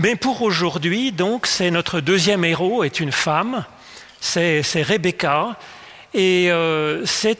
Mais 0.00 0.14
pour 0.14 0.42
aujourd'hui, 0.42 1.10
donc, 1.10 1.48
c'est 1.48 1.72
notre 1.72 1.98
deuxième 2.00 2.44
héros 2.44 2.84
est 2.84 3.00
une 3.00 3.10
femme, 3.10 3.64
c'est 4.20 4.62
Rebecca, 4.76 5.56
et 6.14 6.52
euh, 6.52 7.04
c'est 7.04 7.38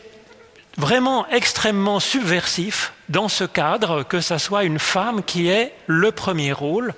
vraiment 0.77 1.29
extrêmement 1.29 2.01
subversif 2.01 2.93
dans 3.09 3.29
ce 3.29 3.45
cadre 3.45 4.03
que 4.03 4.21
ce 4.21 4.39
soit 4.39 4.65
une 4.65 4.81
femme 4.81 5.23
qui 5.23 5.49
ait 5.49 5.73
le 5.87 6.11
premier 6.11 6.53
rôle. 6.53 6.95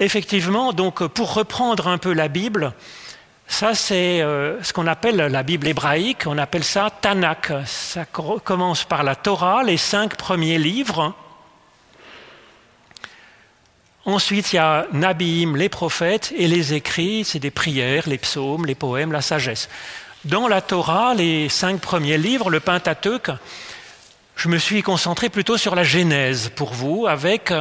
Effectivement, 0.00 0.72
donc, 0.72 1.06
pour 1.06 1.34
reprendre 1.34 1.86
un 1.86 1.98
peu 1.98 2.12
la 2.12 2.26
Bible, 2.26 2.72
ça, 3.46 3.76
c'est 3.76 4.20
euh, 4.20 4.60
ce 4.64 4.72
qu'on 4.72 4.88
appelle 4.88 5.16
la 5.16 5.42
Bible 5.44 5.68
hébraïque, 5.68 6.24
on 6.26 6.38
appelle 6.38 6.64
ça 6.64 6.90
Tanakh. 6.90 7.52
Ça 7.66 8.04
commence 8.04 8.82
par 8.82 9.04
la 9.04 9.14
Torah, 9.14 9.62
les 9.62 9.76
cinq 9.76 10.16
premiers 10.16 10.58
livres. 10.58 11.14
Ensuite, 14.04 14.52
il 14.52 14.56
y 14.56 14.58
a 14.58 14.86
Nabiim, 14.92 15.56
les 15.56 15.68
prophètes, 15.68 16.32
et 16.36 16.48
les 16.48 16.74
écrits, 16.74 17.24
c'est 17.24 17.38
des 17.38 17.52
prières, 17.52 18.08
les 18.08 18.18
psaumes, 18.18 18.66
les 18.66 18.74
poèmes, 18.74 19.12
la 19.12 19.22
sagesse. 19.22 19.68
Dans 20.24 20.48
la 20.48 20.60
Torah, 20.60 21.14
les 21.14 21.48
cinq 21.48 21.80
premiers 21.80 22.18
livres, 22.18 22.50
le 22.50 22.58
Pentateuque, 22.58 23.30
je 24.34 24.48
me 24.48 24.58
suis 24.58 24.82
concentré 24.82 25.28
plutôt 25.28 25.56
sur 25.56 25.76
la 25.76 25.84
Genèse 25.84 26.50
pour 26.56 26.72
vous, 26.72 27.06
avec 27.06 27.52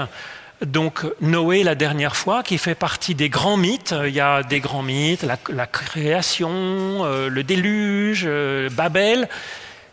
donc 0.65 1.05
Noé 1.21 1.63
la 1.63 1.75
dernière 1.75 2.15
fois, 2.15 2.43
qui 2.43 2.57
fait 2.57 2.76
partie 2.76 3.15
des 3.15 3.29
grands 3.29 3.57
mythes. 3.57 3.93
Il 4.05 4.13
y 4.13 4.20
a 4.20 4.43
des 4.43 4.59
grands 4.59 4.84
mythes, 4.84 5.23
la, 5.23 5.67
création, 5.67 6.51
euh, 6.51 7.29
le 7.29 7.43
déluge, 7.43 8.23
euh, 8.26 8.70
Babel. 8.70 9.27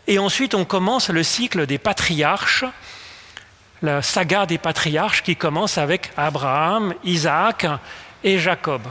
Et 0.07 0.19
ensuite, 0.19 0.55
on 0.55 0.65
commence 0.65 1.09
le 1.09 1.23
cycle 1.23 1.65
des 1.65 1.77
patriarches, 1.77 2.65
la 3.81 4.01
saga 4.01 4.45
des 4.45 4.57
patriarches 4.57 5.23
qui 5.23 5.35
commence 5.35 5.77
avec 5.77 6.11
Abraham, 6.17 6.93
Isaac 7.03 7.65
et 8.23 8.37
Jacob. 8.37 8.81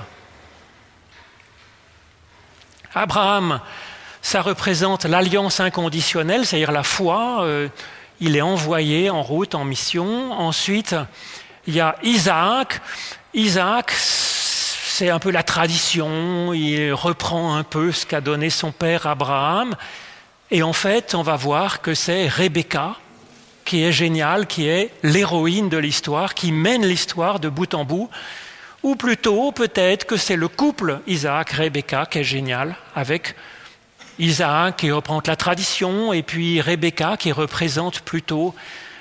Abraham, 2.94 3.60
ça 4.22 4.40
représente 4.40 5.04
l'alliance 5.04 5.60
inconditionnelle, 5.60 6.46
c'est-à-dire 6.46 6.72
la 6.72 6.82
foi. 6.82 7.42
Euh, 7.42 7.68
il 8.20 8.36
est 8.36 8.42
envoyé 8.42 9.10
en 9.10 9.22
route, 9.22 9.54
en 9.54 9.64
mission. 9.64 10.32
Ensuite, 10.32 10.96
il 11.66 11.74
y 11.74 11.80
a 11.80 11.96
Isaac. 12.02 12.80
Isaac, 13.34 13.92
c'est 13.92 15.10
un 15.10 15.18
peu 15.18 15.30
la 15.30 15.42
tradition, 15.42 16.52
il 16.52 16.92
reprend 16.92 17.54
un 17.54 17.62
peu 17.62 17.92
ce 17.92 18.04
qu'a 18.06 18.20
donné 18.20 18.50
son 18.50 18.72
père 18.72 19.06
Abraham. 19.06 19.76
Et 20.50 20.62
en 20.62 20.72
fait, 20.72 21.14
on 21.14 21.22
va 21.22 21.36
voir 21.36 21.82
que 21.82 21.94
c'est 21.94 22.26
Rebecca 22.26 22.96
qui 23.68 23.84
est 23.84 23.92
géniale, 23.92 24.46
qui 24.46 24.66
est 24.66 24.90
l'héroïne 25.02 25.68
de 25.68 25.76
l'histoire, 25.76 26.32
qui 26.32 26.52
mène 26.52 26.86
l'histoire 26.86 27.38
de 27.38 27.50
bout 27.50 27.74
en 27.74 27.84
bout. 27.84 28.08
Ou 28.82 28.96
plutôt, 28.96 29.52
peut-être 29.52 30.06
que 30.06 30.16
c'est 30.16 30.36
le 30.36 30.48
couple 30.48 31.00
Isaac-Rebecca 31.06 32.06
qui 32.06 32.20
est 32.20 32.24
génial, 32.24 32.76
avec 32.94 33.34
Isaac 34.18 34.78
qui 34.78 34.90
reprend 34.90 35.20
la 35.26 35.36
tradition, 35.36 36.14
et 36.14 36.22
puis 36.22 36.62
Rebecca 36.62 37.18
qui 37.18 37.30
représente 37.30 38.00
plutôt 38.00 38.54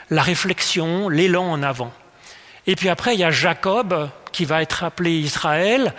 la 0.10 0.22
réflexion, 0.22 1.08
l'élan 1.08 1.50
en 1.50 1.64
avant. 1.64 1.94
Et 2.66 2.76
puis 2.76 2.90
après, 2.90 3.14
il 3.14 3.22
y 3.22 3.24
a 3.24 3.32
Jacob 3.32 4.10
qui 4.34 4.44
va 4.44 4.62
être 4.62 4.84
appelé 4.84 5.12
Israël, 5.12 5.94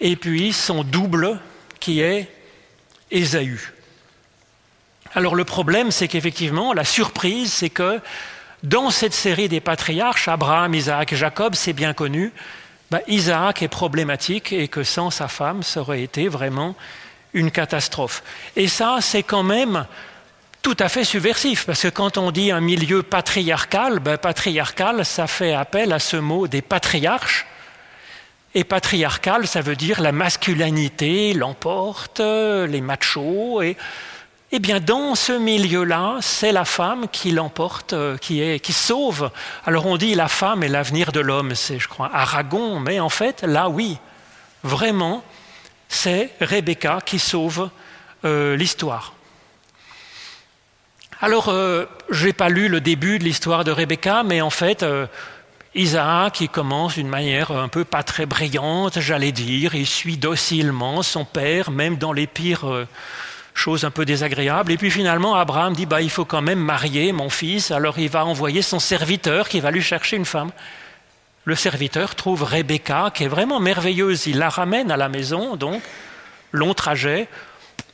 et 0.00 0.16
puis 0.16 0.52
son 0.52 0.82
double 0.82 1.38
qui 1.78 2.00
est 2.00 2.28
Ésaü. 3.12 3.77
Alors 5.14 5.34
le 5.34 5.44
problème, 5.44 5.90
c'est 5.90 6.08
qu'effectivement, 6.08 6.72
la 6.72 6.84
surprise, 6.84 7.52
c'est 7.52 7.70
que 7.70 8.00
dans 8.62 8.90
cette 8.90 9.14
série 9.14 9.48
des 9.48 9.60
patriarches, 9.60 10.28
Abraham, 10.28 10.74
Isaac 10.74 11.12
et 11.12 11.16
Jacob, 11.16 11.54
c'est 11.54 11.72
bien 11.72 11.94
connu, 11.94 12.32
bah, 12.90 13.00
Isaac 13.06 13.62
est 13.62 13.68
problématique 13.68 14.52
et 14.52 14.68
que 14.68 14.82
sans 14.82 15.10
sa 15.10 15.28
femme, 15.28 15.62
ça 15.62 15.80
aurait 15.80 16.02
été 16.02 16.28
vraiment 16.28 16.74
une 17.34 17.50
catastrophe. 17.50 18.22
Et 18.56 18.68
ça, 18.68 18.98
c'est 19.00 19.22
quand 19.22 19.42
même 19.42 19.86
tout 20.62 20.76
à 20.80 20.88
fait 20.88 21.04
subversif, 21.04 21.66
parce 21.66 21.82
que 21.82 21.88
quand 21.88 22.18
on 22.18 22.30
dit 22.30 22.50
un 22.50 22.60
milieu 22.60 23.02
patriarcal, 23.02 24.00
ben, 24.00 24.18
patriarcal, 24.18 25.04
ça 25.04 25.26
fait 25.26 25.54
appel 25.54 25.92
à 25.92 25.98
ce 25.98 26.16
mot 26.16 26.48
des 26.48 26.62
patriarches. 26.62 27.46
Et 28.54 28.64
patriarcal, 28.64 29.46
ça 29.46 29.60
veut 29.60 29.76
dire 29.76 30.00
la 30.00 30.12
masculinité 30.12 31.32
l'emporte, 31.32 32.20
les 32.20 32.80
machos. 32.80 33.62
Et, 33.62 33.76
eh 34.50 34.58
bien, 34.58 34.80
dans 34.80 35.14
ce 35.14 35.32
milieu-là, 35.32 36.16
c'est 36.20 36.52
la 36.52 36.64
femme 36.64 37.06
qui 37.08 37.32
l'emporte, 37.32 37.94
qui, 38.20 38.40
est, 38.40 38.60
qui 38.60 38.72
sauve. 38.72 39.30
Alors 39.66 39.86
on 39.86 39.98
dit 39.98 40.14
la 40.14 40.28
femme 40.28 40.62
est 40.62 40.68
l'avenir 40.68 41.12
de 41.12 41.20
l'homme, 41.20 41.54
c'est, 41.54 41.78
je 41.78 41.86
crois, 41.86 42.10
Aragon, 42.14 42.80
mais 42.80 42.98
en 42.98 43.10
fait, 43.10 43.42
là, 43.42 43.68
oui, 43.68 43.98
vraiment, 44.62 45.22
c'est 45.88 46.30
Rebecca 46.40 47.00
qui 47.04 47.18
sauve 47.18 47.70
euh, 48.24 48.56
l'histoire. 48.56 49.14
Alors, 51.20 51.48
euh, 51.48 51.86
je 52.10 52.26
n'ai 52.26 52.32
pas 52.32 52.48
lu 52.48 52.68
le 52.68 52.80
début 52.80 53.18
de 53.18 53.24
l'histoire 53.24 53.64
de 53.64 53.72
Rebecca, 53.72 54.22
mais 54.22 54.40
en 54.40 54.50
fait, 54.50 54.82
euh, 54.82 55.06
Isaac, 55.74 56.34
qui 56.34 56.48
commence 56.48 56.94
d'une 56.94 57.08
manière 57.08 57.50
un 57.50 57.68
peu 57.68 57.84
pas 57.84 58.02
très 58.02 58.26
brillante, 58.26 59.00
j'allais 59.00 59.32
dire, 59.32 59.74
il 59.74 59.86
suit 59.86 60.16
docilement 60.16 61.02
son 61.02 61.24
père, 61.24 61.70
même 61.70 61.96
dans 61.96 62.12
les 62.12 62.26
pires 62.26 62.86
choses 63.58 63.84
un 63.84 63.90
peu 63.90 64.04
désagréables. 64.04 64.72
Et 64.72 64.76
puis 64.76 64.90
finalement, 64.90 65.34
Abraham 65.34 65.74
dit, 65.74 65.84
bah, 65.84 66.00
il 66.00 66.10
faut 66.10 66.24
quand 66.24 66.42
même 66.42 66.60
marier 66.60 67.12
mon 67.12 67.28
fils, 67.28 67.70
alors 67.70 67.98
il 67.98 68.08
va 68.08 68.24
envoyer 68.24 68.62
son 68.62 68.78
serviteur 68.78 69.48
qui 69.48 69.60
va 69.60 69.70
lui 69.70 69.82
chercher 69.82 70.16
une 70.16 70.24
femme. 70.24 70.50
Le 71.44 71.54
serviteur 71.54 72.14
trouve 72.14 72.42
Rebecca, 72.42 73.10
qui 73.12 73.24
est 73.24 73.28
vraiment 73.28 73.60
merveilleuse, 73.60 74.26
il 74.26 74.38
la 74.38 74.48
ramène 74.48 74.90
à 74.90 74.96
la 74.96 75.08
maison, 75.08 75.56
donc, 75.56 75.82
long 76.52 76.74
trajet, 76.74 77.28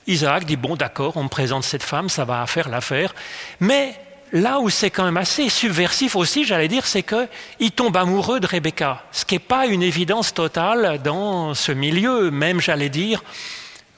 Isaac 0.06 0.44
dit, 0.44 0.56
bon 0.56 0.76
d'accord, 0.76 1.16
on 1.16 1.24
me 1.24 1.28
présente 1.28 1.64
cette 1.64 1.82
femme, 1.82 2.08
ça 2.08 2.24
va 2.24 2.46
faire 2.46 2.68
l'affaire. 2.68 3.14
Mais 3.60 3.94
là 4.32 4.60
où 4.60 4.68
c'est 4.68 4.90
quand 4.90 5.04
même 5.04 5.16
assez 5.16 5.48
subversif 5.48 6.16
aussi, 6.16 6.44
j'allais 6.44 6.68
dire, 6.68 6.84
c'est 6.86 7.02
qu'il 7.02 7.70
tombe 7.70 7.96
amoureux 7.96 8.40
de 8.40 8.46
Rebecca, 8.46 9.02
ce 9.12 9.24
qui 9.24 9.36
n'est 9.36 9.38
pas 9.38 9.66
une 9.66 9.82
évidence 9.82 10.34
totale 10.34 11.00
dans 11.02 11.54
ce 11.54 11.72
milieu, 11.72 12.30
même 12.30 12.60
j'allais 12.60 12.90
dire, 12.90 13.22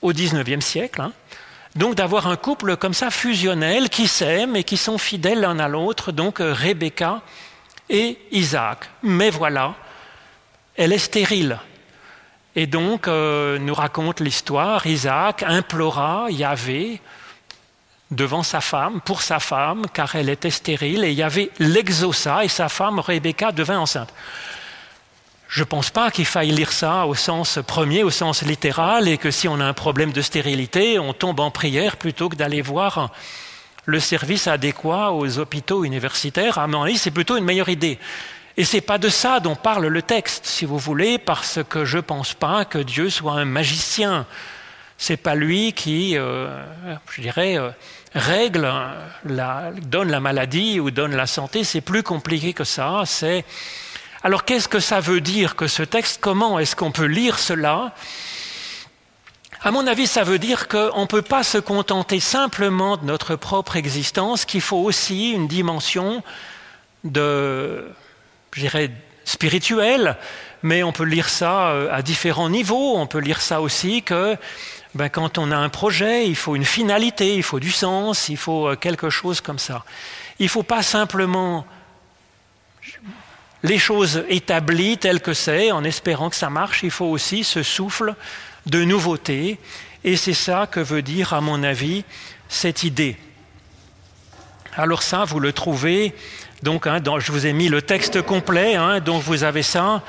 au 0.03 0.13
XIXe 0.13 0.65
siècle. 0.65 1.01
Hein. 1.01 1.13
Donc 1.77 1.95
d'avoir 1.95 2.27
un 2.27 2.37
couple 2.37 2.77
comme 2.77 2.95
ça 2.95 3.11
fusionnel 3.11 3.91
qui 3.91 4.09
s'aiment 4.09 4.57
et 4.57 4.65
qui 4.65 4.77
sont 4.77 4.99
fidèles 4.99 5.41
l'un 5.41 5.59
à 5.59 5.69
l'autre, 5.69 6.11
donc 6.11 6.39
Rebecca 6.41 7.21
et 7.89 8.19
Isaac. 8.33 8.89
Mais 9.03 9.31
voilà, 9.31 9.75
elle 10.75 10.93
est 10.93 10.99
stérile. 10.99 11.59
Et 12.55 12.67
donc, 12.67 13.07
euh, 13.07 13.59
nous 13.59 13.75
raconte 13.75 14.21
l'histoire, 14.21 14.87
Isaac 14.87 15.43
implora 15.43 16.29
Yahvé 16.31 17.03
devant 18.11 18.43
sa 18.43 18.63
femme, 18.63 19.03
pour 19.03 19.21
sa 19.21 19.39
femme, 19.39 19.85
car 19.93 20.15
elle 20.15 20.31
était 20.31 20.51
stérile, 20.51 21.05
et 21.05 21.13
Yahvé 21.13 21.51
l'exauça, 21.59 22.45
et 22.45 22.49
sa 22.49 22.71
femme, 22.71 23.01
Rebecca, 23.01 23.53
devint 23.53 23.79
enceinte. 23.79 24.13
Je 25.49 25.61
ne 25.61 25.65
pense 25.65 25.91
pas 25.91 26.11
qu'il 26.11 26.27
faille 26.27 26.51
lire 26.51 26.73
ça 26.73 27.07
au 27.07 27.15
sens 27.15 27.59
premier, 27.67 28.03
au 28.03 28.11
sens 28.11 28.43
littéral, 28.43 29.09
et 29.09 29.17
que 29.17 29.31
si 29.31 29.47
on 29.47 29.61
a 29.61 29.65
un 29.65 29.73
problème 29.73 30.13
de 30.13 30.21
stérilité, 30.21 30.99
on 30.99 31.13
tombe 31.13 31.41
en 31.41 31.51
prière 31.51 31.97
plutôt 31.97 32.29
que 32.29 32.37
d'aller 32.37 32.63
voir 32.63 33.13
le 33.85 34.01
service 34.01 34.49
adéquat 34.49 35.13
aux 35.13 35.39
hôpitaux 35.39 35.85
universitaires. 35.85 36.59
À 36.59 36.67
mon 36.67 36.83
avis, 36.83 36.99
c'est 36.99 37.13
plutôt 37.13 37.37
une 37.37 37.45
meilleure 37.45 37.69
idée. 37.69 37.99
Et 38.57 38.65
c'est 38.65 38.81
pas 38.81 38.99
de 38.99 39.09
ça 39.09 39.39
dont 39.39 39.55
parle 39.55 39.87
le 39.87 40.03
texte, 40.03 40.47
si 40.47 40.65
vous 40.65 40.79
voulez, 40.79 41.19
parce 41.19 41.61
que 41.69 41.85
je 41.85 41.99
pense 41.99 42.35
pas 42.35 42.65
que 42.65 42.79
Dieu 42.79 43.11
soit 43.11 43.35
un 43.35 43.45
magicien. 43.45 44.27
C'est 44.99 45.19
pas 45.19 45.35
lui 45.35 45.75
qui, 45.75 46.17
euh, 46.17 46.65
je 47.13 47.21
dirais, 47.21 47.59
euh, 47.59 47.71
règle, 48.15 48.73
la, 49.27 49.73
donne 49.83 50.11
la 50.11 50.21
maladie 50.21 50.81
ou 50.81 50.91
donne 50.91 51.15
la 51.15 51.27
santé. 51.27 51.65
C'est 51.65 51.83
plus 51.83 52.03
compliqué 52.03 52.55
que 52.55 52.65
ça. 52.65 53.03
C'est 53.05 53.45
alors 54.23 54.45
qu'est-ce 54.45 54.69
que 54.69 54.81
ça 54.81 55.01
veut 55.01 55.21
dire 55.21 55.57
que 55.57 55.67
ce 55.67 55.83
texte? 55.83 56.19
Comment 56.21 56.59
est-ce 56.59 56.75
qu'on 56.75 56.93
peut 56.93 57.07
lire 57.07 57.39
cela? 57.39 57.95
À 59.63 59.71
mon 59.71 59.87
avis, 59.87 60.07
ça 60.07 60.23
veut 60.23 60.39
dire 60.39 60.69
qu'on 60.69 61.03
ne 61.03 61.07
peut 61.07 61.23
pas 61.23 61.43
se 61.43 61.59
contenter 61.59 62.21
simplement 62.21 62.97
de 62.97 63.05
notre 63.05 63.37
propre 63.37 63.77
existence, 63.77 64.45
qu'il 64.45 64.61
faut 64.61 64.79
aussi 64.79 65.33
une 65.33 65.49
dimension 65.49 66.23
de, 67.05 67.89
je 68.53 68.61
dirais, 68.61 68.91
spirituel, 69.25 70.17
mais 70.63 70.83
on 70.83 70.93
peut 70.93 71.05
lire 71.05 71.29
ça 71.29 71.69
euh, 71.69 71.89
à 71.93 72.03
différents 72.03 72.49
niveaux. 72.49 72.97
On 72.97 73.07
peut 73.07 73.19
lire 73.19 73.41
ça 73.41 73.61
aussi 73.61 74.03
que 74.03 74.37
ben, 74.95 75.09
quand 75.09 75.37
on 75.39 75.51
a 75.51 75.57
un 75.57 75.69
projet, 75.69 76.27
il 76.27 76.37
faut 76.37 76.57
une 76.57 76.65
finalité, 76.65 77.35
il 77.35 77.43
faut 77.43 77.61
du 77.61 77.71
sens, 77.71 78.29
il 78.29 78.37
faut 78.37 78.69
euh, 78.69 78.77
quelque 78.77 79.11
chose 79.11 79.41
comme 79.41 79.59
ça. 79.59 79.85
Il 80.39 80.47
ne 80.47 80.51
faut 80.51 80.63
pas 80.63 80.83
simplement 80.83 81.67
les 83.67 83.79
choses 83.79 84.25
établies 84.29 84.97
telles 84.97 85.21
que 85.21 85.35
c'est, 85.35 85.73
en 85.73 85.83
espérant 85.83 86.31
que 86.31 86.37
ça 86.37 86.51
marche, 86.51 86.83
il 86.85 86.91
faut 86.91 87.07
aussi 87.07 87.43
ce 87.43 87.63
souffle 87.63 88.15
de 88.67 88.85
nouveauté. 88.85 89.59
Et 90.05 90.17
c'est 90.17 90.35
ça 90.35 90.69
que 90.71 90.79
veut 90.79 91.03
dire, 91.03 91.33
à 91.33 91.41
mon 91.41 91.63
avis, 91.65 92.05
cette 92.49 92.85
idée. 92.85 93.17
Alors 94.77 95.03
ça, 95.03 95.25
vous 95.25 95.41
le 95.41 95.53
trouvez 95.53 96.15
donc, 96.63 96.87
hein, 96.87 97.03
je 97.19 97.33
vous 97.33 97.47
ai 97.47 97.53
mis 97.53 97.69
le 97.69 97.83
texte 97.83 98.23
complet, 98.23 98.77
hein, 98.77 99.01
donc 99.01 99.23
vous 99.23 99.45
avez 99.45 99.63
ça 99.63 100.03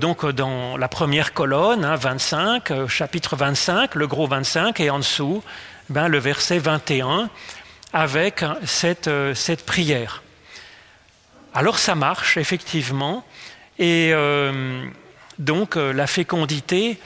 donc 0.00 0.24
dans 0.24 0.76
la 0.76 0.86
première 0.86 1.34
colonne, 1.34 1.84
25, 1.84 2.70
hein, 2.70 2.88
chapitre 2.88 3.34
25, 3.34 3.96
le 3.96 4.06
gros 4.06 4.28
25, 4.28 4.78
et 4.78 4.90
en 4.90 4.98
dessous, 4.98 5.42
ben, 5.90 6.06
le 6.06 6.18
verset 6.18 6.58
21, 6.58 7.28
avec 7.92 8.44
cette, 8.64 9.10
cette 9.34 9.66
prière. 9.66 10.22
Alors 11.56 11.78
ça 11.78 11.94
marche, 11.94 12.36
effectivement, 12.36 13.24
et 13.78 14.12
donc 15.38 15.76
la 15.76 16.06
fécondité 16.06 16.98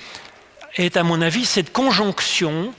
est, 0.74 0.96
à 0.96 1.04
mon 1.04 1.22
avis, 1.22 1.44
cette 1.44 1.72
conjonction 1.72 2.74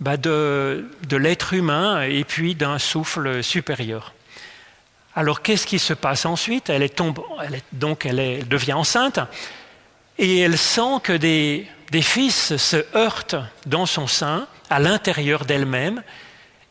bah, 0.00 0.16
de, 0.16 0.88
l'être 1.10 1.52
humain 1.52 2.00
et 2.04 2.24
puis 2.24 2.54
d'un 2.54 2.78
souffle 2.78 3.42
supérieur. 3.42 4.14
Alors 5.14 5.42
qu'est-ce 5.42 5.66
qui 5.66 5.78
se 5.78 5.92
passe 5.92 6.24
ensuite? 6.24 6.70
Elle, 6.70 6.82
est 6.82 7.02
donc 7.72 8.06
elle, 8.06 8.48
devient 8.48 8.72
enceinte 8.72 9.20
et 10.16 10.38
elle 10.38 10.56
sent 10.56 11.00
que 11.02 11.12
des 11.12 11.68
fils 12.00 12.56
se 12.56 12.82
heurtent 12.96 13.36
dans 13.66 13.84
son 13.84 14.06
sein, 14.06 14.48
à 14.70 14.80
l'intérieur 14.80 15.44
d'elle-même, 15.44 16.02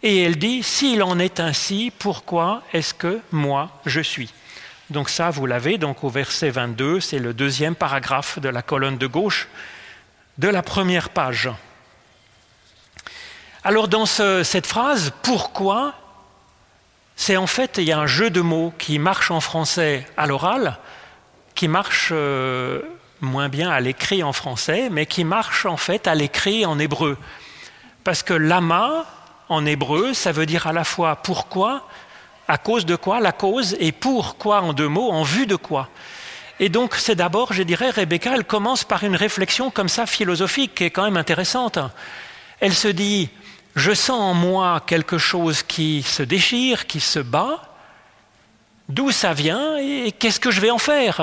et 0.06 0.22
elle 0.22 0.38
dit, 0.38 0.62
s'il 0.62 1.02
en 1.02 1.18
est 1.18 1.40
ainsi, 1.40 1.92
pourquoi 1.98 2.62
est-ce 2.74 2.94
que 2.94 3.20
moi 3.32 3.72
je 3.88 4.02
suis? 4.02 4.32
Donc 4.92 5.10
ça, 5.10 5.32
vous 5.32 5.48
l'avez, 5.48 5.80
donc 5.80 6.04
au 6.04 6.10
verset 6.10 6.52
22, 6.52 7.00
c'est 7.00 7.18
le 7.18 7.34
deuxième 7.34 7.74
paragraphe 7.74 8.38
de 8.38 8.48
la 8.48 8.62
colonne 8.62 9.00
de 9.00 9.08
gauche 9.08 9.48
de 10.38 10.48
la 10.48 10.62
première 10.62 11.10
page. 11.10 11.50
Alors 13.64 13.88
dans 13.88 14.06
cette 14.06 14.68
phrase, 14.68 15.12
pourquoi 15.24 15.96
C'est 17.16 17.36
en 17.36 17.48
fait, 17.48 17.80
il 17.80 17.86
y 17.86 17.92
a 17.92 17.98
un 17.98 18.06
jeu 18.06 18.30
de 18.30 18.42
mots 18.42 18.76
qui 18.78 19.00
marche 19.00 19.32
en 19.32 19.42
français 19.42 20.06
à 20.18 20.28
l'oral, 20.28 20.78
qui 21.56 21.68
marche 21.68 22.10
euh, 22.12 22.84
moins 23.22 23.50
bien 23.50 23.72
à 23.72 23.80
l'écrit 23.80 24.22
en 24.22 24.34
français, 24.34 24.90
mais 24.92 25.08
qui 25.08 25.24
marche 25.24 25.66
en 25.66 25.78
fait 25.78 26.06
à 26.06 26.14
l'écrit 26.14 26.64
en 26.64 26.78
hébreu. 26.78 27.18
Parce 28.04 28.22
que 28.22 28.36
lama, 28.36 29.08
en 29.50 29.66
hébreu, 29.66 30.14
ça 30.14 30.32
veut 30.32 30.46
dire 30.46 30.68
à 30.68 30.74
la 30.74 30.84
fois 30.84 31.18
pourquoi, 31.18 31.88
à 32.48 32.58
cause 32.58 32.86
de 32.86 32.96
quoi, 32.96 33.20
la 33.20 33.32
cause, 33.32 33.76
et 33.80 33.92
pourquoi 33.92 34.62
en 34.62 34.74
deux 34.74 34.88
mots, 34.88 35.12
en 35.12 35.24
vue 35.24 35.48
de 35.48 35.56
quoi. 35.56 35.90
Et 36.60 36.70
donc, 36.70 36.96
c'est 36.96 37.16
d'abord, 37.16 37.52
je 37.52 37.64
dirais, 37.64 37.90
Rebecca, 37.90 38.32
elle 38.34 38.46
commence 38.46 38.84
par 38.86 39.04
une 39.04 39.16
réflexion 39.16 39.72
comme 39.72 39.90
ça 39.90 40.06
philosophique 40.06 40.76
qui 40.76 40.86
est 40.86 40.90
quand 40.90 41.04
même 41.04 41.18
intéressante. 41.18 41.80
Elle 42.62 42.74
se 42.74 42.88
dit 42.88 43.30
Je 43.76 43.94
sens 43.94 44.22
en 44.22 44.34
moi 44.34 44.82
quelque 44.86 45.18
chose 45.18 45.64
qui 45.64 46.02
se 46.04 46.24
déchire, 46.24 46.88
qui 46.88 47.02
se 47.02 47.20
bat. 47.20 47.62
D'où 48.88 49.12
ça 49.12 49.34
vient 49.34 49.78
et 49.78 50.12
qu'est-ce 50.12 50.40
que 50.40 50.52
je 50.52 50.62
vais 50.62 50.70
en 50.70 50.78
faire? 50.78 51.20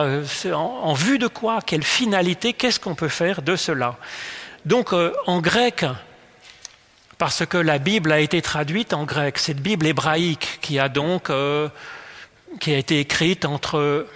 En, 0.53 0.95
vue 0.95 1.19
de 1.19 1.29
quoi? 1.29 1.61
Quelle 1.65 1.85
finalité? 1.85 2.53
Qu'est-ce 2.53 2.81
qu'on 2.81 2.97
peut 2.97 3.09
faire 3.09 3.41
de 3.41 3.55
cela? 3.55 3.97
Donc, 4.67 4.93
euh, 4.93 5.13
en 5.27 5.41
grec, 5.41 5.85
parce 7.23 7.47
que 7.47 7.57
la 7.57 7.79
Bible 7.79 8.11
a 8.11 8.19
été 8.19 8.43
traduite 8.43 8.93
en 8.93 9.05
grec, 9.05 9.39
cette 9.39 9.61
Bible 9.63 9.87
hébraïque 9.87 10.59
qui 10.61 10.81
a 10.81 10.89
donc. 10.89 11.31
Euh, 11.31 11.69
qui 12.59 12.75
a 12.75 12.79
été 12.79 12.99
écrite 12.99 13.45
entre 13.45 14.09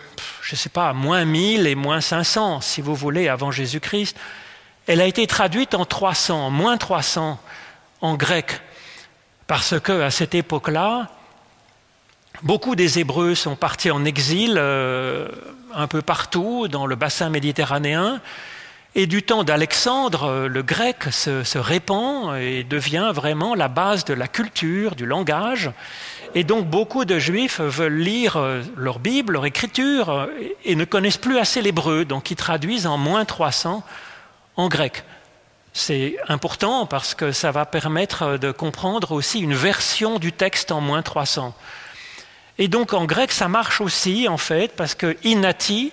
je 0.43 0.55
ne 0.55 0.57
sais 0.57 0.71
pas, 0.71 0.93
moins 0.93 1.25
1000 1.25 1.69
et 1.69 1.77
moins 1.77 2.01
500, 2.01 2.63
si 2.63 2.81
vous 2.81 2.97
voulez, 2.97 3.29
avant 3.29 3.53
Jésus-Christ. 3.53 4.17
Elle 4.89 5.01
a 5.01 5.05
été 5.05 5.25
traduite 5.29 5.77
en 5.77 5.85
300, 5.85 6.51
moins 6.51 6.79
300 6.79 7.39
en 8.01 8.15
grec, 8.17 8.61
parce 9.47 9.79
que 9.79 10.03
à 10.03 10.11
cette 10.11 10.35
époque-là, 10.35 11.09
beaucoup 12.43 12.75
des 12.75 12.99
Hébreux 12.99 13.37
sont 13.37 13.55
partis 13.55 13.93
en 13.93 14.05
exil 14.05 14.57
euh, 14.57 15.29
un 15.73 15.87
peu 15.87 16.03
partout 16.03 16.67
dans 16.67 16.87
le 16.87 16.97
bassin 16.97 17.31
méditerranéen, 17.31 18.21
et 18.99 19.07
du 19.07 19.23
temps 19.23 19.45
d'Alexandre, 19.45 20.25
euh, 20.25 20.49
le 20.49 20.63
grec 20.63 21.05
se, 21.11 21.59
répand 21.59 22.35
et 22.39 22.65
devient 22.65 23.13
vraiment 23.15 23.55
la 23.55 23.69
base 23.69 24.07
de 24.07 24.15
la 24.15 24.27
culture, 24.27 24.97
du 24.97 25.05
langage. 25.05 25.71
Et 26.35 26.45
donc 26.45 26.67
beaucoup 26.67 27.05
de 27.05 27.19
juifs 27.19 27.61
veulent 27.61 27.99
lire 27.99 28.39
euh, 28.39 28.63
leur 28.75 28.99
Bible, 28.99 29.35
leur 29.35 29.45
écriture, 29.45 30.09
euh, 30.09 30.27
et 30.65 30.75
ne 30.77 30.87
connaissent 30.87 31.19
plus 31.19 31.39
assez 31.39 31.61
l'hébreu, 31.61 32.07
donc 32.07 32.31
ils 32.31 32.37
traduisent 32.37 32.87
en 32.87 32.97
moins 32.97 33.27
300 33.27 33.85
en 34.57 34.69
grec. 34.69 35.05
C'est 35.75 36.17
important 36.27 36.87
parce 36.87 37.15
que 37.15 37.33
ça 37.33 37.51
va 37.51 37.67
permettre 37.67 38.39
de 38.39 38.51
comprendre 38.51 39.13
aussi 39.13 39.41
une 39.41 39.55
version 39.55 40.19
du 40.19 40.33
texte 40.33 40.73
en 40.73 40.81
moins 40.81 41.03
300. 41.03 41.55
Et 42.57 42.69
donc 42.69 42.95
en 42.95 43.05
grec, 43.05 43.31
ça 43.31 43.49
marche 43.49 43.83
aussi 43.83 44.27
en 44.27 44.39
fait, 44.39 44.75
parce 44.75 44.95
que 44.95 45.19
inati, 45.23 45.93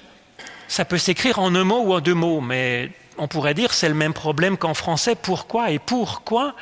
ça 0.73 0.85
peut 0.85 0.97
s'écrire 0.97 1.37
en 1.37 1.53
un 1.53 1.63
mot 1.63 1.83
ou 1.83 1.93
en 1.93 1.99
deux 1.99 2.15
mots, 2.15 2.41
mais 2.41 2.89
on 3.19 3.27
pourrait 3.27 3.53
dire 3.53 3.75
c'est 3.75 3.89
le 3.89 3.93
même 3.93 4.15
problème 4.15 4.57
qu'en 4.57 4.73
français, 4.73 5.13
pourquoi 5.13 5.69
et 5.69 5.77
pourquoi? 5.77 6.55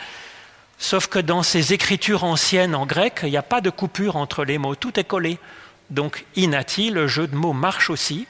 Sauf 0.77 1.07
que 1.07 1.17
dans 1.17 1.43
ces 1.43 1.71
écritures 1.71 2.25
anciennes 2.25 2.75
en 2.75 2.85
grec, 2.85 3.21
il 3.23 3.29
n'y 3.29 3.37
a 3.37 3.41
pas 3.41 3.61
de 3.61 3.69
coupure 3.69 4.17
entre 4.17 4.43
les 4.43 4.57
mots, 4.57 4.75
tout 4.75 4.99
est 4.99 5.05
collé. 5.05 5.39
Donc 5.91 6.25
inati, 6.35 6.89
le 6.89 7.07
jeu 7.07 7.25
de 7.25 7.37
mots 7.37 7.53
marche 7.53 7.89
aussi. 7.89 8.27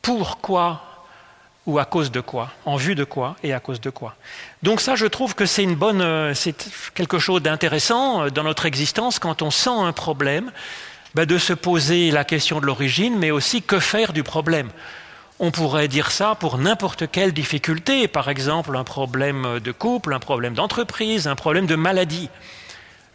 Pourquoi 0.00 0.82
ou 1.64 1.78
à 1.78 1.84
cause 1.84 2.10
de 2.10 2.20
quoi, 2.20 2.50
en 2.64 2.74
vue 2.74 2.96
de 2.96 3.04
quoi 3.04 3.36
et 3.44 3.52
à 3.52 3.60
cause 3.60 3.80
de 3.80 3.90
quoi? 3.90 4.16
Donc 4.64 4.80
ça, 4.80 4.96
je 4.96 5.06
trouve 5.06 5.36
que 5.36 5.46
c'est 5.46 5.62
une 5.62 5.76
bonne, 5.76 6.02
euh, 6.02 6.34
c'est 6.34 6.56
quelque 6.94 7.20
chose 7.20 7.40
d'intéressant 7.40 8.24
euh, 8.24 8.30
dans 8.30 8.42
notre 8.42 8.66
existence 8.66 9.20
quand 9.20 9.42
on 9.42 9.52
sent 9.52 9.70
un 9.70 9.92
problème, 9.92 10.50
ben, 11.14 11.26
de 11.26 11.38
se 11.38 11.52
poser 11.52 12.10
la 12.10 12.24
question 12.24 12.60
de 12.60 12.66
l'origine, 12.66 13.18
mais 13.18 13.30
aussi 13.30 13.62
que 13.62 13.80
faire 13.80 14.12
du 14.12 14.22
problème. 14.22 14.70
On 15.38 15.50
pourrait 15.50 15.88
dire 15.88 16.10
ça 16.10 16.34
pour 16.34 16.58
n'importe 16.58 17.10
quelle 17.10 17.32
difficulté, 17.32 18.08
par 18.08 18.28
exemple 18.28 18.76
un 18.76 18.84
problème 18.84 19.60
de 19.60 19.72
couple, 19.72 20.14
un 20.14 20.20
problème 20.20 20.54
d'entreprise, 20.54 21.26
un 21.26 21.34
problème 21.34 21.66
de 21.66 21.74
maladie. 21.74 22.30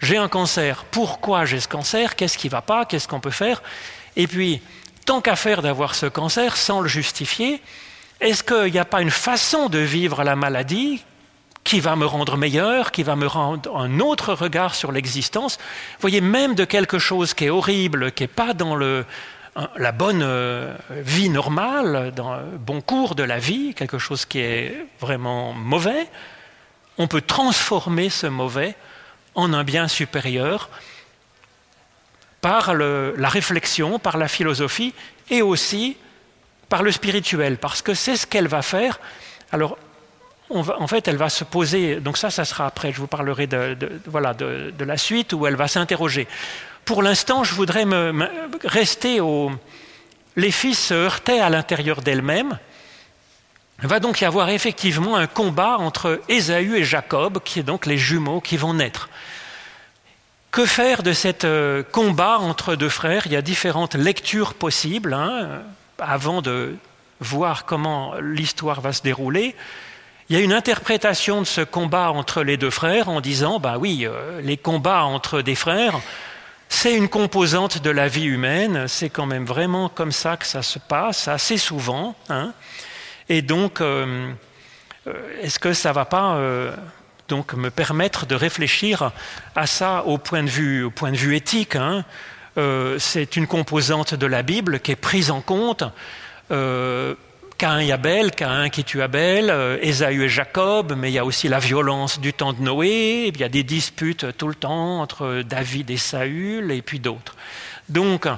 J'ai 0.01 0.17
un 0.17 0.27
cancer, 0.27 0.85
pourquoi 0.91 1.45
j'ai 1.45 1.59
ce 1.59 1.67
cancer, 1.67 2.15
qu'est-ce 2.15 2.37
qui 2.37 2.47
ne 2.47 2.51
va 2.51 2.61
pas, 2.61 2.85
qu'est-ce 2.85 3.07
qu'on 3.07 3.19
peut 3.19 3.31
faire? 3.31 3.63
Et 4.15 4.27
puis, 4.27 4.61
tant 5.05 5.21
qu'à 5.21 5.35
faire 5.35 5.61
d'avoir 5.61 5.95
ce 5.95 6.05
cancer 6.05 6.57
sans 6.57 6.81
le 6.81 6.87
justifier, 6.87 7.61
est-ce 8.19 8.43
qu'il 8.43 8.71
n'y 8.71 8.79
a 8.79 8.85
pas 8.85 9.01
une 9.01 9.11
façon 9.11 9.69
de 9.69 9.79
vivre 9.79 10.23
la 10.23 10.35
maladie 10.35 11.03
qui 11.67 11.81
va 11.81 11.97
me 11.97 12.05
rendre 12.05 12.37
meilleur, 12.37 12.93
qui 12.93 13.03
va 13.03 13.17
me 13.17 13.27
rendre 13.27 13.75
un 13.75 13.99
autre 13.99 14.33
regard 14.33 14.73
sur 14.73 14.93
l'existence. 14.93 15.59
Voyez, 15.99 16.21
même 16.21 16.55
de 16.55 16.63
quelque 16.63 16.97
chose 16.97 17.33
qui 17.33 17.43
est 17.43 17.49
horrible, 17.49 18.13
qui 18.13 18.23
n'est 18.23 18.29
pas 18.29 18.53
dans 18.53 18.77
la 18.77 19.91
bonne 19.91 20.21
euh, 20.23 20.73
vie 20.89 21.27
normale, 21.27 22.13
dans 22.15 22.37
le 22.37 22.57
bon 22.57 22.79
cours 22.79 23.15
de 23.15 23.23
la 23.23 23.37
vie, 23.37 23.73
quelque 23.73 23.97
chose 23.97 24.23
qui 24.23 24.39
est 24.39 24.87
vraiment 25.01 25.51
mauvais, 25.51 26.07
on 26.97 27.07
peut 27.07 27.19
transformer 27.19 28.09
ce 28.09 28.27
mauvais 28.27 28.77
en 29.35 29.51
un 29.51 29.65
bien 29.65 29.89
supérieur 29.89 30.69
par 32.39 32.75
la 32.75 33.27
réflexion, 33.27 33.99
par 33.99 34.15
la 34.15 34.29
philosophie 34.29 34.93
et 35.29 35.41
aussi 35.41 35.97
par 36.69 36.81
le 36.81 36.93
spirituel, 36.93 37.57
parce 37.57 37.81
que 37.81 37.93
c'est 37.93 38.15
ce 38.15 38.25
qu'elle 38.25 38.47
va 38.47 38.61
faire. 38.61 39.01
Alors, 39.51 39.77
en 40.49 40.87
fait, 40.87 41.07
elle 41.07 41.17
va 41.17 41.29
se 41.29 41.43
poser, 41.43 41.99
donc 41.99 42.17
ça, 42.17 42.29
ça 42.29 42.45
sera 42.45 42.65
après, 42.65 42.93
je 42.93 42.99
vous 42.99 43.07
parlerai 43.07 43.47
de, 43.47 43.77
voilà, 44.05 44.33
de, 44.33 44.83
la 44.83 44.97
suite 44.97 45.33
où 45.33 45.45
elle 45.45 45.55
va 45.55 45.67
s'interroger. 45.67 46.27
Pour 46.85 47.03
l'instant, 47.03 47.43
je 47.43 47.53
voudrais 47.53 47.85
me, 47.85 48.29
rester 48.63 49.19
au... 49.19 49.51
Les 50.35 50.51
fils 50.51 50.79
se 50.79 50.93
heurtaient 50.93 51.39
à 51.39 51.49
l'intérieur 51.49 52.01
d'elles-mêmes. 52.01 52.59
Il 53.81 53.87
va 53.87 53.99
donc 53.99 54.21
y 54.21 54.25
avoir 54.25 54.49
effectivement 54.49 55.17
un 55.17 55.27
combat 55.27 55.77
entre 55.77 56.21
Ésaü 56.29 56.77
et 56.77 56.83
Jacob, 56.83 57.39
qui 57.43 57.59
est 57.59 57.63
donc 57.63 57.85
les 57.85 57.97
jumeaux 57.97 58.39
qui 58.39 58.55
vont 58.55 58.73
naître. 58.73 59.09
Que 60.51 60.65
faire 60.65 61.03
de 61.03 61.11
ce 61.11 61.33
euh, 61.43 61.83
combat 61.83 62.37
entre 62.39 62.75
deux 62.75 62.89
frères? 62.89 63.23
Il 63.25 63.33
y 63.33 63.35
a 63.35 63.41
différentes 63.41 63.95
lectures 63.95 64.53
possibles 64.53 65.13
hein, 65.13 65.61
avant 65.99 66.41
de 66.41 66.75
voir 67.19 67.65
comment 67.65 68.13
l'histoire 68.21 68.79
va 68.81 68.93
se 68.93 69.01
dérouler. 69.01 69.55
Il 70.29 70.35
y 70.35 70.39
a 70.39 70.43
une 70.43 70.51
interprétation 70.51 71.39
de 71.39 71.47
ce 71.47 71.61
combat 71.61 72.11
entre 72.11 72.43
les 72.43 72.57
deux 72.57 72.69
frères 72.69 73.07
en 73.07 73.21
disant, 73.21 73.59
bah 73.59 73.77
oui, 73.79 74.05
euh, 74.05 74.41
les 74.41 74.57
combats 74.57 75.03
entre 75.03 75.41
des 75.41 75.55
frères, 75.55 76.01
c'est 76.67 76.93
une 76.93 77.07
composante 77.07 77.81
de 77.81 77.89
la 77.89 78.09
vie 78.09 78.25
humaine, 78.25 78.89
c'est 78.89 79.09
quand 79.09 79.25
même 79.25 79.45
vraiment 79.45 79.87
comme 79.87 80.11
ça 80.11 80.35
que 80.35 80.45
ça 80.45 80.63
se 80.63 80.79
passe 80.79 81.29
assez 81.29 81.57
souvent. 81.57 82.13
Hein. 82.27 82.51
Et 83.29 83.41
donc, 83.41 83.79
euh, 83.79 84.29
euh, 85.07 85.13
est-ce 85.41 85.59
que 85.59 85.71
ça 85.71 85.89
ne 85.89 85.93
va 85.93 86.03
pas 86.03 86.37
donc 87.29 87.53
me 87.53 87.69
permettre 87.69 88.25
de 88.25 88.35
réfléchir 88.35 89.11
à 89.55 89.65
ça 89.65 90.03
au 90.07 90.17
point 90.17 90.43
de 90.43 90.49
vue, 90.49 90.83
au 90.83 90.91
point 90.91 91.11
de 91.11 91.17
vue 91.17 91.37
éthique 91.37 91.77
hein. 91.77 92.03
C'est 92.97 93.35
une 93.35 93.47
composante 93.47 94.15
de 94.15 94.25
la 94.25 94.41
Bible 94.41 94.79
qui 94.79 94.91
est 94.91 94.95
prise 94.97 95.29
en 95.29 95.41
compte. 95.41 95.83
Cain 97.57 97.79
et 97.79 97.91
Abel, 97.91 98.31
Cain 98.31 98.69
qui 98.69 98.83
tue 98.83 99.01
Abel, 99.01 99.49
euh, 99.49 99.79
Ésaü 99.81 100.23
et 100.23 100.29
Jacob, 100.29 100.93
mais 100.95 101.09
il 101.09 101.15
y 101.15 101.17
a 101.17 101.25
aussi 101.25 101.47
la 101.47 101.57
violence 101.57 102.19
du 102.19 102.31
temps 102.31 102.53
de 102.53 102.61
Noé, 102.61 103.31
il 103.33 103.39
y 103.39 103.43
a 103.43 103.49
des 103.49 103.63
disputes 103.63 104.37
tout 104.37 104.47
le 104.47 104.53
temps 104.53 105.01
entre 105.01 105.41
David 105.41 105.89
et 105.89 105.97
Saül, 105.97 106.71
et 106.71 106.83
puis 106.83 106.99
d'autres. 106.99 107.35
Donc, 107.89 108.27
euh, 108.27 108.35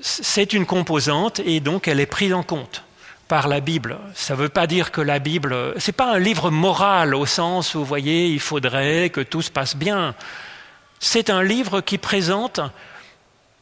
c'est 0.00 0.54
une 0.54 0.64
composante 0.64 1.40
et 1.40 1.60
donc 1.60 1.88
elle 1.88 2.00
est 2.00 2.06
prise 2.06 2.32
en 2.32 2.42
compte 2.42 2.84
par 3.28 3.48
la 3.48 3.60
Bible. 3.60 3.98
Ça 4.14 4.34
ne 4.34 4.38
veut 4.38 4.48
pas 4.48 4.66
dire 4.66 4.92
que 4.92 5.02
la 5.02 5.18
Bible, 5.18 5.74
c'est 5.76 5.92
pas 5.92 6.14
un 6.14 6.18
livre 6.18 6.50
moral 6.50 7.14
au 7.14 7.26
sens 7.26 7.74
où, 7.74 7.80
vous 7.80 7.84
voyez, 7.84 8.28
il 8.28 8.40
faudrait 8.40 9.10
que 9.10 9.20
tout 9.20 9.42
se 9.42 9.50
passe 9.50 9.76
bien. 9.76 10.14
C'est 11.00 11.28
un 11.28 11.42
livre 11.42 11.82
qui 11.82 11.98
présente 11.98 12.60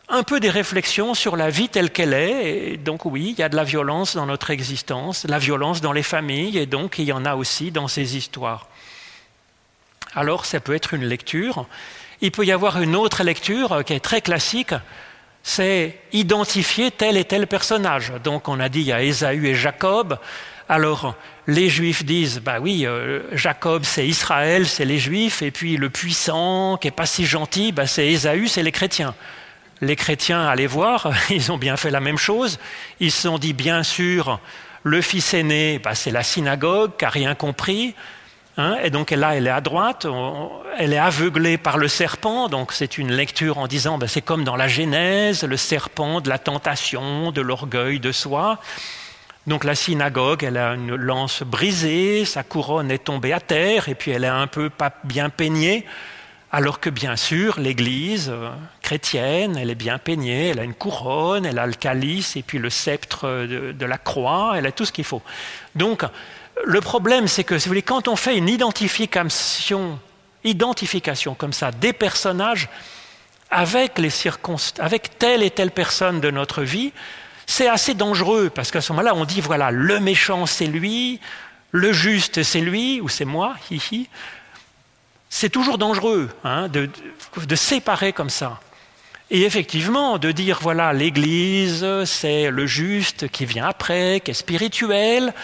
un 0.09 0.23
peu 0.23 0.41
des 0.41 0.51
réflexions 0.51 1.15
sur 1.15 1.37
la 1.37 1.51
vie 1.51 1.69
telle 1.69 1.91
qu'elle 1.91 2.13
est. 2.13 2.77
Donc 2.77 3.05
oui, 3.05 3.35
il 3.37 3.41
y 3.41 3.43
a 3.43 3.49
de 3.49 3.57
la 3.57 3.65
violence 3.65 4.15
dans 4.15 4.27
notre 4.27 4.51
existence, 4.51 5.25
la 5.29 5.39
violence 5.39 5.81
dans 5.81 5.93
les 5.93 6.03
familles, 6.03 6.59
et 6.59 6.67
donc 6.67 6.99
il 6.99 7.05
y 7.05 7.13
en 7.13 7.25
a 7.25 7.35
aussi 7.35 7.71
dans 7.71 7.89
ces 7.89 8.17
histoires. 8.17 8.69
Alors 10.15 10.45
ça 10.45 10.61
peut 10.61 10.75
être 10.75 10.95
une 10.95 11.05
lecture. 11.05 11.67
Il 12.21 12.31
peut 12.31 12.45
y 12.45 12.53
avoir 12.53 12.81
une 12.81 12.97
autre 12.97 13.23
lecture 13.25 13.83
qui 13.85 13.95
est 13.95 14.01
très 14.01 14.21
classique, 14.21 14.75
c'est 15.43 15.99
identifier 16.13 16.91
tel 16.91 17.17
et 17.17 17.25
tel 17.25 17.47
personnage. 17.47 18.13
Donc 18.23 18.49
on 18.49 18.61
a 18.61 18.69
dit 18.69 18.81
il 18.81 18.87
y 18.87 18.93
a 18.93 19.03
Ésaü 19.03 19.47
et 19.47 19.55
Jacob. 19.55 20.19
Alors 20.69 21.15
les 21.47 21.69
Juifs 21.69 22.05
disent 22.05 22.41
bah 22.41 22.59
oui, 22.61 22.87
euh, 22.87 23.23
Jacob 23.33 23.85
c'est 23.85 24.07
Israël, 24.07 24.67
c'est 24.67 24.85
les 24.85 24.99
Juifs, 24.99 25.43
et 25.43 25.51
puis 25.51 25.77
le 25.77 25.91
puissant 25.91 26.77
qui 26.77 26.89
est 26.89 26.93
pas 26.93 27.07
si 27.07 27.27
gentil, 27.27 27.73
bah, 27.73 27.87
c'est 27.87 28.07
Ésaü, 28.07 28.49
c'est 28.49 28.63
les 28.63 28.73
chrétiens. 28.73 29.15
Les 29.85 29.97
chrétiens, 29.97 30.47
allez 30.47 30.67
voir, 30.67 31.13
ils 31.31 31.53
ont 31.53 31.59
bien 31.59 31.77
fait 31.77 31.91
la 31.91 32.01
même 32.01 32.17
chose. 32.17 32.59
Ils 33.01 33.13
se 33.13 33.23
sont 33.23 33.37
dit 33.37 33.53
bien 33.53 33.83
sûr, 33.83 34.41
le 34.83 35.03
fils 35.03 35.35
aîné, 35.35 35.79
bah, 35.79 35.95
c'est 35.95 36.11
la 36.11 36.23
synagogue 36.23 36.93
qui 36.97 37.05
n'a 37.05 37.11
rien 37.11 37.35
compris. 37.35 37.95
Hein, 38.57 38.79
et 38.83 38.89
donc 38.89 39.11
là, 39.11 39.35
elle 39.35 39.47
est 39.47 39.51
à 39.51 39.61
droite, 39.61 40.07
elle 40.79 40.95
est 40.95 40.99
aveuglée 40.99 41.59
par 41.59 41.77
le 41.77 41.89
serpent, 41.89 42.49
donc 42.49 42.73
c'est 42.73 42.97
une 42.97 43.13
lecture 43.13 43.59
en 43.59 43.67
disant, 43.67 43.99
ben, 43.99 44.07
c'est 44.07 44.23
comme 44.23 44.43
dans 44.45 44.57
la 44.57 44.69
Genèse, 44.69 45.43
le 45.43 45.57
serpent 45.59 46.23
de 46.23 46.31
la 46.31 46.39
tentation, 46.39 47.31
de 47.31 47.43
l'orgueil 47.43 48.01
de 48.01 48.13
soi. 48.13 48.61
Donc 49.47 49.65
la 49.65 49.75
synagogue, 49.75 50.45
elle 50.45 50.57
a 50.57 50.75
une 50.75 50.95
lance 50.95 51.43
brisée, 51.43 52.25
sa 52.25 52.43
couronne 52.43 52.91
est 52.91 53.05
tombée 53.05 53.35
à 53.35 53.41
terre, 53.41 53.91
et 53.91 53.95
puis 53.95 54.13
elle 54.13 54.25
est 54.25 54.29
un 54.29 54.47
peu 54.47 54.71
pas 54.71 54.95
bien 55.05 55.29
peignée, 55.29 55.85
alors 56.55 56.79
que 56.79 56.89
bien 56.89 57.17
sûr, 57.17 57.59
l'Église 57.59 58.31
euh, 58.33 58.49
chrétienne, 58.81 59.57
elle 59.57 59.71
est 59.71 59.75
bien 59.75 59.99
peignée, 59.99 60.51
elle 60.51 60.61
a 60.61 60.63
une 60.63 60.73
couronne, 60.73 61.45
elle 61.45 61.59
a 61.59 61.67
le 61.67 61.73
calice, 61.73 62.37
et 62.37 62.43
puis 62.43 62.59
le 62.59 62.71
sceptre 62.71 63.27
de, 63.27 63.85
la 63.85 63.99
croix, 63.99 64.53
elle 64.55 64.65
a 64.67 64.71
tout 64.71 64.85
ce 64.85 64.93
qu'il 64.93 65.03
faut. 65.03 65.21
Donc, 65.75 66.05
le 66.65 66.81
problème, 66.81 67.27
c'est 67.27 67.43
que, 67.43 67.57
vous 67.57 67.75
quand 67.83 68.07
on 68.07 68.15
fait 68.15 68.39
une 68.39 68.49
identification, 68.49 69.99
comme 71.37 71.53
ça 71.53 71.73
des 71.73 71.93
personnages 71.93 72.69
avec, 73.51 73.95
telle 75.19 75.43
et 75.43 75.51
telle 75.51 75.73
personne 75.73 76.21
de 76.21 76.31
notre 76.31 76.63
vie, 76.63 76.93
c'est 77.47 77.67
assez 77.67 77.95
dangereux 77.95 78.49
parce 78.49 78.71
qu'à 78.71 78.81
ce 78.81 78.93
moment-là, 78.93 79.17
on 79.17 79.25
dit 79.25 79.41
voilà, 79.41 79.73
le 79.73 79.99
méchant 79.99 80.47
c'est 80.47 80.69
lui, 80.69 81.19
le 81.73 81.93
juste 81.93 82.45
c'est 82.45 82.61
lui 82.61 83.01
ou 83.01 83.09
c'est 83.09 83.25
moi. 83.25 83.57
C'est 85.37 85.51
toujours 85.51 85.79
dangereux 85.79 86.31
hein, 86.45 86.69
de, 86.69 86.89
séparer 87.57 88.13
comme 88.13 88.31
ça. 88.31 88.61
Et 89.33 89.43
effectivement, 89.43 90.17
de 90.17 90.31
dire 90.31 90.61
voilà, 90.63 90.93
l'Église, 90.93 91.85
c'est 92.05 92.53
le 92.53 92.67
juste 92.67 93.27
qui 93.27 93.45
vient 93.45 93.67
après, 93.67 94.21
qui 94.25 94.31
est 94.31 94.35
spirituel, 94.35 95.35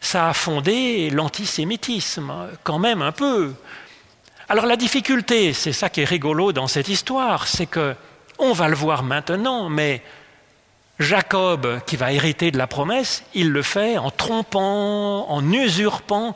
ça 0.00 0.30
a 0.30 0.32
fondé 0.32 1.10
l'antisémitisme, 1.10 2.32
quand 2.64 2.78
même 2.78 3.02
un 3.02 3.12
peu. 3.12 3.52
Alors 4.48 4.64
la 4.64 4.76
difficulté, 4.76 5.52
c'est 5.52 5.74
ça 5.74 5.90
qui 5.90 6.00
est 6.00 6.06
rigolo 6.06 6.52
dans 6.52 6.66
cette 6.66 6.88
histoire, 6.88 7.46
c'est 7.46 7.66
que, 7.66 7.94
on 8.38 8.54
va 8.54 8.68
le 8.68 8.74
voir 8.74 9.02
maintenant, 9.02 9.68
mais 9.68 10.02
Jacob, 10.98 11.82
qui 11.84 11.96
va 11.96 12.10
hériter 12.10 12.50
de 12.52 12.56
la 12.56 12.66
promesse, 12.66 13.22
il 13.34 13.50
le 13.50 13.62
fait 13.62 13.98
en 13.98 14.10
trompant, 14.10 15.28
en 15.28 15.52
usurpant. 15.52 16.34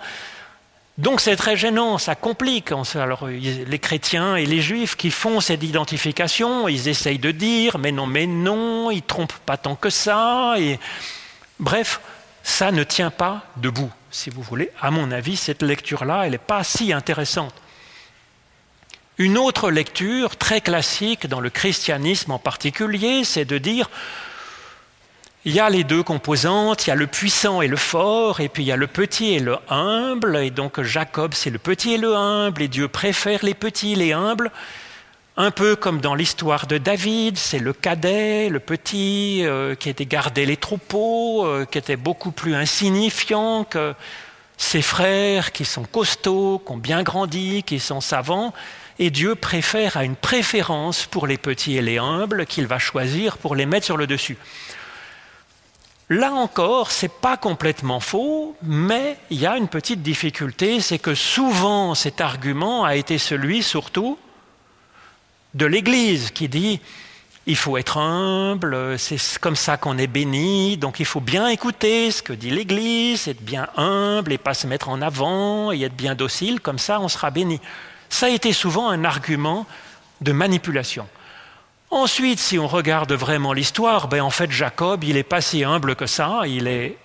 Donc 0.99 1.21
c'est 1.21 1.37
très 1.37 1.57
gênant, 1.57 1.97
ça 1.99 2.15
complique. 2.15 2.71
Les 2.71 3.79
chrétiens 3.79 4.37
et 4.37 4.45
les 4.45 4.61
juifs 4.61 4.95
qui 4.97 5.11
font 5.11 5.41
cette 5.41 5.63
identification, 5.63 6.69
ils 6.69 6.89
essayent 6.89 7.19
de 7.19 7.31
dire, 7.31 7.79
mais 7.79 7.93
non, 7.93 8.07
mais 8.07 8.27
non, 8.27 8.91
ils 8.91 9.03
trompent 9.03 9.39
pas 9.47 9.57
tant 9.57 9.75
que 9.75 9.91
ça. 9.91 10.55
Et... 10.59 10.79
Bref, 11.59 12.01
ça 12.43 12.73
ne 12.73 12.85
tient 12.85 13.11
pas 13.11 13.47
debout, 13.57 13.91
si 14.11 14.29
vous 14.29 14.43
voulez. 14.43 14.71
À 14.81 14.91
mon 14.91 15.11
avis, 15.13 15.37
cette 15.37 15.63
lecture-là, 15.63 16.25
elle 16.25 16.33
n'est 16.33 16.39
pas 16.39 16.63
si 16.63 16.93
intéressante. 16.93 17.55
Une 19.19 19.39
autre 19.39 19.71
lecture 19.71 20.37
très 20.37 20.61
classique 20.61 21.27
dans 21.27 21.41
le 21.41 21.51
christianisme 21.51 22.33
en 22.33 22.39
particulier, 22.39 23.25
c'est 23.25 23.45
de 23.45 23.59
dire 23.59 23.89
il 25.45 25.53
y 25.53 25.61
a 25.61 25.69
les 25.71 25.83
deux 25.83 26.03
composantes, 26.03 26.87
il 26.87 26.91
y 26.91 26.93
a 26.93 26.97
le 26.97 27.07
puissant 27.07 27.63
et 27.63 27.69
le 27.69 27.77
fort, 27.77 28.41
et 28.41 28.49
puis 28.49 28.63
il 28.63 28.67
y 28.67 28.73
a 28.73 28.77
le 28.77 28.87
petit 28.87 29.35
et 29.35 29.41
le 29.41 29.57
humble, 29.69 30.37
et 30.37 30.51
donc 30.51 30.81
Jacob 30.83 31.35
c'est 31.35 31.51
le 31.51 31.59
petit 31.59 31.95
et 31.95 31.99
le 31.99 32.15
humble, 32.15 32.63
et 32.63 32.69
Dieu 32.69 32.87
préfère 32.87 33.45
les 33.45 33.55
petits 33.55 33.93
et 33.93 33.97
les 33.97 34.13
humbles, 34.13 34.53
un 35.37 35.51
peu 35.51 35.77
comme 35.77 36.01
dans 36.01 36.15
l'histoire 36.15 36.67
de 36.67 36.79
David, 36.79 37.39
c'est 37.39 37.59
le 37.59 37.73
cadet, 37.73 38.51
le 38.51 38.61
petit, 38.61 39.41
euh, 39.45 39.75
qui 39.75 39.89
était 39.89 40.05
gardé 40.05 40.45
les 40.45 40.59
troupeaux, 40.59 41.47
euh, 41.47 41.65
qui 41.65 41.79
était 41.79 41.97
beaucoup 41.97 42.33
plus 42.33 42.55
insignifiant 42.55 43.65
que 43.65 43.95
ses 44.59 44.83
frères 44.83 45.53
qui 45.53 45.65
sont 45.65 45.85
costauds, 45.85 46.63
qui 46.65 46.73
ont 46.73 46.77
bien 46.77 47.03
grandi, 47.03 47.63
qui 47.63 47.81
sont 47.81 48.03
savants. 48.03 48.53
Et 48.99 49.09
Dieu 49.09 49.35
préfère 49.35 49.97
à 49.97 50.05
une 50.05 50.17
préférence 50.17 51.07
pour 51.07 51.27
les 51.27 51.39
petits 51.39 51.79
et 51.79 51.83
les 51.83 51.97
humbles 51.97 52.45
qu'il 52.45 52.67
va 52.67 52.79
choisir 52.79 53.39
pour 53.39 53.57
les 53.57 53.65
mettre 53.65 53.87
sur 53.87 53.97
le 53.97 54.07
dessus. 54.07 54.37
Là 56.13 56.31
encore, 56.35 56.91
c'est 56.91 57.11
pas 57.11 57.39
complètement 57.39 57.99
faux, 57.99 58.55
mais 58.63 59.17
il 59.31 59.41
y 59.41 59.47
a 59.47 59.57
une 59.57 59.69
petite 59.69 60.03
difficulté, 60.03 60.79
c'est 60.83 60.99
que 60.99 61.15
souvent 61.15 61.95
cet 61.95 62.21
argument 62.21 62.85
a 62.85 62.97
été 62.97 63.17
celui 63.17 63.63
surtout 63.63 64.19
de 65.55 65.65
l'Église 65.65 66.31
qui 66.31 66.51
dit 66.51 66.83
il 67.47 67.57
faut 67.57 67.79
être 67.79 67.97
humble, 67.97 68.99
c'est 68.99 69.39
comme 69.39 69.57
ça 69.57 69.79
qu'on 69.79 69.97
est 69.97 70.07
béni, 70.07 70.77
donc 70.77 71.01
il 71.01 71.07
faut 71.07 71.21
bien 71.21 71.49
écouter 71.49 72.11
ce 72.11 72.23
que 72.23 72.35
dit 72.35 72.51
l'Église, 72.51 73.27
être 73.27 73.43
bien 73.43 73.69
humble 73.79 74.35
et 74.35 74.39
pas 74.39 74.53
se 74.53 74.67
mettre 74.67 74.91
en 74.91 75.01
avant 75.01 75.73
et 75.73 75.81
être 75.81 75.97
bien 75.97 76.15
docile, 76.15 76.61
comme 76.61 76.79
ça 76.79 77.01
on 77.01 77.09
sera 77.09 77.31
béni. 77.31 77.59
Ça 78.11 78.27
a 78.27 78.29
été 78.29 78.53
souvent 78.53 78.91
un 78.91 79.07
argument 79.07 79.65
de 80.21 80.33
manipulation. 80.33 81.09
Ensuite, 81.93 82.39
si 82.39 82.59
on 82.59 82.69
regarde 82.69 83.13
vraiment 83.13 83.53
l'histoire, 83.53 84.09
ben 84.09 84.23
en 84.23 84.31
fait 84.31 84.51
Jacob, 84.51 85.05
il 85.05 85.13
n'est 85.13 85.23
pas 85.23 85.43
si 85.43 85.63
humble 85.63 85.95
que 85.95 86.07
ça, 86.07 86.41
il 86.47 86.67
est 86.67 86.97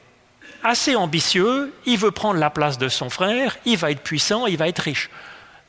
assez 0.63 0.95
ambitieux, 0.95 1.73
il 1.85 1.97
veut 1.97 2.11
prendre 2.11 2.39
la 2.39 2.49
place 2.49 2.77
de 2.77 2.87
son 2.87 3.09
frère, 3.09 3.57
il 3.65 3.75
va 3.75 3.91
être 3.91 4.01
puissant, 4.01 4.47
il 4.47 4.55
va 4.55 4.69
être 4.69 4.79
riche. 4.79 5.09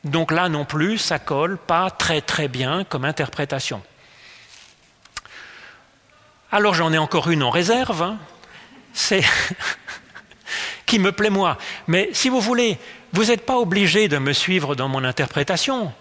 Donc 0.05 0.31
là 0.31 0.47
non 0.47 0.63
plus, 0.63 0.99
ça 0.99 1.19
colle 1.19 1.57
pas 1.57 1.91
très 1.91 2.21
très 2.21 2.47
bien 2.47 2.85
comme 2.85 3.03
interprétation. 3.03 3.81
Alors 6.49 6.73
j'en 6.73 6.93
ai 6.93 6.97
encore 6.97 7.29
une 7.29 7.43
en 7.43 7.49
réserve, 7.49 8.01
hein. 8.01 8.17
c'est 8.93 9.25
qui 10.85 10.97
me 10.97 11.11
plaît 11.11 11.29
moi. 11.29 11.57
Mais 11.87 12.09
si 12.13 12.29
vous 12.29 12.39
voulez, 12.39 12.77
vous 13.11 13.25
n'êtes 13.25 13.45
pas 13.45 13.57
obligé 13.57 14.07
de 14.07 14.17
me 14.17 14.31
suivre 14.31 14.75
dans 14.75 14.87
mon 14.87 15.03
interprétation. 15.03 15.91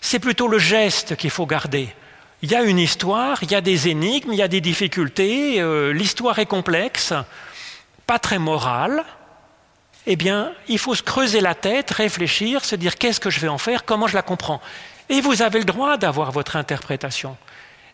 C'est 0.00 0.18
plutôt 0.18 0.48
le 0.48 0.58
geste 0.58 1.16
qu'il 1.16 1.30
faut 1.30 1.46
garder. 1.46 1.88
Il 2.42 2.50
y 2.50 2.54
a 2.54 2.62
une 2.62 2.78
histoire, 2.78 3.42
il 3.42 3.50
y 3.50 3.54
a 3.54 3.60
des 3.60 3.88
énigmes, 3.88 4.32
il 4.32 4.38
y 4.38 4.42
a 4.42 4.48
des 4.48 4.60
difficultés, 4.60 5.60
euh, 5.60 5.92
l'histoire 5.92 6.38
est 6.38 6.46
complexe, 6.46 7.12
pas 8.06 8.18
très 8.18 8.38
morale, 8.38 9.04
eh 10.06 10.16
bien, 10.16 10.52
il 10.68 10.78
faut 10.78 10.94
se 10.94 11.02
creuser 11.02 11.40
la 11.40 11.54
tête, 11.54 11.90
réfléchir, 11.90 12.64
se 12.64 12.76
dire 12.76 12.96
qu'est-ce 12.96 13.20
que 13.20 13.28
je 13.28 13.40
vais 13.40 13.48
en 13.48 13.58
faire, 13.58 13.84
comment 13.84 14.06
je 14.06 14.14
la 14.14 14.22
comprends. 14.22 14.60
Et 15.10 15.20
vous 15.20 15.42
avez 15.42 15.58
le 15.58 15.64
droit 15.64 15.96
d'avoir 15.96 16.32
votre 16.32 16.56
interprétation. 16.56 17.36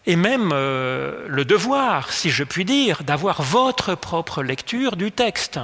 Et 0.06 0.16
même 0.16 0.50
euh, 0.52 1.24
le 1.28 1.44
devoir, 1.44 2.12
si 2.12 2.30
je 2.30 2.44
puis 2.44 2.64
dire, 2.64 3.02
d'avoir 3.02 3.42
votre 3.42 3.94
propre 3.94 4.42
lecture 4.42 4.96
du 4.96 5.10
texte. 5.10 5.58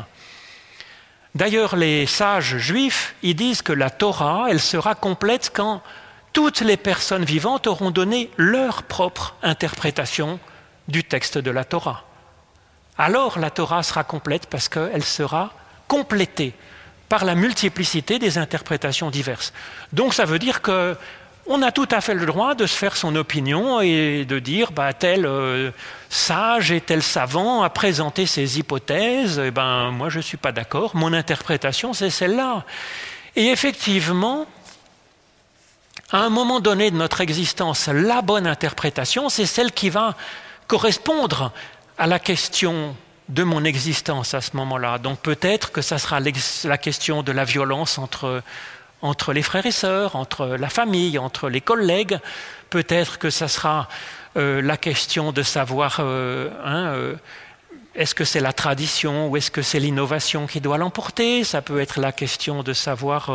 D'ailleurs, 1.34 1.76
les 1.76 2.06
sages 2.06 2.56
juifs, 2.56 3.14
ils 3.22 3.36
disent 3.36 3.62
que 3.62 3.72
la 3.72 3.90
Torah, 3.90 4.46
elle 4.48 4.60
sera 4.60 4.94
complète 4.94 5.52
quand 5.54 5.82
toutes 6.32 6.60
les 6.60 6.76
personnes 6.76 7.24
vivantes 7.24 7.66
auront 7.66 7.90
donné 7.90 8.30
leur 8.36 8.82
propre 8.82 9.34
interprétation 9.42 10.38
du 10.88 11.04
texte 11.04 11.38
de 11.38 11.50
la 11.50 11.64
Torah. 11.64 12.04
Alors 12.98 13.38
la 13.38 13.50
Torah 13.50 13.82
sera 13.82 14.04
complète 14.04 14.46
parce 14.46 14.68
qu'elle 14.68 15.04
sera 15.04 15.52
complétée 15.88 16.54
par 17.08 17.24
la 17.24 17.34
multiplicité 17.34 18.18
des 18.18 18.38
interprétations 18.38 19.10
diverses. 19.10 19.52
Donc 19.92 20.14
ça 20.14 20.24
veut 20.24 20.38
dire 20.38 20.62
que 20.62 20.96
on 21.46 21.62
a 21.62 21.72
tout 21.72 21.88
à 21.90 22.00
fait 22.00 22.14
le 22.14 22.26
droit 22.26 22.54
de 22.54 22.66
se 22.66 22.76
faire 22.76 22.96
son 22.96 23.16
opinion 23.16 23.80
et 23.80 24.24
de 24.24 24.38
dire 24.38 24.70
bah, 24.70 24.92
tel 24.92 25.26
euh, 25.26 25.72
sage 26.08 26.70
et 26.70 26.80
tel 26.80 27.02
savant 27.02 27.62
a 27.62 27.70
présenté 27.70 28.26
ses 28.26 28.58
hypothèses, 28.58 29.38
et 29.40 29.46
eh 29.46 29.50
ben 29.50 29.90
moi 29.90 30.10
je 30.10 30.18
ne 30.18 30.22
suis 30.22 30.36
pas 30.36 30.52
d'accord, 30.52 30.94
mon 30.94 31.12
interprétation 31.12 31.92
c'est 31.92 32.10
celle-là. 32.10 32.64
Et 33.34 33.46
effectivement, 33.48 34.46
à 36.12 36.18
un 36.18 36.28
moment 36.28 36.60
donné 36.60 36.90
de 36.90 36.96
notre 36.96 37.20
existence, 37.20 37.88
la 37.88 38.20
bonne 38.22 38.46
interprétation, 38.46 39.28
c'est 39.28 39.46
celle 39.46 39.72
qui 39.72 39.90
va 39.90 40.16
correspondre 40.66 41.52
à 41.98 42.06
la 42.06 42.18
question 42.18 42.96
de 43.28 43.44
mon 43.44 43.64
existence 43.64 44.34
à 44.34 44.40
ce 44.40 44.56
moment-là. 44.56 44.98
Donc 44.98 45.20
peut-être 45.20 45.70
que 45.70 45.82
ça 45.82 45.98
sera 45.98 46.18
la 46.20 46.78
question 46.78 47.22
de 47.22 47.30
la 47.30 47.44
violence 47.44 47.98
entre, 47.98 48.42
entre 49.02 49.32
les 49.32 49.42
frères 49.42 49.66
et 49.66 49.70
sœurs, 49.70 50.16
entre 50.16 50.46
la 50.46 50.68
famille, 50.68 51.16
entre 51.18 51.48
les 51.48 51.60
collègues. 51.60 52.18
Peut-être 52.70 53.18
que 53.18 53.30
ça 53.30 53.46
sera 53.46 53.88
euh, 54.36 54.60
la 54.60 54.76
question 54.76 55.30
de 55.30 55.42
savoir 55.42 55.98
euh, 56.00 56.50
hein, 56.64 56.86
euh, 56.88 57.14
est-ce 57.94 58.16
que 58.16 58.24
c'est 58.24 58.40
la 58.40 58.52
tradition 58.52 59.28
ou 59.28 59.36
est-ce 59.36 59.50
que 59.52 59.62
c'est 59.62 59.80
l'innovation 59.80 60.48
qui 60.48 60.60
doit 60.60 60.78
l'emporter? 60.78 61.44
Ça 61.44 61.62
peut 61.62 61.80
être 61.80 62.00
la 62.00 62.10
question 62.10 62.64
de 62.64 62.72
savoir 62.72 63.30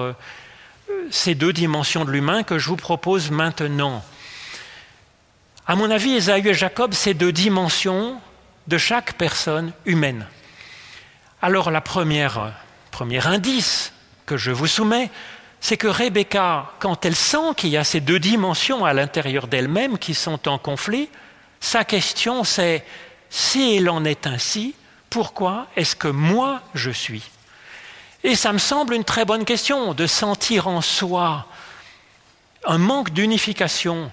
ces 1.11 1.35
deux 1.35 1.53
dimensions 1.53 2.05
de 2.05 2.11
l'humain 2.11 2.43
que 2.43 2.57
je 2.57 2.67
vous 2.67 2.75
propose 2.75 3.31
maintenant. 3.31 4.03
À 5.67 5.75
mon 5.75 5.89
avis, 5.89 6.13
Esaü 6.13 6.47
et 6.47 6.53
Jacob, 6.53 6.93
c'est 6.93 7.13
deux 7.13 7.31
dimensions 7.31 8.19
de 8.67 8.77
chaque 8.77 9.13
personne 9.13 9.71
humaine. 9.85 10.27
Alors 11.41 11.71
la 11.71 11.81
première, 11.81 12.53
premier 12.91 13.25
indice 13.25 13.93
que 14.25 14.37
je 14.37 14.51
vous 14.51 14.67
soumets, 14.67 15.09
c'est 15.59 15.77
que 15.77 15.87
Rebecca, 15.87 16.71
quand 16.79 17.05
elle 17.05 17.15
sent 17.15 17.55
qu'il 17.57 17.69
y 17.69 17.77
a 17.77 17.83
ces 17.83 17.99
deux 17.99 18.19
dimensions 18.19 18.85
à 18.85 18.93
l'intérieur 18.93 19.47
d'elle-même 19.47 19.97
qui 19.97 20.13
sont 20.13 20.47
en 20.47 20.57
conflit, 20.57 21.09
sa 21.59 21.83
question 21.83 22.43
c'est 22.43 22.85
si 23.29 23.77
il 23.77 23.89
en 23.89 24.05
est 24.05 24.27
ainsi, 24.27 24.75
pourquoi 25.09 25.67
est-ce 25.75 25.95
que 25.95 26.07
moi 26.07 26.61
je 26.73 26.91
suis? 26.91 27.23
Et 28.25 28.33
ça 28.33 28.51
me 28.51 28.57
semble 28.57 28.95
une 28.95 29.03
très 29.03 29.23
bonne 29.23 29.45
question 29.45 29.93
de 29.93 30.07
sentir 30.07 30.67
en 30.67 30.81
soi 30.81 31.45
un 32.65 32.79
manque 32.79 33.11
d'unification, 33.11 34.11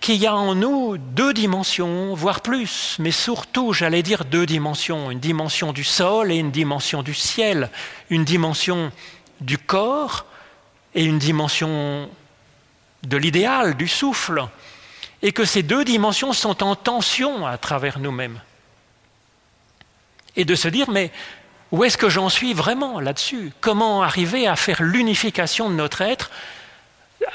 qu'il 0.00 0.16
y 0.16 0.26
a 0.26 0.34
en 0.34 0.54
nous 0.54 0.96
deux 0.96 1.34
dimensions, 1.34 2.14
voire 2.14 2.40
plus, 2.40 2.96
mais 3.00 3.10
surtout, 3.10 3.74
j'allais 3.74 4.02
dire 4.02 4.24
deux 4.24 4.46
dimensions, 4.46 5.10
une 5.10 5.20
dimension 5.20 5.74
du 5.74 5.84
sol 5.84 6.32
et 6.32 6.36
une 6.36 6.50
dimension 6.50 7.02
du 7.02 7.12
ciel, 7.12 7.68
une 8.08 8.24
dimension 8.24 8.92
du 9.42 9.58
corps 9.58 10.24
et 10.94 11.04
une 11.04 11.18
dimension 11.18 12.08
de 13.02 13.16
l'idéal, 13.18 13.76
du 13.76 13.88
souffle, 13.88 14.42
et 15.20 15.32
que 15.32 15.44
ces 15.44 15.62
deux 15.62 15.84
dimensions 15.84 16.32
sont 16.32 16.62
en 16.62 16.76
tension 16.76 17.46
à 17.46 17.58
travers 17.58 17.98
nous-mêmes. 17.98 18.40
Et 20.34 20.46
de 20.46 20.54
se 20.54 20.68
dire, 20.68 20.88
mais 20.88 21.12
où 21.72 21.84
est-ce 21.84 21.96
que 21.96 22.08
j'en 22.08 22.28
suis 22.28 22.52
vraiment 22.52 23.00
là-dessus? 23.00 23.52
Comment 23.60 24.02
arriver 24.02 24.46
à 24.46 24.56
faire 24.56 24.82
l'unification 24.82 25.70
de 25.70 25.74
notre 25.74 26.00
être 26.00 26.30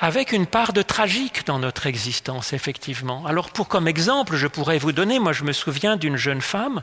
avec 0.01 0.31
une 0.31 0.45
part 0.45 0.73
de 0.73 0.81
tragique 0.81 1.45
dans 1.45 1.59
notre 1.59 1.87
existence, 1.87 2.51
effectivement? 2.51 3.25
Alors, 3.25 3.49
pour 3.51 3.67
comme 3.67 3.87
exemple, 3.87 4.35
je 4.35 4.47
pourrais 4.47 4.77
vous 4.77 4.91
donner, 4.91 5.19
moi 5.19 5.31
je 5.31 5.43
me 5.43 5.53
souviens 5.53 5.95
d'une 5.95 6.17
jeune 6.17 6.41
femme 6.41 6.81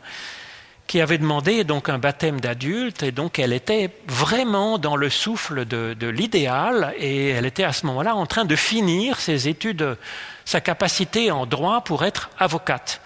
qui 0.87 1.01
avait 1.01 1.19
demandé 1.19 1.65
donc 1.65 1.89
un 1.89 1.99
baptême 1.99 2.41
d'adulte, 2.41 3.03
et 3.03 3.13
donc 3.13 3.39
elle 3.39 3.53
était 3.53 3.91
vraiment 4.09 4.79
dans 4.79 4.97
le 4.97 5.11
souffle 5.11 5.65
de, 5.65 5.95
de 5.99 6.07
l'idéal, 6.09 6.95
et 6.99 7.29
elle 7.29 7.47
était 7.47 7.65
à 7.65 7.73
ce 7.73 7.87
moment-là 7.87 8.15
en 8.15 8.27
train 8.27 8.45
de 8.45 8.57
finir 8.57 9.21
ses 9.21 9.49
études, 9.49 9.97
sa 10.45 10.61
capacité 10.61 11.31
en 11.31 11.47
droit 11.47 11.83
pour 11.83 12.05
être 12.05 12.31
avocate. 12.39 13.01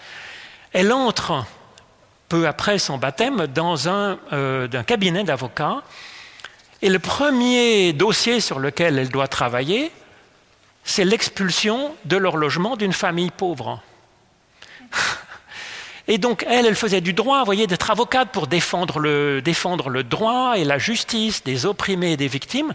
Elle 0.72 0.92
entre 0.92 1.44
peu 2.28 2.46
après 2.46 2.78
son 2.78 2.98
baptême 2.98 3.46
dans 3.46 3.88
un, 3.88 4.18
euh, 4.32 4.68
cabinet 4.82 5.24
d'avocats 5.24 5.82
et 6.82 6.88
le 6.88 6.98
premier 6.98 7.92
dossier 7.92 8.40
sur 8.40 8.58
lequel 8.58 8.98
elle 8.98 9.08
doit 9.08 9.28
travailler, 9.28 9.90
c'est 10.84 11.04
l'expulsion 11.04 11.94
de 12.04 12.16
leur 12.16 12.36
logement 12.36 12.76
d'une 12.76 12.92
famille 12.92 13.30
pauvre. 13.30 13.80
Et 16.08 16.18
donc, 16.18 16.44
elle, 16.48 16.66
elle 16.66 16.76
faisait 16.76 17.00
du 17.00 17.12
droit, 17.12 17.40
vous 17.40 17.46
voyez, 17.46 17.66
d'être 17.66 17.90
avocate 17.90 18.30
pour 18.30 18.46
défendre 18.46 19.00
le, 19.00 19.42
défendre 19.42 19.88
le 19.88 20.04
droit 20.04 20.54
et 20.56 20.64
la 20.64 20.78
justice 20.78 21.42
des 21.42 21.66
opprimés 21.66 22.12
et 22.12 22.16
des 22.16 22.28
victimes. 22.28 22.74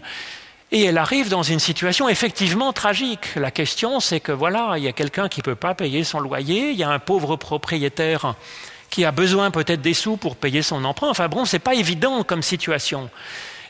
Et 0.70 0.84
elle 0.84 0.98
arrive 0.98 1.30
dans 1.30 1.42
une 1.42 1.58
situation 1.58 2.10
effectivement 2.10 2.74
tragique. 2.74 3.34
La 3.36 3.50
question, 3.50 4.00
c'est 4.00 4.20
que 4.20 4.32
voilà, 4.32 4.74
il 4.76 4.84
y 4.84 4.88
a 4.88 4.92
quelqu'un 4.92 5.30
qui 5.30 5.40
ne 5.40 5.44
peut 5.44 5.54
pas 5.54 5.74
payer 5.74 6.04
son 6.04 6.20
loyer, 6.20 6.72
il 6.72 6.76
y 6.76 6.82
a 6.82 6.90
un 6.90 6.98
pauvre 6.98 7.36
propriétaire 7.36 8.34
qui 8.92 9.06
a 9.06 9.10
besoin 9.10 9.50
peut-être 9.50 9.80
des 9.80 9.94
sous 9.94 10.18
pour 10.18 10.36
payer 10.36 10.60
son 10.60 10.84
emprunt. 10.84 11.08
Enfin 11.08 11.28
bon, 11.28 11.46
c'est 11.46 11.58
pas 11.58 11.74
évident 11.74 12.22
comme 12.24 12.42
situation. 12.42 13.08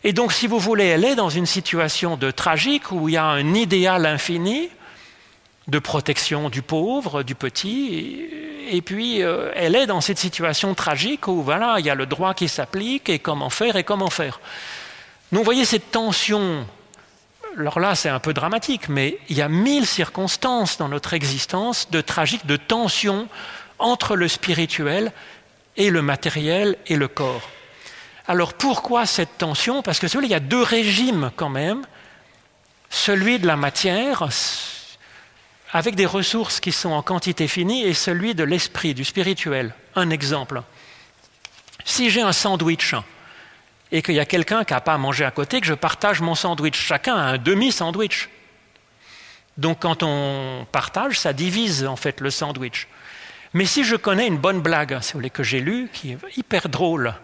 Et 0.03 0.13
donc, 0.13 0.33
si 0.33 0.49
vous 0.49 0.59
voulez, 0.59 0.87
elle 0.87 1.05
est 1.05 1.15
dans 1.15 1.31
une 1.31 1.47
situation 1.47 2.17
de 2.17 2.33
tragique 2.33 2.91
où 2.91 3.09
il 3.09 3.15
y 3.15 3.17
a 3.17 3.25
un 3.25 3.55
idéal 3.55 4.05
infini 4.05 4.69
de 5.69 5.79
protection 5.79 6.51
du 6.51 6.61
pauvre, 6.61 7.23
du 7.23 7.37
petit, 7.37 8.27
et, 8.69 8.83
puis 8.83 9.23
euh, 9.23 9.53
elle 9.55 9.77
est 9.77 9.87
dans 9.87 10.01
cette 10.01 10.19
situation 10.19 10.75
tragique 10.75 11.29
où 11.29 11.41
voilà, 11.41 11.77
il 11.79 11.87
y 11.87 11.91
a 11.91 11.95
le 11.95 12.07
droit 12.07 12.35
qui 12.35 12.49
s'applique 12.49 13.09
et 13.09 13.21
comment 13.21 13.49
faire 13.49 13.77
et 13.77 13.85
comment 13.85 14.11
faire. 14.11 14.41
Donc, 15.31 15.43
vous 15.43 15.45
voyez 15.45 15.65
cette 15.65 15.93
tension. 15.93 16.67
Alors 17.57 17.79
là, 17.79 17.95
c'est 17.95 18.09
un 18.09 18.19
peu 18.19 18.35
dramatique, 18.35 18.89
mais 18.89 19.19
il 19.29 19.37
y 19.37 19.43
a 19.43 19.49
mille 19.49 19.87
circonstances 19.87 20.79
dans 20.79 20.89
notre 20.89 21.15
existence 21.15 21.89
de 21.93 22.01
tragique, 22.01 22.45
de 22.45 22.57
tension 22.57 23.29
entre 23.83 24.17
le 24.17 24.29
spirituel 24.29 25.13
et 25.77 25.91
le 25.91 26.03
matériel 26.03 26.77
et 26.87 26.97
le 26.97 27.09
corps. 27.09 27.49
Alors 28.29 28.55
pourquoi 28.55 29.05
cette 29.07 29.39
tension? 29.39 29.83
Parce 29.83 29.99
que 29.99 30.07
il 30.23 30.31
y 30.31 30.35
a 30.35 30.41
deux 30.41 30.63
régimes 30.63 31.31
quand 31.37 31.49
même. 31.49 31.85
Celui 32.89 33.39
de 33.39 33.47
la 33.47 33.57
matière, 33.57 34.29
avec 35.73 35.95
des 35.95 36.07
ressources 36.07 36.61
qui 36.61 36.73
sont 36.73 36.91
en 36.91 37.03
quantité 37.03 37.49
finie, 37.49 37.85
et 37.85 37.95
celui 37.95 38.35
de 38.35 38.45
l'esprit, 38.45 38.95
du 38.95 39.05
spirituel. 39.05 39.75
Un 39.97 40.11
exemple. 40.11 40.63
Si 41.85 42.11
j'ai 42.11 42.23
un 42.23 42.33
sandwich 42.33 42.95
et 43.91 44.03
qu'il 44.03 44.15
y 44.15 44.21
a 44.21 44.27
quelqu'un 44.27 44.65
qui 44.65 44.73
n'a 44.73 44.81
pas 44.81 44.95
à 44.95 44.99
manger 44.99 45.25
à 45.25 45.31
côté, 45.31 45.61
que 45.61 45.67
je 45.67 45.75
partage 45.75 46.21
mon 46.21 46.35
sandwich, 46.35 46.77
chacun 46.77 47.17
a 47.17 47.23
un 47.23 47.39
demi-sandwich. 47.39 48.29
Donc 49.59 49.81
quand 49.81 50.03
on 50.03 50.67
partage, 50.71 51.19
ça 51.19 51.33
divise 51.33 51.85
en 51.85 51.97
fait 51.97 52.21
le 52.21 52.31
sandwich. 52.31 52.89
Mais 53.55 53.67
si 53.67 53.85
je 53.85 53.97
connais 53.97 54.27
une 54.27 54.39
bonne 54.39 54.61
blague, 54.61 54.99
si 55.03 55.13
vous 55.13 55.19
voulez, 55.19 55.31
que 55.31 55.43
j'ai 55.43 55.61
lue, 55.61 55.89
qui 55.93 56.13
est 56.13 56.19
hyper 56.37 56.69
drôle, 56.69 57.15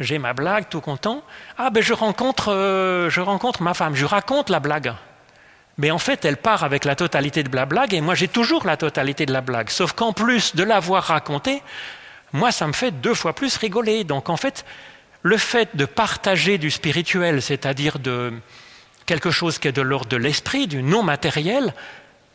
j'ai 0.00 0.18
ma 0.18 0.32
blague, 0.32 0.68
tout 0.68 0.80
content. 0.80 1.22
Ah 1.58 1.70
ben 1.70 1.82
je 1.82 1.92
rencontre, 1.92 2.52
euh, 2.52 3.10
je 3.10 3.20
rencontre 3.20 3.62
ma 3.62 3.74
femme, 3.74 3.94
je 3.94 4.04
raconte 4.04 4.50
la 4.50 4.60
blague. 4.60 4.94
Mais 5.78 5.90
en 5.90 5.98
fait, 5.98 6.24
elle 6.24 6.36
part 6.36 6.62
avec 6.62 6.84
la 6.84 6.94
totalité 6.94 7.42
de 7.42 7.54
la 7.54 7.66
blague 7.66 7.94
et 7.94 8.00
moi 8.00 8.14
j'ai 8.14 8.28
toujours 8.28 8.64
la 8.64 8.76
totalité 8.76 9.26
de 9.26 9.32
la 9.32 9.40
blague. 9.40 9.70
Sauf 9.70 9.92
qu'en 9.92 10.12
plus 10.12 10.54
de 10.54 10.62
l'avoir 10.62 11.04
racontée, 11.04 11.62
moi 12.32 12.52
ça 12.52 12.66
me 12.66 12.72
fait 12.72 12.92
deux 12.92 13.14
fois 13.14 13.32
plus 13.32 13.56
rigoler. 13.56 14.04
Donc 14.04 14.28
en 14.28 14.36
fait, 14.36 14.64
le 15.22 15.36
fait 15.36 15.76
de 15.76 15.84
partager 15.84 16.58
du 16.58 16.70
spirituel, 16.70 17.42
c'est-à-dire 17.42 17.98
de 17.98 18.32
quelque 19.06 19.30
chose 19.30 19.58
qui 19.58 19.68
est 19.68 19.72
de 19.72 19.82
l'ordre 19.82 20.08
de 20.08 20.16
l'esprit, 20.16 20.66
du 20.66 20.82
non 20.82 21.02
matériel, 21.02 21.74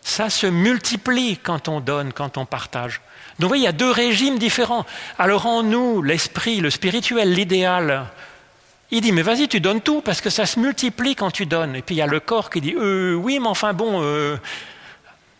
ça 0.02 0.30
se 0.30 0.48
multiplie 0.48 1.38
quand 1.38 1.68
on 1.68 1.80
donne, 1.80 2.14
quand 2.14 2.38
on 2.38 2.46
partage. 2.46 3.02
Donc 3.40 3.48
vous 3.48 3.48
voyez, 3.50 3.64
il 3.64 3.66
y 3.66 3.70
a 3.70 3.74
deux 3.74 3.92
régimes 3.92 4.38
différents. 4.38 4.86
Alors 5.18 5.46
en 5.46 5.64
nous, 5.64 6.02
l'esprit, 6.02 6.60
le 6.60 6.70
spirituel, 6.70 7.34
l'idéal, 7.34 8.08
il 8.92 9.02
dit, 9.02 9.12
mais 9.12 9.22
vas-y, 9.22 9.48
tu 9.48 9.60
donnes 9.60 9.82
tout, 9.82 10.02
parce 10.02 10.20
que 10.20 10.30
ça 10.30 10.46
se 10.46 10.60
multiplie 10.60 11.16
quand 11.16 11.32
tu 11.32 11.46
donnes. 11.46 11.76
Et 11.76 11.82
puis 11.82 11.96
il 11.96 12.00
y 12.00 12.02
a 12.02 12.08
le 12.08 12.20
corps 12.20 12.50
qui 12.50 12.60
dit, 12.60 12.76
euh, 12.76 13.14
oui, 13.14 13.40
mais 13.40 13.48
enfin 13.48 13.74
bon, 13.74 14.02
euh, 14.02 14.36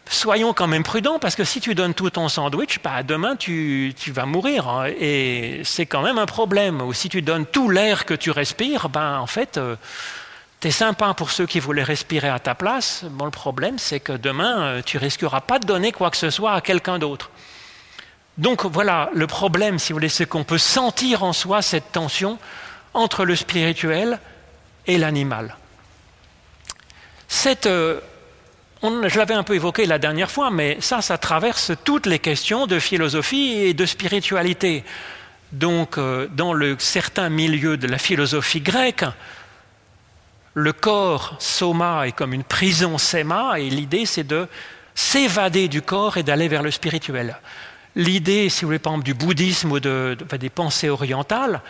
soyons 0.08 0.54
quand 0.54 0.68
même 0.68 0.84
prudents, 0.84 1.18
parce 1.18 1.36
que 1.36 1.44
si 1.44 1.60
tu 1.60 1.74
donnes 1.74 1.96
tout 1.96 2.10
ton 2.12 2.30
sandwich, 2.30 2.80
bah, 2.84 3.02
demain 3.02 3.36
tu, 3.36 3.94
vas 4.08 4.26
mourir. 4.26 4.68
Hein. 4.68 4.86
et 5.00 5.62
c'est 5.64 5.88
quand 5.88 6.04
même 6.04 6.20
un 6.20 6.28
problème. 6.28 6.82
Ou 6.82 6.94
si 6.94 7.10
tu 7.10 7.22
donnes 7.22 7.48
tout 7.48 7.70
l'air 7.70 8.06
que 8.06 8.14
tu 8.14 8.30
respires, 8.30 8.88
ben, 8.88 9.18
en 9.18 9.28
fait, 9.28 9.58
euh, 9.58 9.76
tu 10.60 10.68
es 10.68 10.72
sympa 10.72 11.14
pour 11.14 11.32
ceux 11.32 11.46
qui 11.46 11.60
voulaient 11.60 11.84
respirer 11.84 12.30
à 12.30 12.40
ta 12.40 12.56
place. 12.56 13.06
Bon, 13.12 13.26
le 13.26 13.32
problème, 13.32 13.78
c'est 13.78 14.00
que 14.00 14.14
demain, 14.14 14.82
tu 14.86 14.98
risqueras 14.98 15.42
pas 15.42 15.60
de 15.60 15.66
donner 15.66 15.92
quoi 15.92 16.12
que 16.12 16.18
ce 16.18 16.30
soit 16.30 16.54
à 16.54 16.62
quelqu'un 16.62 17.00
d'autre. 17.00 17.30
Donc 18.38 18.66
voilà, 18.66 19.10
le 19.14 19.28
problème, 19.28 19.80
si 19.80 19.92
vous 19.92 19.98
voulez, 19.98 20.10
c'est 20.10 20.26
qu'on 20.26 20.46
peut 20.46 20.58
sentir 20.58 21.24
en 21.24 21.34
soi 21.34 21.62
cette 21.62 21.92
tension 21.92 22.38
entre 22.94 23.26
le 23.26 23.36
spirituel 23.36 24.20
et 24.88 24.98
l'animal. 24.98 25.58
Euh, 27.66 28.00
je 28.82 29.18
l'avais 29.18 29.34
un 29.34 29.44
peu 29.44 29.56
évoqué 29.56 29.86
la 29.86 30.00
dernière 30.00 30.32
fois, 30.32 30.52
mais 30.52 30.78
ça, 30.80 31.02
ça 31.02 31.18
traverse 31.18 31.74
toutes 31.84 32.06
les 32.06 32.20
questions 32.20 32.66
de 32.66 32.80
philosophie 32.80 33.58
et 33.58 33.74
de 33.74 33.86
spiritualité. 33.86 34.86
Donc, 35.52 35.98
euh, 35.98 36.28
dans 36.32 36.54
le 36.54 36.78
certain 36.80 37.28
milieu 37.28 37.76
de 37.76 37.88
la 37.88 37.98
philosophie 37.98 38.62
grecque, 38.62 39.04
le 40.54 40.74
corps, 40.74 41.36
soma, 41.40 42.08
est 42.08 42.12
comme 42.12 42.34
une 42.34 42.44
prison 42.44 42.98
sema, 42.98 43.60
et 43.60 43.70
l'idée, 43.70 44.06
c'est 44.06 44.26
de 44.26 44.48
s'évader 44.96 45.68
du 45.68 45.82
corps 45.82 46.18
et 46.18 46.24
d'aller 46.24 46.48
vers 46.48 46.64
le 46.64 46.72
spirituel 46.72 47.38
l'idée, 47.96 48.50
si 48.50 48.62
vous 48.62 48.70
voulez, 48.70 48.80
par 48.80 48.94
exemple, 48.94 49.06
du 49.06 49.14
bouddhisme 49.14 49.72
ou 49.72 49.80
de, 49.80 50.18
des 50.40 50.50
pensées 50.50 50.90
orientales, 50.90 51.62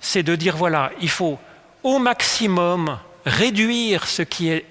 c'est 0.00 0.22
de 0.22 0.34
dire, 0.34 0.56
voilà, 0.56 0.90
il 1.00 1.08
faut 1.08 1.38
au 1.82 1.98
maximum 1.98 2.98
réduire 3.24 4.06
ce 4.06 4.22
qui 4.22 4.50
est 4.50 4.66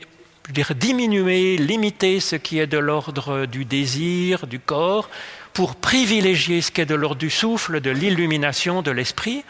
dire, 0.49 0.73
diminuer, 0.75 1.55
limiter 1.57 2.19
ce 2.19 2.35
qui 2.35 2.59
est 2.59 2.67
de 2.67 2.77
l'ordre 2.77 3.45
du 3.45 3.63
désir, 3.63 4.47
du 4.47 4.59
corps, 4.59 5.09
pour 5.53 5.75
privilégier 5.75 6.61
ce 6.61 6.71
qui 6.71 6.81
est 6.81 6.85
de 6.85 6.95
l'ordre 6.95 7.19
du 7.19 7.29
souffle, 7.29 7.79
de 7.79 7.89
l'illumination, 7.89 8.81
de 8.81 8.91
l'esprit. 8.91 9.43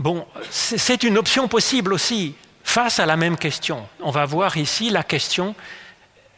Bon, 0.00 0.26
c'est 0.48 1.02
une 1.02 1.18
option 1.18 1.46
possible 1.46 1.92
aussi 1.92 2.34
face 2.64 2.98
à 3.00 3.04
la 3.04 3.18
même 3.18 3.36
question. 3.36 3.86
On 4.00 4.10
va 4.10 4.24
voir 4.24 4.56
ici 4.56 4.88
la 4.88 5.02
question, 5.02 5.54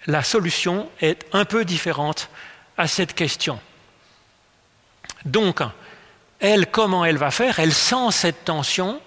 la 0.09 0.25
solution 0.25 0.88
est 1.01 1.25
un 1.33 1.44
peu 1.44 1.64
différente 1.64 2.29
à 2.77 2.88
cette 2.88 3.14
question. 3.14 3.61
Donc, 5.25 5.61
elle, 6.40 6.72
comment 6.72 7.05
elle 7.05 7.18
va 7.18 7.31
faire? 7.31 7.61
Elle 7.61 7.72
sent 7.72 8.11
cette 8.11 8.44
tension 8.44 9.01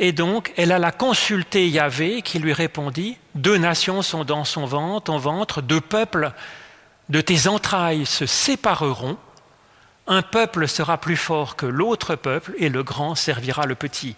et 0.00 0.10
donc 0.10 0.52
elle 0.56 0.72
alla 0.72 0.90
consulter 0.90 1.68
Yahvé 1.68 2.22
qui 2.22 2.40
lui 2.40 2.52
répondit 2.52 3.16
Deux 3.36 3.58
nations 3.58 4.02
sont 4.02 4.24
dans 4.24 4.44
son 4.44 4.66
ventre, 4.66 5.04
ton 5.04 5.18
ventre, 5.18 5.62
deux 5.62 5.80
peuples 5.80 6.32
de 7.10 7.20
tes 7.20 7.46
entrailles 7.46 8.06
se 8.06 8.26
sépareront. 8.26 9.18
Un 10.06 10.22
peuple 10.22 10.68
sera 10.68 10.98
plus 10.98 11.16
fort 11.16 11.56
que 11.56 11.66
l'autre 11.66 12.14
peuple 12.14 12.52
et 12.58 12.68
le 12.68 12.82
grand 12.82 13.14
servira 13.14 13.64
le 13.64 13.74
petit. 13.74 14.16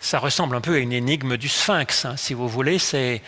Ça 0.00 0.18
ressemble 0.18 0.56
un 0.56 0.60
peu 0.60 0.74
à 0.74 0.78
une 0.78 0.92
énigme 0.92 1.36
du 1.36 1.48
sphinx, 1.48 2.04
hein, 2.04 2.16
si 2.16 2.34
vous 2.34 2.48
voulez. 2.48 2.78
C'est 2.78 3.22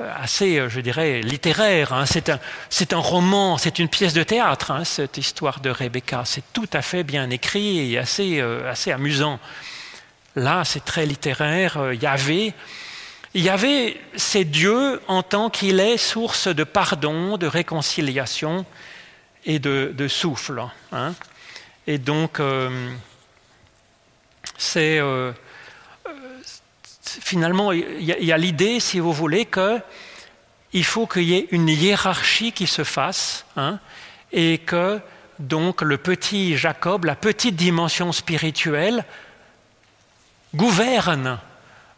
euh, 0.00 0.12
assez, 0.22 0.58
euh, 0.58 0.68
je 0.68 0.80
dirais, 0.80 1.20
littéraire. 1.22 1.92
Hein. 1.92 2.04
C'est 2.06 2.92
un, 2.92 2.98
roman, 2.98 3.58
c'est 3.58 3.78
une 3.78 3.88
pièce 3.88 4.12
de 4.12 4.22
théâtre, 4.22 4.70
hein, 4.70 4.84
cette 4.84 5.18
histoire 5.18 5.60
de 5.60 5.70
Rebecca. 5.70 6.22
C'est 6.24 6.44
tout 6.52 6.68
à 6.72 6.82
fait 6.82 7.02
bien 7.02 7.28
écrit 7.30 7.92
et 7.92 7.98
assez, 7.98 8.40
euh, 8.40 8.72
amusant. 8.86 9.40
Là, 10.36 10.62
c'est 10.64 10.84
très 10.84 11.04
littéraire. 11.04 11.92
Yahvé, 11.94 12.54
Yahvé, 13.34 14.00
c'est 14.14 14.44
Dieu 14.44 15.00
en 15.08 15.22
tant 15.22 15.50
qu'il 15.50 15.80
est 15.80 15.96
source 15.96 16.48
de 16.48 16.64
pardon, 16.64 17.36
de 17.36 17.46
réconciliation 17.46 18.64
et 19.44 19.58
de, 19.58 20.08
souffle. 20.08 20.62
Et 21.90 21.98
donc, 21.98 22.40
c'est 24.56 25.00
finalement, 27.02 27.72
il 27.72 28.04
y 28.04 28.32
a, 28.32 28.38
l'idée, 28.38 28.78
si 28.78 29.00
vous 29.00 29.12
voulez, 29.12 29.46
qu'il 29.46 30.84
faut 30.84 31.08
qu'il 31.08 31.24
y 31.24 31.34
ait 31.34 31.48
une 31.50 31.68
hiérarchie 31.68 32.52
qui 32.52 32.68
se 32.68 32.84
fasse, 32.84 33.44
hein, 33.56 33.80
et 34.30 34.58
que 34.58 35.00
donc 35.40 35.82
le 35.82 35.98
petit 35.98 36.56
Jacob, 36.56 37.06
la 37.06 37.16
petite 37.16 37.56
dimension 37.56 38.12
spirituelle, 38.12 39.04
gouverne 40.54 41.40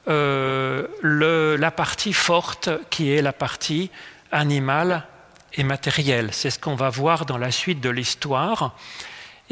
euh, 0.08 0.86
la 1.02 1.70
partie 1.70 2.14
forte 2.14 2.70
qui 2.88 3.12
est 3.12 3.20
la 3.20 3.34
partie 3.34 3.90
animale 4.30 5.06
et 5.52 5.64
matérielle. 5.64 6.30
C'est 6.32 6.48
ce 6.48 6.58
qu'on 6.58 6.76
va 6.76 6.88
voir 6.88 7.26
dans 7.26 7.36
la 7.36 7.50
suite 7.50 7.82
de 7.82 7.90
l'histoire 7.90 8.74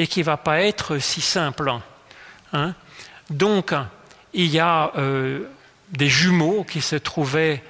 et 0.00 0.06
qui 0.06 0.20
ne 0.20 0.24
va 0.24 0.38
pas 0.38 0.62
être 0.62 0.98
si 0.98 1.20
simple. 1.20 1.70
Hein. 2.54 2.74
Donc, 3.28 3.74
il 4.32 4.46
y 4.46 4.58
a 4.58 4.92
euh, 4.96 5.40
des 5.90 6.08
jumeaux 6.08 6.64
qui 6.64 6.80
se 6.80 6.96
trouvaient 6.96 7.62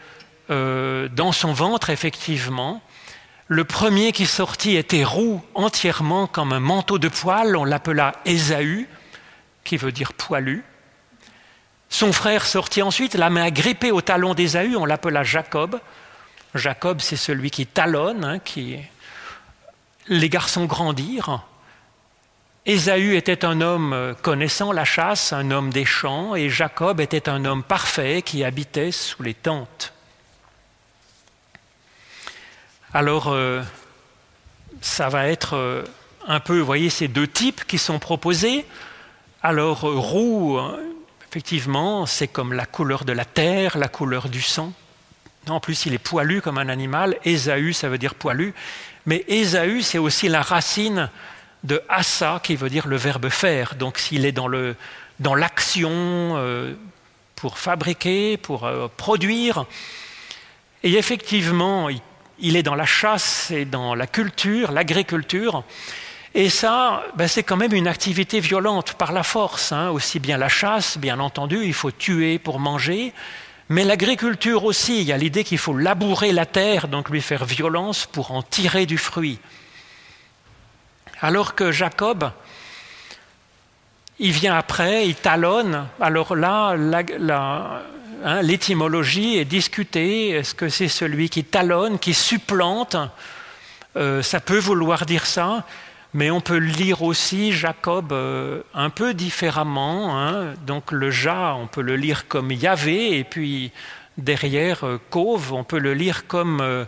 euh, 0.48 1.08
dans 1.08 1.32
son 1.32 1.52
ventre, 1.52 1.90
effectivement. 1.90 2.82
Le 3.48 3.64
premier 3.64 4.12
qui 4.12 4.26
sortit 4.26 4.76
était 4.76 5.02
roux 5.02 5.42
entièrement 5.56 6.28
comme 6.28 6.52
un 6.52 6.60
manteau 6.60 7.00
de 7.00 7.08
poil, 7.08 7.56
on 7.56 7.64
l'appela 7.64 8.12
Ésaü, 8.24 8.88
qui 9.64 9.76
veut 9.76 9.90
dire 9.90 10.12
poilu. 10.12 10.62
Son 11.88 12.12
frère 12.12 12.46
sortit 12.46 12.82
ensuite, 12.82 13.14
la 13.14 13.28
main 13.28 13.50
grippée 13.50 13.90
au 13.90 14.02
talon 14.02 14.34
d'Ésaü, 14.34 14.76
on 14.76 14.84
l'appela 14.84 15.24
Jacob. 15.24 15.80
Jacob, 16.54 17.00
c'est 17.00 17.16
celui 17.16 17.50
qui 17.50 17.66
talonne, 17.66 18.24
hein, 18.24 18.38
les 20.06 20.28
garçons 20.28 20.66
grandirent. 20.66 21.44
Ésaü 22.66 23.16
était 23.16 23.44
un 23.46 23.62
homme 23.62 23.94
euh, 23.94 24.12
connaissant 24.14 24.70
la 24.72 24.84
chasse, 24.84 25.32
un 25.32 25.50
homme 25.50 25.72
des 25.72 25.86
champs, 25.86 26.34
et 26.36 26.50
Jacob 26.50 27.00
était 27.00 27.28
un 27.28 27.46
homme 27.46 27.62
parfait 27.62 28.20
qui 28.20 28.44
habitait 28.44 28.92
sous 28.92 29.22
les 29.22 29.32
tentes. 29.32 29.94
Alors, 32.92 33.28
euh, 33.28 33.62
ça 34.82 35.08
va 35.08 35.26
être 35.28 35.56
euh, 35.56 35.84
un 36.26 36.38
peu, 36.38 36.58
vous 36.58 36.66
voyez, 36.66 36.90
ces 36.90 37.08
deux 37.08 37.26
types 37.26 37.64
qui 37.66 37.78
sont 37.78 37.98
proposés. 37.98 38.66
Alors, 39.42 39.80
roux, 39.80 40.60
effectivement, 41.26 42.04
c'est 42.04 42.28
comme 42.28 42.52
la 42.52 42.66
couleur 42.66 43.06
de 43.06 43.12
la 43.12 43.24
terre, 43.24 43.78
la 43.78 43.88
couleur 43.88 44.28
du 44.28 44.42
sang. 44.42 44.74
En 45.48 45.60
plus, 45.60 45.86
il 45.86 45.94
est 45.94 45.98
poilu 45.98 46.42
comme 46.42 46.58
un 46.58 46.68
animal. 46.68 47.16
Ésaü, 47.24 47.72
ça 47.72 47.88
veut 47.88 47.96
dire 47.96 48.14
poilu. 48.14 48.52
Mais 49.06 49.24
Ésaü, 49.28 49.80
c'est 49.80 49.96
aussi 49.96 50.28
la 50.28 50.42
racine 50.42 51.08
de 51.64 51.82
assa, 51.88 52.40
qui 52.42 52.56
veut 52.56 52.70
dire 52.70 52.86
le 52.86 52.96
verbe 52.96 53.28
faire. 53.28 53.74
Donc 53.74 53.98
s'il 53.98 54.24
est 54.24 54.32
dans, 54.32 54.48
le, 54.48 54.76
dans 55.18 55.34
l'action 55.34 55.90
euh, 55.92 56.74
pour 57.36 57.58
fabriquer, 57.58 58.36
pour 58.36 58.64
euh, 58.64 58.88
produire, 58.96 59.66
et 60.82 60.94
effectivement, 60.94 61.88
il, 62.38 62.56
est 62.56 62.62
dans 62.62 62.74
la 62.74 62.86
chasse 62.86 63.50
et 63.50 63.66
dans 63.66 63.94
la 63.94 64.06
culture, 64.06 64.72
l'agriculture, 64.72 65.62
et 66.34 66.48
ça, 66.48 67.04
ben, 67.16 67.26
c'est 67.26 67.42
quand 67.42 67.56
même 67.56 67.74
une 67.74 67.88
activité 67.88 68.40
violente 68.40 68.94
par 68.94 69.12
la 69.12 69.24
force. 69.24 69.72
Hein. 69.72 69.90
Aussi 69.90 70.20
bien 70.20 70.38
la 70.38 70.48
chasse, 70.48 70.96
bien 70.96 71.18
entendu, 71.18 71.64
il 71.64 71.74
faut 71.74 71.90
tuer 71.90 72.38
pour 72.38 72.60
manger, 72.60 73.12
mais 73.68 73.84
l'agriculture 73.84 74.64
aussi, 74.64 75.00
il 75.00 75.06
y 75.06 75.12
a 75.12 75.16
l'idée 75.16 75.44
qu'il 75.44 75.58
faut 75.58 75.76
labourer 75.76 76.32
la 76.32 76.46
terre, 76.46 76.88
donc 76.88 77.10
lui 77.10 77.20
faire 77.20 77.44
violence 77.44 78.06
pour 78.06 78.32
en 78.32 78.42
tirer 78.42 78.86
du 78.86 78.96
fruit. 78.98 79.38
Alors 81.22 81.54
que 81.54 81.70
Jacob, 81.70 82.30
il 84.18 84.32
vient 84.32 84.56
après, 84.56 85.06
il 85.06 85.14
talonne. 85.14 85.86
Alors 86.00 86.34
là, 86.34 86.74
hein, 88.24 88.42
l'étymologie 88.42 89.36
est 89.36 89.44
discutée. 89.44 90.30
Est-ce 90.30 90.54
que 90.54 90.70
c'est 90.70 90.88
celui 90.88 91.28
qui 91.28 91.44
talonne, 91.44 91.98
qui 91.98 92.14
supplante? 92.14 92.96
Euh, 93.96 94.22
Ça 94.22 94.40
peut 94.40 94.58
vouloir 94.58 95.04
dire 95.04 95.26
ça, 95.26 95.66
mais 96.14 96.30
on 96.30 96.40
peut 96.40 96.56
lire 96.56 97.02
aussi 97.02 97.52
Jacob 97.52 98.12
euh, 98.12 98.62
un 98.72 98.88
peu 98.88 99.12
différemment. 99.12 100.18
Hein. 100.18 100.54
Donc 100.66 100.90
le 100.90 101.10
Ja, 101.10 101.54
on 101.54 101.66
peut 101.66 101.82
le 101.82 101.96
lire 101.96 102.28
comme 102.28 102.50
Yahvé, 102.50 103.18
et 103.18 103.24
puis 103.24 103.72
derrière 104.16 104.84
euh, 104.84 104.98
Kov, 105.10 105.52
on 105.52 105.64
peut 105.64 105.78
le 105.78 105.92
lire 105.92 106.26
comme 106.26 106.86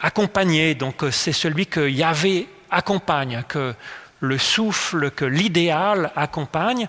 accompagné. 0.00 0.74
Donc 0.74 1.04
c'est 1.10 1.32
celui 1.32 1.66
que 1.66 1.88
Yahvé 1.88 2.48
accompagne, 2.70 3.44
que 3.48 3.74
le 4.20 4.38
souffle, 4.38 5.10
que 5.10 5.24
l'idéal 5.24 6.12
accompagne. 6.16 6.88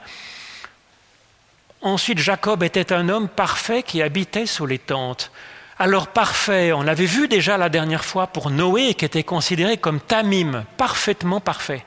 Ensuite, 1.82 2.20
Jacob 2.20 2.64
était 2.64 2.94
un 2.94 3.10
homme 3.10 3.28
parfait 3.28 3.84
qui 3.84 4.02
habitait 4.02 4.46
sous 4.46 4.66
les 4.66 4.80
tentes. 4.80 5.32
Alors 5.80 6.08
parfait, 6.08 6.74
on 6.74 6.84
l'avait 6.84 7.06
vu 7.06 7.28
déjà 7.28 7.58
la 7.58 7.70
dernière 7.70 8.06
fois 8.06 8.28
pour 8.28 8.52
Noé, 8.52 8.94
qui 8.94 9.06
était 9.06 9.24
considéré 9.24 9.78
comme 9.78 10.00
tamim, 10.00 10.64
parfaitement 10.78 11.40
parfait. 11.40 11.84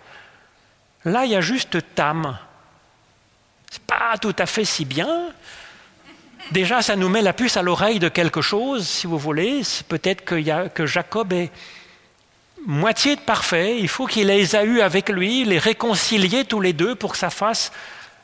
Là, 1.04 1.26
il 1.26 1.30
y 1.30 1.36
a 1.36 1.40
juste 1.40 1.78
tam. 1.94 2.36
C'est 3.70 3.82
pas 3.82 4.18
tout 4.20 4.34
à 4.38 4.46
fait 4.46 4.64
si 4.64 4.84
bien. 4.84 5.28
Déjà, 6.50 6.82
ça 6.82 6.96
nous 6.96 7.08
met 7.08 7.22
la 7.22 7.32
puce 7.32 7.56
à 7.56 7.62
l'oreille 7.62 7.98
de 7.98 8.08
quelque 8.08 8.42
chose, 8.42 8.86
si 8.86 9.06
vous 9.06 9.18
voulez. 9.18 9.62
Peut-être 9.88 10.24
que, 10.24 10.68
que 10.68 10.86
Jacob 10.86 11.32
est 11.32 11.50
moitié 12.66 13.16
de 13.16 13.20
parfait, 13.20 13.78
il 13.78 13.88
faut 13.88 14.06
qu'il 14.06 14.26
les 14.26 14.56
a 14.56 14.64
eus 14.64 14.80
avec 14.80 15.08
lui, 15.08 15.44
les 15.44 15.58
réconcilier 15.58 16.44
tous 16.44 16.60
les 16.60 16.72
deux 16.72 16.94
pour 16.94 17.12
que 17.12 17.18
ça 17.18 17.30
fasse 17.30 17.72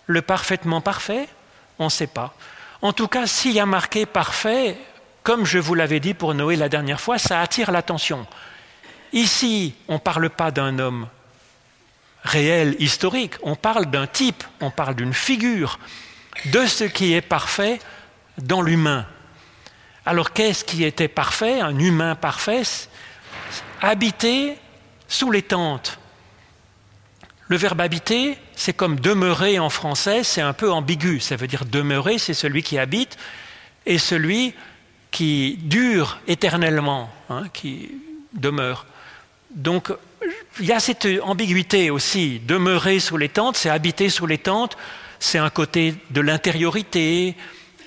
le 0.07 0.23
parfaitement 0.23 0.81
parfait 0.81 1.29
On 1.79 1.85
ne 1.85 1.91
sait 1.91 2.07
pas. 2.07 2.35
En 2.83 2.93
tout 2.93 3.09
cas, 3.09 3.27
s'il 3.27 3.53
y 3.53 3.61
a 3.61 3.67
marqué 3.67 4.07
parfait, 4.07 4.77
comme 5.23 5.45
je 5.45 5.59
vous 5.59 5.75
l'avais 5.75 6.01
dit 6.01 6.15
pour 6.15 6.35
Noé 6.35 6.57
la 6.57 6.69
dernière 6.69 7.01
fois, 7.01 7.19
ça 7.19 7.41
attire 7.41 7.71
l'attention. 7.71 8.27
Ici, 9.13 9.75
on 9.89 9.95
ne 9.95 9.99
parle 9.99 10.31
pas 10.31 10.51
d'un 10.51 10.79
homme 10.79 11.09
réel, 12.23 12.77
historique, 12.79 13.35
on 13.43 13.57
parle 13.57 13.87
d'un 13.87 14.07
type, 14.07 14.45
on 14.61 14.71
parle 14.71 14.95
d'une 14.95 15.15
figure, 15.15 15.79
de 16.47 16.67
ce 16.67 16.85
qui 16.85 17.15
est 17.15 17.23
parfait 17.23 17.79
dans 18.39 18.63
l'humain. 18.63 19.07
Alors 20.07 20.33
qu'est-ce 20.33 20.65
qui 20.65 20.85
était 20.85 21.09
parfait? 21.09 21.61
Un 21.61 21.79
humain 21.79 22.15
parfait, 22.15 22.63
habiter 23.81 24.57
sous 25.09 25.31
les 25.31 25.43
tentes. 25.43 25.99
Le 27.49 27.57
verbe 27.57 27.81
habiter, 27.81 28.39
c'est 28.55 28.73
comme 28.73 29.01
demeurer 29.01 29.59
en 29.59 29.71
français, 29.71 30.23
c'est 30.23 30.41
un 30.41 30.53
peu 30.53 30.71
ambigu. 30.71 31.19
Ça 31.19 31.35
veut 31.35 31.49
dire 31.49 31.65
demeurer, 31.65 32.19
c'est 32.19 32.35
celui 32.35 32.63
qui 32.63 32.79
habite, 32.79 33.17
et 33.87 33.99
celui 33.99 34.55
qui 35.11 35.59
dure 35.63 36.21
éternellement, 36.29 37.11
hein, 37.29 37.45
qui 37.53 37.91
demeure. 38.33 38.87
Donc 39.51 39.93
il 40.61 40.67
y 40.67 40.73
a 40.73 40.81
cette 40.81 41.09
ambiguïté 41.23 41.91
aussi. 41.91 42.41
Demeurer 42.47 43.01
sous 43.01 43.17
les 43.17 43.29
tentes, 43.29 43.57
c'est 43.57 43.71
habiter 43.71 44.11
sous 44.11 44.27
les 44.27 44.39
tentes, 44.39 44.77
c'est 45.19 45.39
un 45.39 45.51
côté 45.51 45.95
de 46.11 46.21
l'intériorité, 46.21 47.37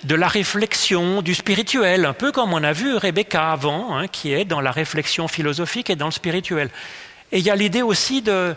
de 0.04 0.16
la 0.16 0.28
réflexion, 0.28 1.22
du 1.22 1.34
spirituel, 1.34 2.06
un 2.06 2.14
peu 2.14 2.32
comme 2.32 2.54
on 2.54 2.64
a 2.64 2.74
vu 2.74 2.96
Rebecca 2.96 3.52
avant, 3.52 3.98
hein, 3.98 4.08
qui 4.08 4.34
est 4.34 4.46
dans 4.46 4.62
la 4.62 4.72
réflexion 4.72 5.28
philosophique 5.28 5.90
et 5.90 5.96
dans 5.96 6.08
le 6.08 6.12
spirituel. 6.12 6.70
Et 7.32 7.40
il 7.40 7.46
y 7.46 7.50
a 7.50 7.56
l'idée 7.56 7.82
aussi 7.82 8.22
de, 8.22 8.54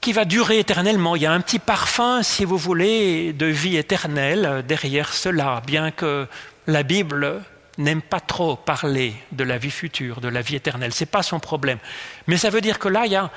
qui 0.00 0.12
va 0.12 0.24
durer 0.24 0.58
éternellement. 0.58 1.16
Il 1.16 1.22
y 1.22 1.26
a 1.26 1.32
un 1.32 1.40
petit 1.40 1.58
parfum, 1.58 2.22
si 2.22 2.44
vous 2.44 2.58
voulez, 2.58 3.32
de 3.32 3.46
vie 3.46 3.76
éternelle 3.76 4.64
derrière 4.66 5.12
cela, 5.12 5.62
bien 5.66 5.90
que 5.90 6.26
la 6.66 6.82
Bible 6.82 7.42
n'aime 7.78 8.02
pas 8.02 8.20
trop 8.20 8.56
parler 8.56 9.14
de 9.32 9.44
la 9.44 9.56
vie 9.56 9.70
future, 9.70 10.20
de 10.20 10.28
la 10.28 10.42
vie 10.42 10.56
éternelle. 10.56 10.92
Ce 10.92 11.04
n'est 11.04 11.10
pas 11.10 11.22
son 11.22 11.40
problème. 11.40 11.78
Mais 12.26 12.36
ça 12.36 12.50
veut 12.50 12.60
dire 12.60 12.78
que 12.78 12.88
là, 12.88 13.06
il 13.06 13.12
y 13.12 13.16
a 13.16 13.30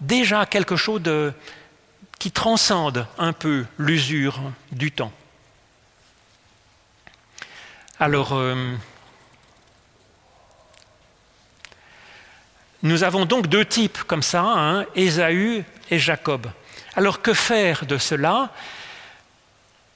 déjà 0.00 0.46
quelque 0.46 0.76
chose 0.76 1.02
qui 2.18 2.32
transcende 2.32 3.06
un 3.18 3.32
peu 3.32 3.64
l'usure 3.78 4.40
du 4.72 4.90
temps. 4.90 5.12
Alors, 8.04 8.32
euh, 8.32 8.56
nous 12.82 13.04
avons 13.04 13.26
donc 13.26 13.46
deux 13.46 13.64
types 13.64 14.02
comme 14.08 14.24
ça, 14.24 14.42
hein, 14.42 14.86
Ésaü 14.96 15.62
et 15.88 16.00
Jacob. 16.00 16.48
Alors 16.96 17.22
que 17.22 17.32
faire 17.32 17.86
de 17.86 17.98
cela? 17.98 18.50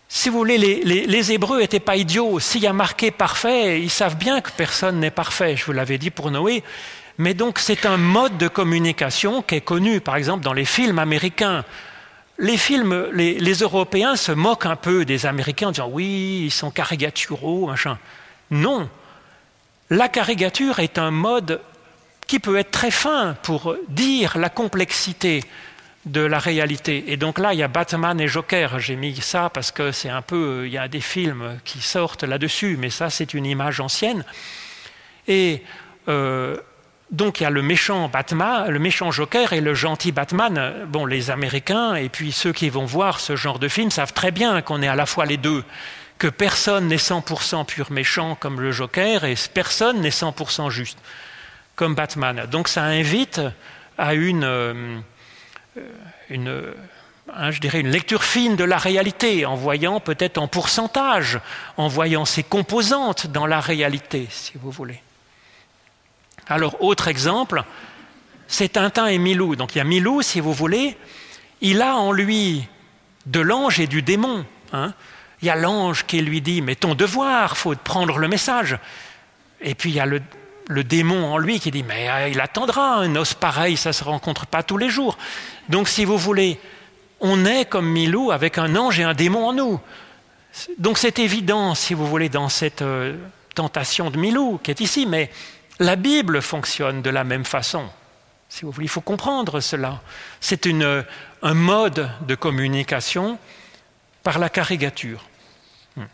Si 0.08 0.28
vous 0.28 0.38
voulez, 0.38 0.56
les, 0.56 0.84
les 0.84 1.32
Hébreux 1.32 1.58
n'étaient 1.58 1.80
pas 1.80 1.96
idiots. 1.96 2.38
S'il 2.38 2.62
y 2.62 2.68
a 2.68 2.72
marqué 2.72 3.10
parfait, 3.10 3.82
ils 3.82 3.90
savent 3.90 4.16
bien 4.16 4.40
que 4.40 4.52
personne 4.52 5.00
n'est 5.00 5.10
parfait. 5.10 5.56
Je 5.56 5.64
vous 5.64 5.72
l'avais 5.72 5.98
dit 5.98 6.12
pour 6.12 6.30
Noé. 6.30 6.62
Mais 7.18 7.34
donc 7.34 7.58
c'est 7.58 7.86
un 7.86 7.96
mode 7.96 8.38
de 8.38 8.46
communication 8.46 9.42
qui 9.42 9.56
est 9.56 9.62
connu, 9.62 10.00
par 10.00 10.14
exemple, 10.14 10.44
dans 10.44 10.52
les 10.52 10.64
films 10.64 11.00
américains. 11.00 11.64
Les 12.38 12.58
films, 12.58 13.08
les, 13.12 13.54
Européens 13.54 14.16
se 14.16 14.32
moquent 14.32 14.66
un 14.66 14.76
peu 14.76 15.04
des 15.04 15.24
Américains 15.24 15.68
en 15.68 15.72
disant 15.72 15.88
oui, 15.90 16.42
ils 16.44 16.50
sont 16.50 16.70
caricaturaux, 16.70 17.66
machin. 17.66 17.98
Non. 18.50 18.88
La 19.88 20.08
caricature 20.08 20.80
est 20.80 20.98
un 20.98 21.10
mode 21.10 21.60
qui 22.26 22.38
peut 22.38 22.56
être 22.56 22.70
très 22.70 22.90
fin 22.90 23.36
pour 23.42 23.76
dire 23.88 24.36
la 24.36 24.50
complexité 24.50 25.44
de 26.04 26.20
la 26.20 26.38
réalité. 26.38 27.04
Et 27.08 27.16
donc 27.16 27.38
là, 27.38 27.52
il 27.52 27.58
y 27.58 27.62
a 27.62 27.68
Batman 27.68 28.20
et 28.20 28.28
Joker. 28.28 28.78
J'ai 28.78 28.96
mis 28.96 29.16
ça 29.16 29.50
parce 29.50 29.72
que 29.72 29.90
c'est 29.90 30.08
un 30.08 30.22
peu, 30.22 30.62
il 30.66 30.72
y 30.72 30.78
a 30.78 30.88
des 30.88 31.00
films 31.00 31.58
qui 31.64 31.80
sortent 31.80 32.22
là-dessus, 32.22 32.76
mais 32.78 32.90
ça, 32.90 33.10
c'est 33.10 33.34
une 33.34 33.46
image 33.46 33.80
ancienne. 33.80 34.24
Et 35.26 35.62
euh, 36.08 36.56
donc 37.10 37.40
il 37.40 37.44
y 37.44 37.46
a 37.46 37.50
le 37.50 37.62
méchant 37.62 38.08
Batman, 38.08 38.68
le 38.68 38.78
méchant 38.78 39.12
Joker 39.12 39.52
et 39.52 39.60
le 39.60 39.74
gentil 39.74 40.10
Batman. 40.10 40.86
Bon, 40.88 41.06
les 41.06 41.30
Américains 41.30 41.94
et 41.94 42.08
puis 42.08 42.32
ceux 42.32 42.52
qui 42.52 42.68
vont 42.68 42.84
voir 42.84 43.20
ce 43.20 43.36
genre 43.36 43.58
de 43.58 43.68
film 43.68 43.90
savent 43.90 44.12
très 44.12 44.32
bien 44.32 44.60
qu'on 44.60 44.82
est 44.82 44.88
à 44.88 44.96
la 44.96 45.06
fois 45.06 45.24
les 45.24 45.36
deux, 45.36 45.62
que 46.18 46.26
personne 46.26 46.88
n'est 46.88 46.96
100% 46.96 47.64
pur 47.66 47.92
méchant 47.92 48.34
comme 48.34 48.60
le 48.60 48.72
Joker 48.72 49.24
et 49.24 49.34
personne 49.54 50.00
n'est 50.00 50.08
100% 50.08 50.70
juste 50.70 50.98
comme 51.76 51.94
Batman. 51.94 52.46
Donc 52.50 52.66
ça 52.66 52.82
invite 52.82 53.40
à 53.98 54.14
une 54.14 54.44
euh, 54.44 55.00
hein, 57.32 57.50
je 57.50 57.60
dirais 57.60 57.80
une 57.80 57.90
lecture 57.90 58.24
fine 58.24 58.56
de 58.56 58.64
la 58.64 58.78
réalité, 58.78 59.46
en 59.46 59.54
voyant 59.54 60.00
peut-être 60.00 60.38
en 60.38 60.48
pourcentage, 60.48 61.38
en 61.76 61.86
voyant 61.86 62.24
ses 62.24 62.42
composantes 62.42 63.28
dans 63.28 63.46
la 63.46 63.60
réalité, 63.60 64.26
si 64.30 64.52
vous 64.56 64.70
voulez. 64.70 65.00
Alors, 66.48 66.82
autre 66.82 67.08
exemple, 67.08 67.64
c'est 68.46 68.70
Tintin 68.70 69.06
et 69.06 69.18
Milou. 69.18 69.56
Donc 69.56 69.74
il 69.74 69.78
y 69.78 69.80
a 69.80 69.84
Milou, 69.84 70.22
si 70.22 70.40
vous 70.40 70.52
voulez, 70.52 70.96
il 71.60 71.82
a 71.82 71.96
en 71.96 72.12
lui 72.12 72.66
de 73.26 73.40
l'ange 73.40 73.80
et 73.80 73.86
du 73.86 74.02
démon. 74.02 74.44
Hein. 74.72 74.94
Il 75.42 75.48
y 75.48 75.50
a 75.50 75.56
l'ange 75.56 76.06
qui 76.06 76.20
lui 76.20 76.40
dit, 76.40 76.62
mais 76.62 76.76
ton 76.76 76.94
devoir, 76.94 77.56
faut 77.56 77.74
prendre 77.74 78.18
le 78.18 78.28
message. 78.28 78.78
Et 79.60 79.74
puis 79.74 79.90
il 79.90 79.96
y 79.96 80.00
a 80.00 80.06
le, 80.06 80.20
démon 80.84 81.32
en 81.32 81.38
lui 81.38 81.60
qui 81.60 81.70
dit 81.70 81.82
mais 81.82 82.10
euh, 82.10 82.28
il 82.28 82.40
attendra 82.40 82.96
un 82.96 83.14
os 83.16 83.34
pareil, 83.34 83.76
ça 83.76 83.90
ne 83.90 83.92
se 83.92 84.04
rencontre 84.04 84.46
pas 84.46 84.62
tous 84.62 84.76
les 84.76 84.90
jours. 84.90 85.16
Donc 85.68 85.88
si 85.88 86.04
vous 86.04 86.18
voulez, 86.18 86.58
on 87.20 87.44
est 87.44 87.64
comme 87.64 87.88
Milou 87.88 88.30
avec 88.30 88.58
un 88.58 88.76
ange 88.76 89.00
et 89.00 89.04
un 89.04 89.14
démon 89.14 89.48
en 89.48 89.52
nous. 89.52 89.80
Donc 90.78 90.98
c'est 90.98 91.18
évident, 91.18 91.74
si 91.74 91.94
vous 91.94 92.06
voulez, 92.06 92.28
dans 92.28 92.48
cette 92.48 92.82
euh, 92.82 93.16
tentation 93.54 94.10
de 94.10 94.18
Milou 94.18 94.58
qui 94.62 94.70
est 94.70 94.80
ici, 94.80 95.06
mais 95.06 95.30
la 95.78 95.96
Bible 95.96 96.40
fonctionne 96.40 97.02
de 97.02 97.10
la 97.10 97.24
même 97.24 97.44
façon. 97.44 97.88
Si 98.48 98.64
vous 98.64 98.70
voulez, 98.70 98.86
il 98.86 98.90
faut 98.90 99.00
comprendre 99.00 99.60
cela. 99.60 100.00
C'est 100.40 100.66
un 100.66 101.54
mode 101.54 102.10
de 102.26 102.34
communication 102.34 103.38
par 104.22 104.38
la 104.38 104.48
caricature. 104.48 105.22
Hmm. 105.96 106.04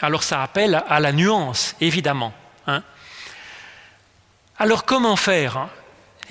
Alors 0.00 0.22
ça 0.22 0.42
appelle 0.42 0.82
à 0.88 1.00
la 1.00 1.12
nuance, 1.12 1.76
évidemment. 1.80 2.32
Hein. 2.66 2.82
Alors 4.58 4.84
comment 4.84 5.16
faire 5.16 5.68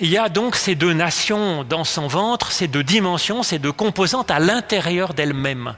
Il 0.00 0.08
y 0.08 0.18
a 0.18 0.28
donc 0.28 0.56
ces 0.56 0.74
deux 0.74 0.92
nations 0.92 1.62
dans 1.62 1.84
son 1.84 2.06
ventre, 2.06 2.52
ces 2.52 2.68
deux 2.68 2.82
dimensions, 2.82 3.42
ces 3.42 3.58
deux 3.58 3.72
composantes 3.72 4.30
à 4.30 4.38
l'intérieur 4.38 5.14
d'elle-même. 5.14 5.76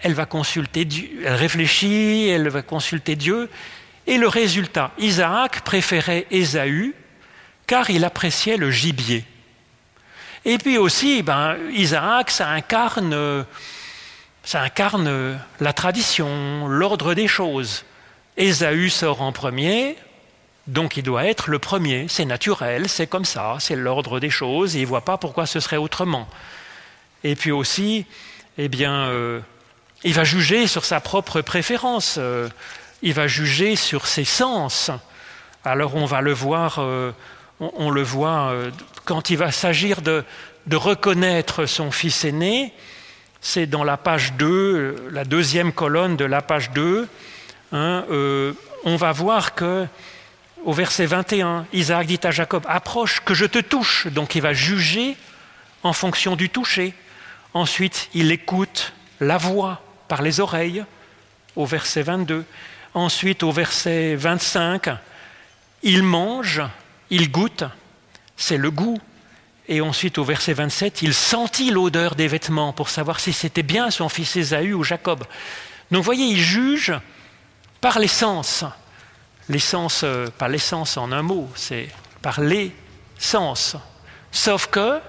Elle 0.00 0.14
va 0.14 0.26
consulter 0.26 0.84
Dieu, 0.84 1.22
elle 1.24 1.34
réfléchit, 1.34 2.28
elle 2.28 2.48
va 2.48 2.62
consulter 2.62 3.16
Dieu, 3.16 3.50
et 4.08 4.16
le 4.16 4.26
résultat, 4.26 4.90
Isaac 4.98 5.60
préférait 5.60 6.26
Ésaü 6.30 6.94
car 7.66 7.90
il 7.90 8.04
appréciait 8.04 8.56
le 8.56 8.70
gibier. 8.70 9.24
Et 10.46 10.56
puis 10.56 10.78
aussi, 10.78 11.22
ben, 11.22 11.56
Isaac, 11.72 12.30
ça 12.30 12.48
incarne, 12.48 13.44
ça 14.42 14.62
incarne 14.62 15.38
la 15.60 15.72
tradition, 15.74 16.66
l'ordre 16.66 17.12
des 17.12 17.28
choses. 17.28 17.84
Ésaü 18.38 18.88
sort 18.88 19.20
en 19.20 19.32
premier, 19.32 19.96
donc 20.66 20.96
il 20.96 21.02
doit 21.02 21.26
être 21.26 21.50
le 21.50 21.58
premier, 21.58 22.06
c'est 22.08 22.24
naturel, 22.24 22.88
c'est 22.88 23.06
comme 23.06 23.26
ça, 23.26 23.56
c'est 23.60 23.76
l'ordre 23.76 24.20
des 24.20 24.30
choses, 24.30 24.74
et 24.74 24.78
il 24.78 24.82
ne 24.82 24.88
voit 24.88 25.04
pas 25.04 25.18
pourquoi 25.18 25.44
ce 25.44 25.60
serait 25.60 25.76
autrement. 25.76 26.26
Et 27.24 27.36
puis 27.36 27.50
aussi, 27.50 28.06
eh 28.56 28.68
bien, 28.68 29.08
euh, 29.08 29.40
il 30.02 30.14
va 30.14 30.24
juger 30.24 30.66
sur 30.66 30.86
sa 30.86 31.00
propre 31.00 31.42
préférence, 31.42 32.16
euh, 32.16 32.48
il 33.02 33.14
va 33.14 33.26
juger 33.26 33.76
sur 33.76 34.06
ses 34.06 34.24
sens. 34.24 34.90
Alors 35.64 35.96
on 35.96 36.04
va 36.04 36.20
le 36.20 36.32
voir, 36.32 36.78
euh, 36.78 37.12
on, 37.60 37.90
le 37.90 38.02
voit 38.02 38.52
quand 39.04 39.30
il 39.30 39.36
va 39.36 39.50
s'agir 39.50 40.00
de, 40.02 40.24
reconnaître 40.72 41.66
son 41.66 41.90
fils 41.90 42.24
aîné, 42.24 42.72
c'est 43.40 43.66
dans 43.66 43.84
la 43.84 43.96
page 43.96 44.34
2, 44.34 45.10
la 45.10 45.24
deuxième 45.24 45.72
colonne 45.72 46.16
de 46.16 46.24
la 46.24 46.42
page 46.42 46.70
2, 46.72 47.08
hein, 47.72 48.04
on 48.84 48.96
va 48.96 49.12
voir 49.12 49.54
que 49.54 49.86
au 50.64 50.72
verset 50.72 51.06
21, 51.06 51.66
Isaac 51.72 52.06
dit 52.06 52.20
à 52.24 52.30
Jacob, 52.30 52.64
approche, 52.68 53.20
que 53.20 53.34
je 53.34 53.46
te 53.46 53.58
touche. 53.58 54.06
Donc 54.08 54.34
il 54.34 54.42
va 54.42 54.52
juger 54.52 55.16
en 55.82 55.92
fonction 55.92 56.36
du 56.36 56.50
toucher. 56.50 56.94
Ensuite, 57.54 58.10
il 58.14 58.32
écoute 58.32 58.92
la 59.20 59.38
voix 59.38 59.80
par 60.08 60.22
les 60.22 60.40
oreilles, 60.40 60.84
au 61.56 61.64
verset 61.66 62.02
22. 62.02 62.44
Ensuite, 62.94 63.42
au 63.42 63.52
verset 63.52 64.14
25, 64.16 64.88
il 65.82 66.02
mange, 66.02 66.62
il 67.10 67.30
goûte, 67.30 67.64
c'est 68.36 68.56
le 68.56 68.70
goût. 68.70 68.98
Et 69.70 69.80
ensuite, 69.82 70.16
au 70.16 70.24
verset 70.24 70.54
27, 70.54 71.02
il 71.02 71.12
sentit 71.12 71.70
l'odeur 71.70 72.14
des 72.14 72.26
vêtements 72.26 72.72
pour 72.72 72.88
savoir 72.88 73.20
si 73.20 73.34
c'était 73.34 73.62
bien 73.62 73.90
son 73.90 74.08
fils 74.08 74.34
Ésaü 74.36 74.72
ou 74.72 74.82
Jacob. 74.82 75.24
Donc, 75.90 76.04
voyez, 76.04 76.24
il 76.24 76.40
juge 76.40 76.94
par 77.80 77.98
les 77.98 78.08
sens 78.08 78.64
l'essence, 79.48 80.02
euh, 80.04 80.26
pas 80.36 80.48
l'essence 80.48 80.96
en 80.96 81.12
un 81.12 81.22
mot, 81.22 81.48
c'est 81.54 81.88
par 82.22 82.40
les 82.40 82.74
sens. 83.18 83.76
Sauf 84.30 84.66
que, 84.66 85.00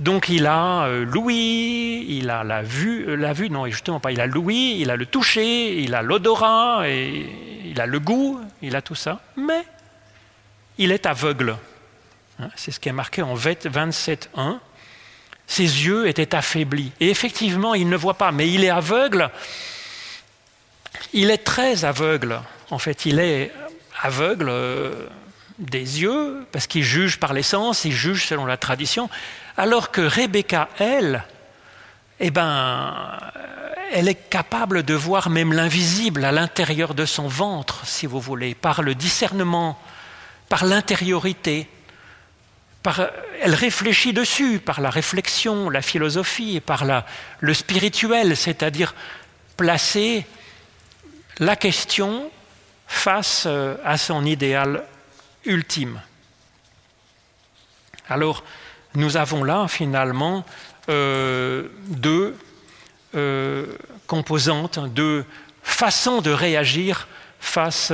donc 0.00 0.28
il 0.28 0.46
a 0.46 0.84
euh, 0.86 1.04
l'ouïe, 1.04 2.18
il 2.18 2.30
a 2.30 2.44
la 2.44 2.62
vue, 2.62 3.08
euh, 3.08 3.14
la 3.16 3.32
vue, 3.32 3.50
non, 3.50 3.66
justement 3.66 4.00
pas, 4.00 4.12
il 4.12 4.20
a 4.20 4.26
l'ouïe, 4.26 4.80
il 4.80 4.90
a 4.90 4.96
le 4.96 5.06
toucher, 5.06 5.80
il 5.80 5.94
a 5.94 6.02
l'odorat, 6.02 6.88
il 6.88 7.80
a 7.80 7.86
le 7.86 8.00
goût, 8.00 8.40
il 8.62 8.76
a 8.76 8.82
tout 8.82 8.94
ça, 8.94 9.20
mais 9.36 9.64
il 10.78 10.90
est 10.92 11.06
aveugle. 11.06 11.56
Hein, 12.40 12.50
c'est 12.56 12.72
ce 12.72 12.80
qui 12.80 12.88
est 12.88 12.92
marqué 12.92 13.22
en 13.22 13.34
27.1. 13.36 14.58
Ses 15.46 15.62
yeux 15.62 16.08
étaient 16.08 16.34
affaiblis. 16.34 16.90
Et 17.00 17.10
effectivement, 17.10 17.74
il 17.74 17.88
ne 17.88 17.96
voit 17.96 18.14
pas, 18.14 18.32
mais 18.32 18.50
il 18.50 18.64
est 18.64 18.70
aveugle. 18.70 19.30
Il 21.12 21.30
est 21.30 21.44
très 21.44 21.84
aveugle 21.84 22.40
en 22.70 22.78
fait, 22.78 23.06
il 23.06 23.18
est 23.20 23.52
aveugle 24.02 24.48
euh, 24.48 25.06
des 25.58 26.02
yeux, 26.02 26.46
parce 26.52 26.66
qu'il 26.66 26.82
juge 26.82 27.18
par 27.18 27.32
les 27.32 27.42
sens, 27.42 27.84
il 27.84 27.92
juge 27.92 28.26
selon 28.26 28.46
la 28.46 28.56
tradition, 28.56 29.08
alors 29.56 29.90
que 29.90 30.00
Rebecca, 30.00 30.68
elle, 30.78 31.24
eh 32.20 32.30
ben, 32.30 33.18
elle 33.92 34.08
est 34.08 34.28
capable 34.28 34.82
de 34.82 34.94
voir 34.94 35.30
même 35.30 35.52
l'invisible 35.52 36.24
à 36.24 36.32
l'intérieur 36.32 36.94
de 36.94 37.06
son 37.06 37.28
ventre, 37.28 37.86
si 37.86 38.06
vous 38.06 38.20
voulez, 38.20 38.54
par 38.54 38.82
le 38.82 38.94
discernement, 38.94 39.78
par 40.48 40.64
l'intériorité. 40.64 41.68
elle 43.40 43.54
réfléchit 43.54 44.12
dessus 44.12 44.58
par 44.58 44.80
la 44.80 44.90
réflexion, 44.90 45.70
la 45.70 45.82
philosophie 45.82 46.60
par 46.60 46.84
la, 46.84 47.06
le 47.40 47.54
spirituel, 47.54 48.36
c'est-à-dire 48.36 48.94
placer 49.56 50.26
la 51.38 51.56
question 51.56 52.30
face 52.86 53.44
euh, 53.46 53.76
à 53.84 53.96
son 53.96 54.24
idéal 54.24 54.84
ultime. 55.44 56.00
Alors, 58.08 58.44
nous 58.94 59.16
avons 59.16 59.44
là 59.44 59.66
finalement 59.68 60.44
euh, 60.88 61.68
deux 61.88 62.36
euh, 63.14 63.66
composantes, 64.06 64.78
deux 64.92 65.24
façons 65.62 66.20
de 66.20 66.30
réagir 66.30 67.08
face 67.40 67.92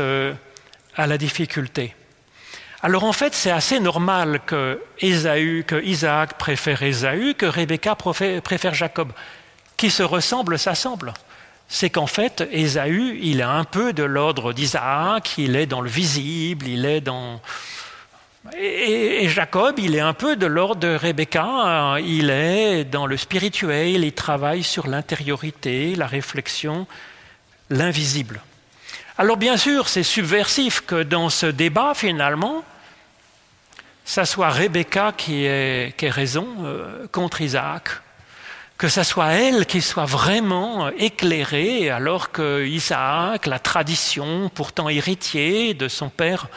à 0.96 1.06
la 1.06 1.18
difficulté. 1.18 1.94
Alors 2.82 3.04
en 3.04 3.12
fait, 3.12 3.34
c'est 3.34 3.50
assez 3.50 3.78
normal 3.78 4.40
que, 4.46 4.80
que 5.00 5.84
Isaac 5.84 6.38
préfère 6.38 6.82
Ésaü, 6.82 7.34
que 7.34 7.46
Rebecca 7.46 7.94
préfère 7.94 8.74
Jacob. 8.74 9.12
Qui 9.76 9.90
se 9.90 10.02
ressemble, 10.02 10.58
s'assemble. 10.58 11.12
C'est 11.68 11.90
qu'en 11.90 12.06
fait, 12.06 12.46
Ésaü, 12.50 13.18
il 13.22 13.40
est 13.40 13.44
un 13.44 13.64
peu 13.64 13.92
de 13.92 14.02
l'ordre 14.02 14.52
d'Isaac, 14.52 15.38
il 15.38 15.56
est 15.56 15.66
dans 15.66 15.80
le 15.80 15.90
visible, 15.90 16.66
il 16.66 16.84
est 16.84 17.00
dans... 17.00 17.40
Et, 18.56 19.28
Jacob, 19.28 19.78
il 19.78 19.94
est 19.94 20.00
un 20.00 20.12
peu 20.12 20.36
de 20.36 20.46
l'ordre 20.46 20.80
de 20.80 20.94
Rebecca, 20.94 21.96
il 22.00 22.30
est 22.30 22.84
dans 22.84 23.06
le 23.06 23.16
spirituel, 23.16 24.04
il 24.04 24.12
travaille 24.12 24.62
sur 24.62 24.86
l'intériorité, 24.86 25.94
la 25.94 26.06
réflexion, 26.06 26.86
l'invisible. 27.68 28.40
Alors 29.18 29.36
bien 29.36 29.56
sûr, 29.56 29.88
c'est 29.88 30.02
subversif 30.02 30.80
que 30.80 31.02
dans 31.02 31.28
ce 31.28 31.46
débat, 31.46 31.92
finalement, 31.94 32.64
ça 34.04 34.24
soit 34.24 34.48
Rebecca 34.48 35.12
qui 35.16 35.44
ait, 35.44 35.94
raison 36.02 36.48
euh, 36.64 37.06
contre 37.12 37.42
Isaac, 37.42 37.88
que 38.78 38.88
ça 38.88 39.04
soit 39.04 39.32
elle 39.34 39.66
qui 39.66 39.82
soit 39.82 40.06
vraiment 40.06 40.88
éclairée, 40.88 41.90
alors 41.90 42.32
que 42.32 42.66
Isaac, 42.66 43.46
la 43.46 43.58
tradition, 43.58 44.50
pourtant 44.54 44.88
héritier 44.88 45.74
de 45.74 45.86
son 45.86 46.08
père 46.08 46.48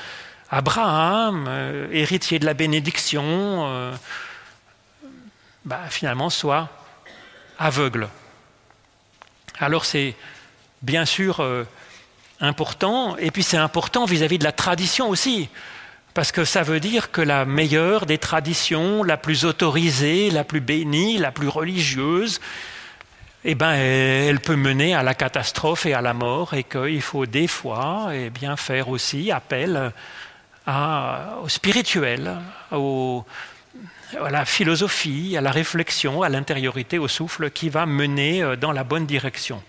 Abraham, 0.56 1.46
euh, 1.48 1.88
héritier 1.92 2.38
de 2.38 2.46
la 2.46 2.54
bénédiction, 2.54 3.24
euh, 3.26 3.92
bah, 5.66 5.82
finalement 5.90 6.30
soit 6.30 6.70
aveugle. 7.58 8.08
Alors 9.60 9.86
c'est 9.86 10.16
bien 10.82 11.06
sûr 11.06 11.44
important, 12.40 13.16
et 13.18 13.32
puis 13.32 13.42
c'est 13.42 13.58
important 13.58 14.06
vis 14.06 14.22
à 14.22 14.28
-vis 14.28 14.38
de 14.38 14.44
la 14.44 14.52
tradition 14.52 15.10
aussi 15.10 15.50
parce 16.14 16.32
que 16.32 16.46
ça 16.46 16.62
veut 16.62 16.80
dire 16.80 17.12
que 17.12 17.22
la 17.22 17.46
meilleure 17.46 18.06
des 18.06 18.18
traditions, 18.20 19.04
la 19.04 19.18
plus 19.18 19.46
autorisée, 19.46 20.30
la 20.30 20.44
plus 20.44 20.62
bénie, 20.62 21.18
la 21.18 21.32
plus 21.32 21.48
religieuse, 21.48 22.40
eh 23.46 23.56
ben, 23.56 23.74
elle 23.74 24.40
peut 24.40 24.56
mener 24.56 24.94
à 24.94 25.04
la 25.04 25.16
catastrophe 25.16 25.86
et 25.86 25.94
à 25.94 26.02
la 26.02 26.14
mort, 26.14 26.54
et 26.54 26.64
qu'il 26.64 27.02
faut 27.02 27.26
des 27.26 27.48
fois 27.48 28.12
eh 28.14 28.30
bien, 28.30 28.56
faire 28.56 28.90
aussi 28.90 29.32
appel 29.32 29.92
au 30.68 31.50
spirituel, 31.50 32.32
à 34.22 34.30
la 34.30 34.46
philosophie, 34.46 35.36
à 35.38 35.42
la 35.42 35.52
réflexion, 35.52 36.22
à 36.22 36.30
l'intériorité, 36.30 37.00
au 37.00 37.08
souffle 37.08 37.50
qui 37.52 37.70
va 37.70 37.86
mener 37.86 38.44
euh, 38.44 38.56
dans 38.56 38.72
la 38.72 38.84
bonne 38.84 39.06
direction. 39.06 39.62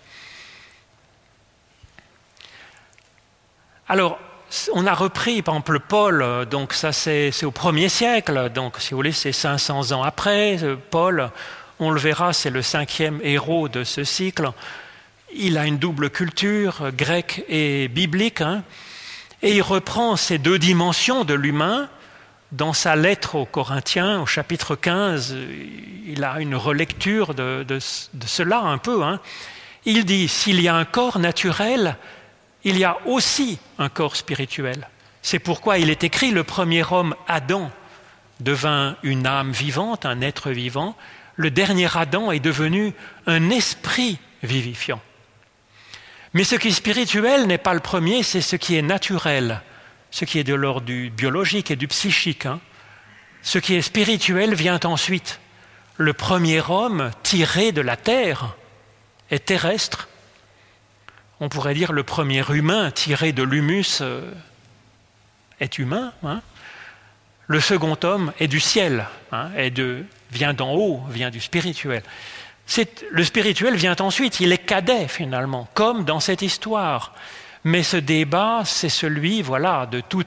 Alors, 3.88 4.18
on 4.72 4.86
a 4.86 4.94
repris, 4.94 5.42
par 5.42 5.54
exemple, 5.54 5.80
Paul, 5.80 6.22
euh, 6.22 6.44
donc 6.44 6.72
ça 6.72 6.92
c'est 6.92 7.44
au 7.44 7.50
premier 7.50 7.88
siècle, 7.88 8.50
donc 8.50 8.76
si 8.78 8.90
vous 8.90 8.96
voulez, 8.96 9.12
c'est 9.12 9.32
500 9.32 9.92
ans 9.92 10.02
après. 10.02 10.62
Euh, 10.62 10.76
Paul, 10.90 11.30
on 11.80 11.90
le 11.90 12.00
verra, 12.00 12.32
c'est 12.32 12.50
le 12.50 12.62
cinquième 12.62 13.20
héros 13.22 13.68
de 13.68 13.84
ce 13.84 14.04
cycle. 14.04 14.50
Il 15.34 15.58
a 15.58 15.66
une 15.66 15.78
double 15.78 16.10
culture, 16.10 16.92
grecque 16.92 17.44
et 17.48 17.88
biblique, 17.88 18.40
hein. 18.40 18.62
Et 19.42 19.56
il 19.56 19.62
reprend 19.62 20.16
ces 20.16 20.38
deux 20.38 20.58
dimensions 20.58 21.24
de 21.24 21.34
l'humain. 21.34 21.88
Dans 22.52 22.72
sa 22.72 22.94
lettre 22.94 23.34
aux 23.34 23.46
Corinthiens, 23.46 24.20
au 24.20 24.26
chapitre 24.26 24.76
15, 24.76 25.36
il 26.06 26.22
a 26.22 26.40
une 26.40 26.54
relecture 26.54 27.34
de, 27.34 27.66
cela 27.80 28.60
un 28.60 28.78
peu. 28.78 29.02
Hein. 29.02 29.20
Il 29.84 30.04
dit, 30.04 30.28
s'il 30.28 30.60
y 30.60 30.68
a 30.68 30.74
un 30.76 30.84
corps 30.84 31.18
naturel, 31.18 31.96
il 32.62 32.78
y 32.78 32.84
a 32.84 32.98
aussi 33.06 33.58
un 33.78 33.88
corps 33.88 34.16
spirituel. 34.16 34.88
C'est 35.20 35.38
pourquoi 35.38 35.78
il 35.78 35.90
est 35.90 36.04
écrit 36.04 36.30
le 36.30 36.44
premier 36.44 36.84
homme, 36.90 37.14
Adam, 37.26 37.70
devint 38.40 38.96
une 39.02 39.26
âme 39.26 39.52
vivante, 39.52 40.06
un 40.06 40.20
être 40.20 40.50
vivant. 40.50 40.96
Le 41.36 41.50
dernier 41.50 41.88
Adam 41.96 42.30
est 42.30 42.40
devenu 42.40 42.92
un 43.26 43.50
esprit 43.50 44.18
vivifiant. 44.42 45.00
Mais 46.34 46.44
ce 46.44 46.56
qui 46.56 46.68
est 46.68 46.72
spirituel 46.72 47.46
n'est 47.46 47.58
pas 47.58 47.74
le 47.74 47.80
premier, 47.80 48.22
c'est 48.22 48.40
ce 48.40 48.56
qui 48.56 48.76
est 48.76 48.82
naturel, 48.82 49.62
ce 50.10 50.24
qui 50.24 50.38
est 50.38 50.44
de 50.44 50.54
l'ordre 50.54 50.86
du 50.86 51.10
biologique 51.10 51.70
et 51.70 51.76
du 51.76 51.88
psychique. 51.88 52.46
Hein. 52.46 52.60
Ce 53.42 53.58
qui 53.58 53.74
est 53.74 53.82
spirituel 53.82 54.54
vient 54.54 54.80
ensuite. 54.84 55.40
Le 55.96 56.12
premier 56.12 56.60
homme 56.68 57.10
tiré 57.22 57.70
de 57.70 57.80
la 57.80 57.96
terre 57.96 58.56
est 59.30 59.44
terrestre, 59.44 60.08
on 61.40 61.48
pourrait 61.48 61.74
dire 61.74 61.92
le 61.92 62.02
premier 62.02 62.44
humain 62.50 62.90
tiré 62.90 63.32
de 63.32 63.42
l'humus 63.42 63.98
euh, 64.00 64.32
est 65.60 65.78
humain. 65.78 66.12
Hein. 66.24 66.42
Le 67.46 67.60
second 67.60 67.96
homme 68.02 68.32
est 68.38 68.48
du 68.48 68.60
ciel, 68.60 69.06
hein, 69.32 69.50
vient 70.30 70.54
d'en 70.54 70.72
haut, 70.72 71.02
vient 71.10 71.30
du 71.30 71.40
spirituel. 71.40 72.02
Le 73.10 73.24
spirituel 73.24 73.76
vient 73.76 73.96
ensuite, 74.00 74.40
il 74.40 74.52
est 74.52 74.58
cadet 74.58 75.08
finalement, 75.08 75.68
comme 75.74 76.04
dans 76.04 76.20
cette 76.20 76.42
histoire. 76.42 77.14
Mais 77.64 77.82
ce 77.82 77.96
débat, 77.96 78.62
c'est 78.64 78.88
celui, 78.88 79.42
voilà, 79.42 79.86
de 79.86 80.00
tout. 80.00 80.24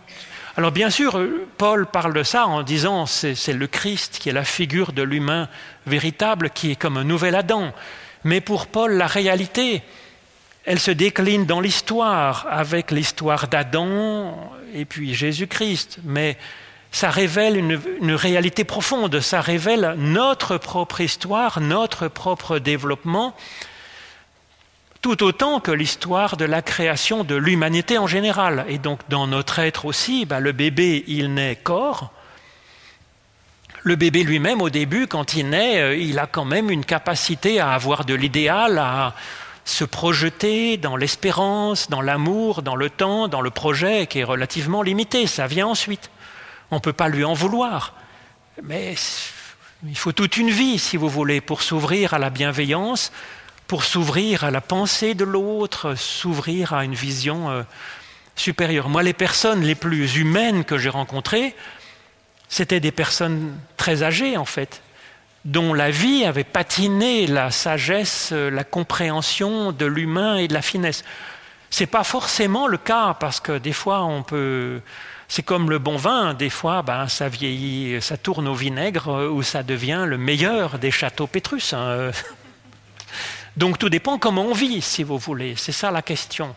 Alors 0.56 0.71
bien 0.71 0.89
sûr, 0.89 1.19
Paul 1.58 1.86
parle 1.86 2.13
de 2.13 2.23
ça 2.23 2.47
en 2.47 2.63
disant 2.63 3.06
c'est 3.06 3.54
le 3.54 3.67
Christ 3.67 4.17
qui 4.19 4.30
est 4.30 4.34
la 4.34 4.43
figure 4.43 4.91
de 4.91 5.04
l'humain 5.04 5.50
véritable, 5.86 6.50
qui 6.50 6.71
est 6.71 6.76
comme 6.76 6.97
un 6.97 7.04
nouvel 7.04 7.36
Adam. 7.36 7.71
Mais 8.23 8.41
pour 8.41 8.67
Paul, 8.67 8.93
la 8.93 9.06
réalité, 9.06 9.84
elle 10.65 10.80
se 10.80 10.91
décline 10.91 11.45
dans 11.45 11.62
l'histoire 11.62 12.47
avec 12.50 12.91
l'histoire 12.91 13.47
d'Adam 13.47 14.52
et 14.73 14.86
puis 14.86 15.13
Jésus-Christ, 15.13 16.00
mais 16.04 16.38
ça 16.91 17.10
révèle 17.10 17.58
une, 17.58 18.15
réalité 18.15 18.63
profonde, 18.63 19.19
ça 19.19 19.41
révèle 19.41 19.95
notre 19.97 20.58
propre 20.58 21.02
histoire, 21.02 21.60
notre 21.60 22.08
propre 22.08 22.60
développement, 22.60 23.36
tout 25.02 25.23
autant 25.23 25.60
que 25.60 25.71
l'histoire 25.71 26.38
de 26.38 26.45
la 26.45 26.62
création 26.62 27.23
de 27.23 27.36
l'humanité 27.36 27.97
en 27.97 28.08
général. 28.08 28.65
Et 28.67 28.78
donc 28.78 29.02
dans 29.10 29.28
notre 29.28 29.60
être 29.60 29.86
aussi, 29.86 30.26
bah, 30.26 30.39
le 30.39 30.54
bébé, 30.54 31.04
il 31.08 31.34
naît 31.34 31.60
corps. 31.62 32.12
Le 33.84 33.95
bébé 33.95 34.23
lui-même, 34.23 34.62
au 34.62 34.69
début, 34.69 35.08
quand 35.08 35.36
il 35.36 35.50
naît, 35.50 35.80
euh, 35.80 35.95
il 35.95 36.19
a 36.19 36.28
quand 36.28 36.45
même 36.45 36.69
une 36.69 36.84
capacité 36.84 37.60
à 37.60 37.71
avoir 37.71 38.06
de 38.06 38.13
l'idéal, 38.13 38.80
à, 38.80 39.13
se 39.67 39.84
projeter 39.84 40.78
dans 40.78 40.95
l'espérance, 40.95 41.89
dans 41.89 42.02
l'amour, 42.02 42.62
dans 42.62 42.76
le 42.76 42.89
temps, 42.89 43.28
dans 43.28 43.41
le 43.41 43.50
projet 43.50 44.08
qui 44.08 44.19
est 44.19 44.23
relativement 44.23 44.82
limité. 44.82 45.28
Ça 45.28 45.45
vient 45.45 45.67
ensuite. 45.67 46.10
On 46.72 46.76
ne 46.76 46.82
peut 46.82 46.94
pas 46.94 47.10
lui 47.10 47.24
en 47.24 47.34
vouloir. 47.34 47.94
Mais 48.64 48.96
il 49.86 49.98
faut 49.98 50.12
toute 50.12 50.38
une 50.38 50.50
vie, 50.50 50.80
si 50.80 50.98
vous 50.98 51.10
voulez, 51.10 51.42
pour 51.42 51.62
s'ouvrir 51.62 52.14
à 52.14 52.20
la 52.20 52.30
bienveillance, 52.30 53.12
pour 53.68 53.84
s'ouvrir 53.84 54.44
à 54.44 54.52
la 54.52 54.62
pensée 54.62 55.14
de 55.14 55.24
l'autre, 55.24 55.96
s'ouvrir 55.96 56.74
à 56.74 56.84
une 56.84 56.96
vision 56.96 57.50
euh, 57.50 57.64
supérieure. 58.36 58.90
Moi, 58.90 59.04
les 59.04 59.14
personnes 59.14 59.62
les 59.62 59.76
plus 59.76 60.18
humaines 60.18 60.64
que 60.64 60.78
j'ai 60.78 60.90
rencontrées, 60.90 61.56
c'était 62.50 62.80
des 62.80 62.92
personnes 62.92 63.58
très 63.76 64.04
âgées, 64.04 64.38
en 64.38 64.46
fait, 64.46 64.82
dont 65.46 65.74
la 65.74 65.92
vie 65.92 66.26
avait 66.26 66.44
patiné 66.44 67.28
la 67.28 67.52
sagesse, 67.52 68.32
la 68.32 68.64
compréhension 68.64 69.72
de 69.72 69.86
l'humain 69.86 70.38
et 70.38 70.48
de 70.48 70.54
la 70.54 70.62
finesse. 70.62 71.04
Ce 71.70 71.84
n'est 71.84 71.88
pas 71.88 72.04
forcément 72.04 72.68
le 72.68 72.78
cas, 72.78 73.15
parce 73.20 73.40
que 73.40 73.58
des 73.58 73.74
fois, 73.74 74.04
on 74.04 74.24
peut. 74.24 74.82
C'est 75.28 75.44
comme 75.44 75.69
le 75.69 75.78
bon 75.78 75.98
vin, 75.98 76.34
des 76.34 76.50
fois, 76.50 76.82
ben, 76.82 77.08
ça 77.08 77.28
vieillit, 77.28 78.02
ça 78.02 78.17
tourne 78.17 78.48
au 78.48 78.54
vinaigre 78.54 79.30
ou 79.32 79.44
ça 79.44 79.62
devient 79.63 80.06
le 80.08 80.17
meilleur 80.17 80.80
des 80.80 80.92
châteaux 80.92 81.28
pétrus. 81.28 81.73
Hein. 81.73 82.12
Donc 83.58 83.78
tout 83.78 83.90
dépend 83.90 84.17
comment 84.17 84.46
on 84.46 84.54
vit, 84.54 84.82
si 84.82 85.04
vous 85.04 85.17
voulez. 85.17 85.56
C'est 85.58 85.71
ça 85.71 85.92
la 85.92 86.02
question. 86.02 86.56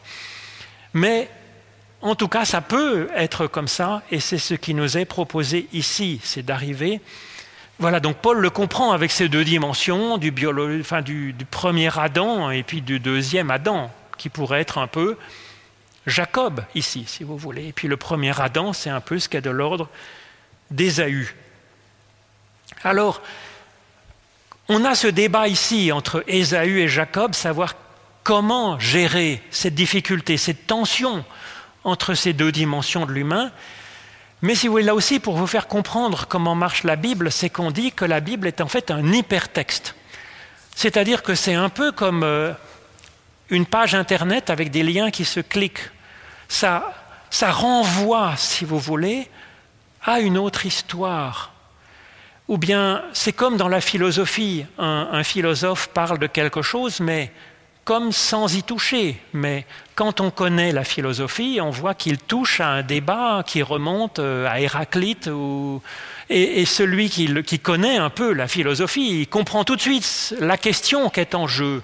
Mais 0.94 1.28
en 2.00 2.14
tout 2.14 2.28
cas, 2.28 2.44
ça 2.44 2.60
peut 2.60 3.08
être 3.16 3.46
comme 3.46 3.68
ça, 3.68 4.02
et 4.10 4.20
c'est 4.20 4.38
ce 4.38 4.54
qui 4.54 4.74
nous 4.74 4.96
est 4.96 5.04
proposé 5.04 5.68
ici, 5.72 6.20
c'est 6.22 6.44
d'arriver 6.44 7.00
voilà, 7.80 7.98
donc 7.98 8.18
Paul 8.18 8.38
le 8.38 8.50
comprend 8.50 8.92
avec 8.92 9.10
ces 9.10 9.30
deux 9.30 9.42
dimensions, 9.42 10.18
du, 10.18 10.30
du, 10.30 11.44
premier 11.50 11.98
Adam 11.98 12.50
et 12.50 12.62
puis 12.62 12.82
du 12.82 13.00
deuxième 13.00 13.50
Adam, 13.50 13.90
qui 14.18 14.28
pourrait 14.28 14.60
être 14.60 14.76
un 14.76 14.86
peu 14.86 15.16
Jacob 16.06 16.64
ici, 16.74 17.04
si 17.06 17.24
vous 17.24 17.36
voulez. 17.36 17.68
Et 17.68 17.72
puis 17.72 17.88
le 17.88 17.96
premier 17.96 18.38
Adam, 18.40 18.72
c'est 18.72 18.90
un 18.90 19.00
peu 19.00 19.18
ce 19.18 19.28
qui 19.28 19.36
est 19.36 19.42
de 19.42 19.50
l'ordre 19.50 19.88
d'Ésaü. 20.70 21.34
Alors, 22.84 23.20
on 24.68 24.84
a 24.84 24.94
ce 24.94 25.08
débat 25.08 25.48
ici 25.48 25.92
entre 25.92 26.24
Ésaü 26.28 26.80
et 26.80 26.88
Jacob, 26.88 27.34
savoir 27.34 27.74
comment 28.22 28.78
gérer 28.78 29.42
cette 29.50 29.74
difficulté, 29.74 30.36
cette 30.36 30.66
tension 30.66 31.24
entre 31.84 32.14
ces 32.14 32.32
deux 32.32 32.52
dimensions 32.52 33.06
de 33.06 33.12
l'humain. 33.12 33.50
Mais 34.42 34.54
si 34.54 34.66
vous 34.66 34.74
voulez, 34.74 34.84
là 34.84 34.94
aussi, 34.94 35.20
pour 35.20 35.36
vous 35.36 35.46
faire 35.46 35.66
comprendre 35.66 36.26
comment 36.28 36.54
marche 36.54 36.84
la 36.84 36.96
Bible, 36.96 37.30
c'est 37.30 37.50
qu'on 37.50 37.70
dit 37.70 37.92
que 37.92 38.04
la 38.04 38.20
Bible 38.20 38.46
est 38.46 38.60
en 38.60 38.68
fait 38.68 38.90
un 38.90 39.12
hypertexte. 39.12 39.94
C'est-à-dire 40.74 41.22
que 41.22 41.34
c'est 41.34 41.54
un 41.54 41.68
peu 41.68 41.92
comme 41.92 42.22
euh, 42.22 42.52
une 43.50 43.66
page 43.66 43.94
Internet 43.94 44.50
avec 44.50 44.70
des 44.70 44.82
liens 44.82 45.10
qui 45.10 45.24
se 45.24 45.40
cliquent. 45.40 45.90
Ça, 46.48 46.94
ça 47.30 47.50
renvoie, 47.50 48.34
si 48.36 48.64
vous 48.64 48.78
voulez, 48.78 49.28
à 50.02 50.20
une 50.20 50.38
autre 50.38 50.66
histoire. 50.66 51.52
Ou 52.48 52.58
bien 52.58 53.02
c'est 53.12 53.32
comme 53.32 53.56
dans 53.56 53.68
la 53.68 53.80
philosophie, 53.80 54.66
un, 54.78 55.22
philosophe 55.22 55.88
parle 55.88 56.18
de 56.18 56.26
quelque 56.26 56.62
chose, 56.62 56.98
mais 57.00 57.30
comme 57.84 58.12
sans 58.12 58.54
y 58.56 58.62
toucher. 58.62 59.20
Mais 59.32 59.66
quand 59.94 60.20
on 60.20 60.30
connaît 60.30 60.72
la 60.72 60.84
philosophie, 60.84 61.60
on 61.62 61.70
voit 61.70 61.94
qu'il 61.94 62.18
touche 62.18 62.60
à 62.60 62.68
un 62.68 62.82
débat 62.82 63.44
qui 63.46 63.62
remonte 63.62 64.18
euh, 64.18 64.48
à 64.48 64.60
Héraclite. 64.60 65.30
Et, 66.28 66.64
celui 66.64 67.08
qui, 67.08 67.42
qui, 67.42 67.58
connaît 67.58 67.96
un 67.96 68.10
peu 68.10 68.32
la 68.32 68.46
philosophie, 68.48 69.20
il 69.20 69.28
comprend 69.28 69.64
tout 69.64 69.76
de 69.76 69.80
suite 69.80 70.34
la 70.40 70.56
question 70.56 71.08
qui 71.10 71.20
est 71.20 71.34
en 71.34 71.46
jeu. 71.46 71.82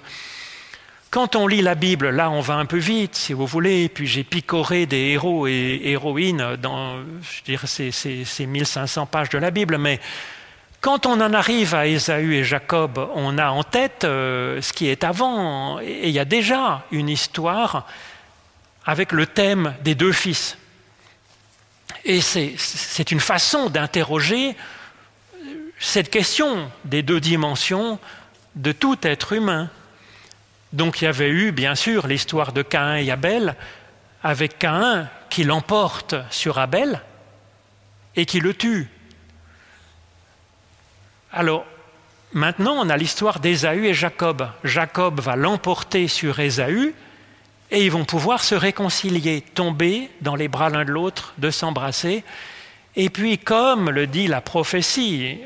Quand 1.09 1.35
on 1.35 1.47
lit 1.47 1.61
la 1.61 1.75
Bible, 1.75 2.09
là 2.09 2.29
on 2.29 2.41
va 2.41 2.55
un 2.55 2.65
peu 2.65 2.77
vite, 2.77 3.15
si 3.15 3.33
vous 3.33 3.45
voulez, 3.45 3.87
puis 3.87 4.07
j'ai 4.07 4.23
picoré 4.23 4.85
des 4.85 5.11
héros 5.11 5.47
et 5.47 5.81
héroïnes 5.85 6.57
dans 6.57 6.97
je 7.21 7.65
ces, 7.65 7.91
ces 7.91 8.45
1500 8.45 9.05
pages 9.05 9.29
de 9.29 9.37
la 9.37 9.49
Bible, 9.51 9.77
mais 9.77 10.01
quand 10.81 11.05
on 11.05 11.19
en 11.21 11.33
arrive 11.33 11.73
à 11.73 11.87
Ésaü 11.87 12.35
et 12.35 12.43
Jacob, 12.43 13.09
on 13.15 13.37
a 13.37 13.49
en 13.49 13.63
tête 13.63 14.03
euh, 14.03 14.61
ce 14.61 14.73
qui 14.73 14.87
est 14.87 15.03
avant, 15.03 15.79
et 15.79 16.07
il 16.07 16.11
y 16.11 16.19
a 16.19 16.25
déjà 16.25 16.85
une 16.91 17.09
histoire 17.09 17.87
avec 18.85 19.11
le 19.11 19.25
thème 19.25 19.73
des 19.83 19.95
deux 19.95 20.11
fils. 20.11 20.57
Et 22.05 22.21
c'est 22.21 23.11
une 23.11 23.19
façon 23.19 23.69
d'interroger 23.69 24.55
cette 25.79 26.09
question 26.09 26.71
des 26.85 27.01
deux 27.01 27.19
dimensions 27.19 27.99
de 28.55 28.71
tout 28.71 28.97
être 29.03 29.33
humain. 29.33 29.69
Donc 30.73 31.01
il 31.01 31.05
y 31.05 31.07
avait 31.07 31.29
eu, 31.29 31.51
bien 31.51 31.75
sûr, 31.75 32.07
l'histoire 32.07 32.51
de 32.51 32.61
Caïn 32.61 32.97
et 32.97 33.11
Abel, 33.11 33.55
avec 34.23 34.59
Caïn 34.59 35.09
qui 35.29 35.43
l'emporte 35.43 36.15
sur 36.29 36.59
Abel 36.59 37.01
et 38.15 38.25
qui 38.25 38.39
le 38.39 38.53
tue. 38.53 38.89
Alors, 41.31 41.65
maintenant, 42.33 42.73
on 42.77 42.89
a 42.89 42.97
l'histoire 42.97 43.39
d'Ésaü 43.39 43.85
et 43.85 43.93
Jacob. 43.93 44.49
Jacob 44.63 45.19
va 45.19 45.35
l'emporter 45.35 46.07
sur 46.07 46.39
Ésaü 46.39 46.93
et 47.69 47.85
ils 47.85 47.91
vont 47.91 48.05
pouvoir 48.05 48.43
se 48.43 48.55
réconcilier, 48.55 49.41
tomber 49.41 50.09
dans 50.21 50.35
les 50.35 50.47
bras 50.47 50.69
l'un 50.69 50.85
de 50.85 50.91
l'autre, 50.91 51.33
de 51.37 51.51
s'embrasser. 51.51 52.23
Et 52.95 53.09
puis, 53.09 53.37
comme 53.37 53.89
le 53.89 54.07
dit 54.07 54.27
la 54.27 54.41
prophétie, 54.41 55.37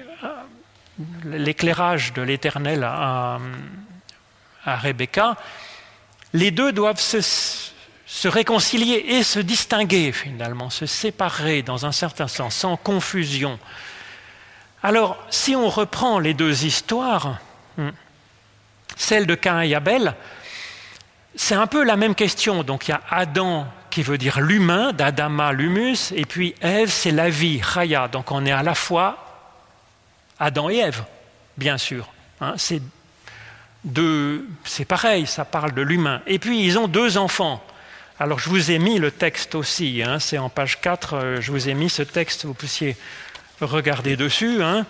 l'éclairage 1.26 2.14
de 2.14 2.22
l'Éternel 2.22 2.88
à 4.66 4.78
Rebecca, 4.78 5.36
les 6.34 6.52
deux 6.52 6.72
doivent 6.72 7.00
se, 7.00 7.20
se, 8.06 8.28
réconcilier 8.28 9.04
et 9.08 9.24
se 9.24 9.40
distinguer 9.40 10.12
finalement, 10.12 10.70
se 10.70 10.86
séparer 10.86 11.62
dans 11.62 11.86
un 11.86 11.92
certain 11.92 12.28
sens, 12.28 12.56
sans 12.56 12.78
confusion. 12.78 13.60
Alors, 14.84 15.18
si 15.30 15.56
on 15.56 15.70
reprend 15.70 16.20
les 16.20 16.34
deux 16.34 16.66
histoires, 16.66 17.40
hmm, 17.78 17.90
celle 18.96 19.28
de 19.28 19.36
Cain 19.36 19.62
et 19.62 19.76
Abel, 19.76 20.16
c'est 21.36 21.56
un 21.56 21.68
peu 21.68 21.84
la 21.84 21.96
même 21.96 22.16
question. 22.16 22.64
Donc 22.64 22.88
il 22.88 22.92
y 22.92 22.94
a 22.94 23.02
Adam 23.10 23.68
qui 23.90 24.04
veut 24.04 24.18
dire 24.18 24.40
l'humain, 24.40 24.94
d'Adama 24.94 25.52
l'humus, 25.52 26.14
et 26.16 26.26
puis 26.26 26.56
Ève, 26.62 26.90
c'est 26.90 27.12
la 27.12 27.30
vie, 27.30 27.62
Chaya. 27.62 28.08
Donc 28.08 28.32
on 28.32 28.46
est 28.46 28.52
à 28.52 28.64
la 28.64 28.76
fois 28.76 29.18
Adam 30.40 30.70
et 30.70 30.78
Ève, 30.78 31.04
bien 31.58 31.78
sûr. 31.78 32.08
Hein. 32.40 32.56
c'est 32.58 32.82
pareil, 34.88 35.28
ça 35.28 35.46
parle 35.46 35.74
de 35.74 35.82
l'humain. 35.82 36.22
Et 36.28 36.40
puis 36.40 36.64
ils 36.64 36.78
ont 36.78 36.88
deux 36.88 37.18
enfants. 37.18 37.64
Alors 38.20 38.40
je 38.40 38.50
vous 38.50 38.72
ai 38.72 38.80
mis 38.80 39.00
le 39.00 39.12
texte 39.12 39.56
aussi, 39.56 40.04
hein. 40.04 40.20
c'est 40.20 40.38
en 40.38 40.50
page 40.50 40.80
4, 40.80 41.14
euh, 41.14 41.42
je 41.42 41.52
vous 41.52 41.70
ai 41.70 41.74
mis 41.74 41.90
ce 41.90 42.04
texte, 42.04 42.46
vous 42.46 42.54
puissiez 42.54 42.96
Regardez 43.62 44.16
dessus. 44.16 44.64
Hein. 44.64 44.86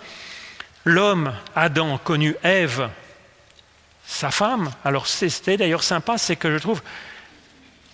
L'homme, 0.84 1.34
Adam, 1.54 1.98
connu 1.98 2.34
Ève, 2.42 2.88
sa 4.04 4.30
femme. 4.30 4.70
Alors 4.84 5.06
c'était 5.06 5.56
d'ailleurs 5.56 5.82
sympa, 5.82 6.18
c'est 6.18 6.36
que 6.36 6.50
je 6.50 6.58
trouve 6.58 6.82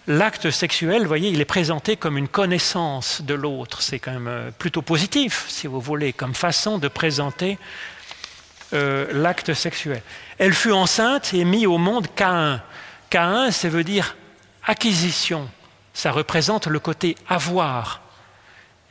l'acte 0.07 0.51
sexuel, 0.51 1.03
vous 1.03 1.09
voyez, 1.09 1.31
il 1.31 1.41
est 1.41 1.45
présenté 1.45 1.97
comme 1.97 2.17
une 2.17 2.29
connaissance 2.29 3.21
de 3.23 3.35
l'autre. 3.35 3.83
C'est 3.83 3.99
quand 3.99 4.13
même 4.13 4.29
euh, 4.29 4.51
plutôt 4.51 4.83
positif, 4.83 5.47
si 5.49 5.67
vous 5.67 5.81
voulez, 5.81 6.13
comme 6.13 6.35
façon 6.35 6.79
de 6.79 6.89
présenter 6.89 7.59
euh, 8.73 9.07
l'acte 9.13 9.55
sexuel. 9.55 10.03
Elle 10.39 10.53
fut 10.53 10.73
enceinte 10.73 11.33
et 11.33 11.45
mit 11.45 11.67
au 11.67 11.79
monde 11.79 12.07
Caïn. 12.15 12.63
Caïn, 13.11 13.51
ça 13.51 13.69
veut 13.69 13.85
dire 13.85 14.17
acquisition. 14.67 15.49
Ça 15.95 16.13
représente 16.13 16.67
le 16.67 16.79
côté 16.79 17.17
avoir. 17.29 18.03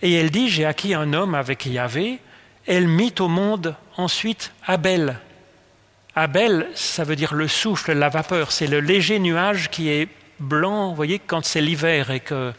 Et 0.01 0.13
elle 0.13 0.31
dit, 0.31 0.49
j'ai 0.49 0.65
acquis 0.65 0.93
un 0.93 1.13
homme 1.13 1.35
avec 1.35 1.65
Yahvé. 1.65 2.19
Elle 2.65 2.87
mit 2.87 3.13
au 3.19 3.27
monde 3.27 3.75
ensuite 3.95 4.51
Abel. 4.65 5.19
Abel, 6.15 6.67
ça 6.73 7.03
veut 7.03 7.15
dire 7.15 7.35
le 7.35 7.47
souffle, 7.47 7.93
la 7.93 8.09
vapeur. 8.09 8.51
C'est 8.51 8.67
le 8.67 8.79
léger 8.79 9.19
nuage 9.19 9.69
qui 9.69 9.89
est 9.89 10.09
blanc, 10.39 10.89
vous 10.89 10.95
voyez, 10.95 11.19
quand 11.19 11.45
c'est 11.45 11.61
l'hiver 11.61 12.11
et 12.11 12.19
que 12.19 12.53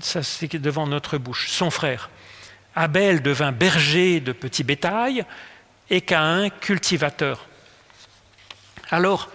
ça 0.00 0.22
c'est 0.22 0.56
devant 0.56 0.86
notre 0.86 1.18
bouche. 1.18 1.50
Son 1.50 1.70
frère. 1.70 2.10
Abel 2.74 3.22
devint 3.22 3.52
berger 3.52 4.20
de 4.20 4.32
petits 4.32 4.64
bétail 4.64 5.24
et 5.90 6.00
Caïn 6.00 6.50
cultivateur. 6.50 7.46
Alors, 8.90 9.30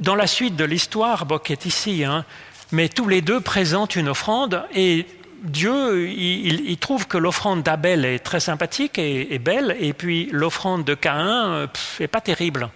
dans 0.00 0.14
la 0.14 0.26
suite 0.26 0.56
de 0.56 0.64
l'histoire, 0.64 1.26
qui 1.42 1.52
est 1.52 1.66
ici, 1.66 2.04
hein, 2.04 2.24
mais 2.72 2.88
tous 2.88 3.08
les 3.08 3.22
deux 3.22 3.40
présentent 3.40 3.96
une 3.96 4.08
offrande 4.08 4.64
et 4.74 5.06
Dieu, 5.42 6.08
il, 6.08 6.78
trouve 6.78 7.06
que 7.06 7.18
l'offrande 7.18 7.62
d'Abel 7.62 8.06
est 8.06 8.20
très 8.20 8.40
sympathique 8.40 8.98
et, 8.98 9.38
belle, 9.38 9.76
et 9.78 9.92
puis 9.92 10.30
l'offrande 10.32 10.84
de 10.84 10.94
Caïn 10.94 11.68
n'est 12.00 12.08
pas 12.08 12.22
terrible. 12.22 12.70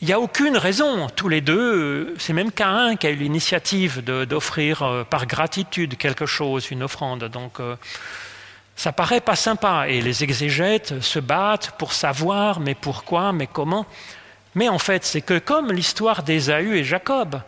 Il 0.00 0.08
n'y 0.08 0.12
a 0.12 0.18
aucune 0.18 0.56
raison, 0.56 1.06
tous 1.14 1.28
les 1.28 1.40
deux, 1.40 2.16
c'est 2.18 2.32
même 2.32 2.50
Caïn 2.50 2.96
qui 2.96 3.06
a 3.06 3.10
eu 3.10 3.14
l'initiative 3.14 4.02
d'offrir 4.02 4.82
euh, 4.82 5.04
par 5.04 5.26
gratitude 5.26 5.96
quelque 5.96 6.26
chose, 6.26 6.72
une 6.72 6.82
offrande. 6.82 7.22
Donc 7.26 7.60
euh, 7.60 7.76
ça 8.76 8.92
paraît 8.92 9.20
pas 9.20 9.36
sympa, 9.36 9.86
et 9.88 10.00
les 10.00 10.24
exégètes 10.24 11.00
se 11.00 11.18
battent 11.18 11.72
pour 11.78 11.92
savoir, 11.92 12.60
mais 12.60 12.74
pourquoi, 12.74 13.32
mais 13.32 13.46
comment. 13.46 13.86
Mais 14.54 14.68
en 14.68 14.78
fait, 14.78 15.04
c'est 15.04 15.20
que 15.20 15.38
comme 15.38 15.72
l'histoire 15.72 16.22
d'Ésaü 16.22 16.76
et 16.78 16.84
Jacob, 16.84 17.40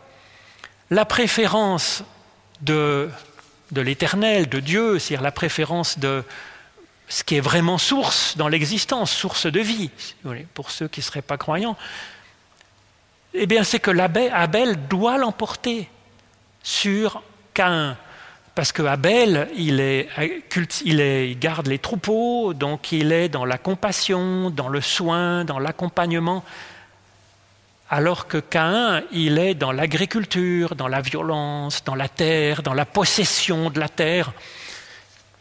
la 0.91 1.05
préférence 1.05 2.05
de 2.61 3.11
de 3.75 3.81
l'éternel, 3.81 4.49
de 4.49 4.61
Dieu, 4.61 4.99
c'est-à-dire 4.99 5.23
la 5.23 5.33
préférence 5.33 5.99
de 5.99 6.25
ce 7.09 7.25
qui 7.25 7.37
est 7.37 7.41
vraiment 7.41 7.77
source 7.77 8.37
dans 8.37 8.49
l'existence, 8.49 9.13
source 9.13 9.47
de 9.47 9.61
vie, 9.61 9.91
pour 10.55 10.71
ceux 10.71 10.89
qui 10.89 11.01
ne 11.01 11.05
seraient 11.05 11.23
pas 11.23 11.37
croyants, 11.37 11.77
eh 13.35 13.47
bien 13.47 13.65
c'est 13.65 13.81
que 13.81 13.91
Abel 14.31 14.89
doit 14.89 15.19
l'emporter 15.19 15.89
sur 16.63 17.23
Caïn. 17.53 17.97
Parce 18.55 18.71
que 18.71 18.83
Abel, 18.83 19.49
il, 19.57 21.39
garde 21.41 21.67
les 21.67 21.79
troupeaux, 21.79 22.55
donc 22.55 22.93
il 22.93 23.13
est 23.13 23.29
dans 23.29 23.45
la 23.45 23.59
compassion, 23.59 24.51
dans 24.51 24.69
le 24.69 24.81
soin, 24.81 25.45
dans 25.45 25.59
l'accompagnement 25.59 26.45
alors 27.91 28.27
que 28.27 28.39
Caïn, 28.39 29.05
il 29.13 29.39
est 29.39 29.55
dans 29.55 29.71
l'agriculture, 29.71 30.75
dans 30.75 30.89
la 30.89 31.01
violence, 31.01 31.85
dans 31.85 31.95
la 31.95 32.09
terre, 32.09 32.63
dans 32.63 32.75
la 32.75 32.87
possession 32.87 33.71
de 33.71 33.79
la 33.79 33.89
terre. 33.89 34.33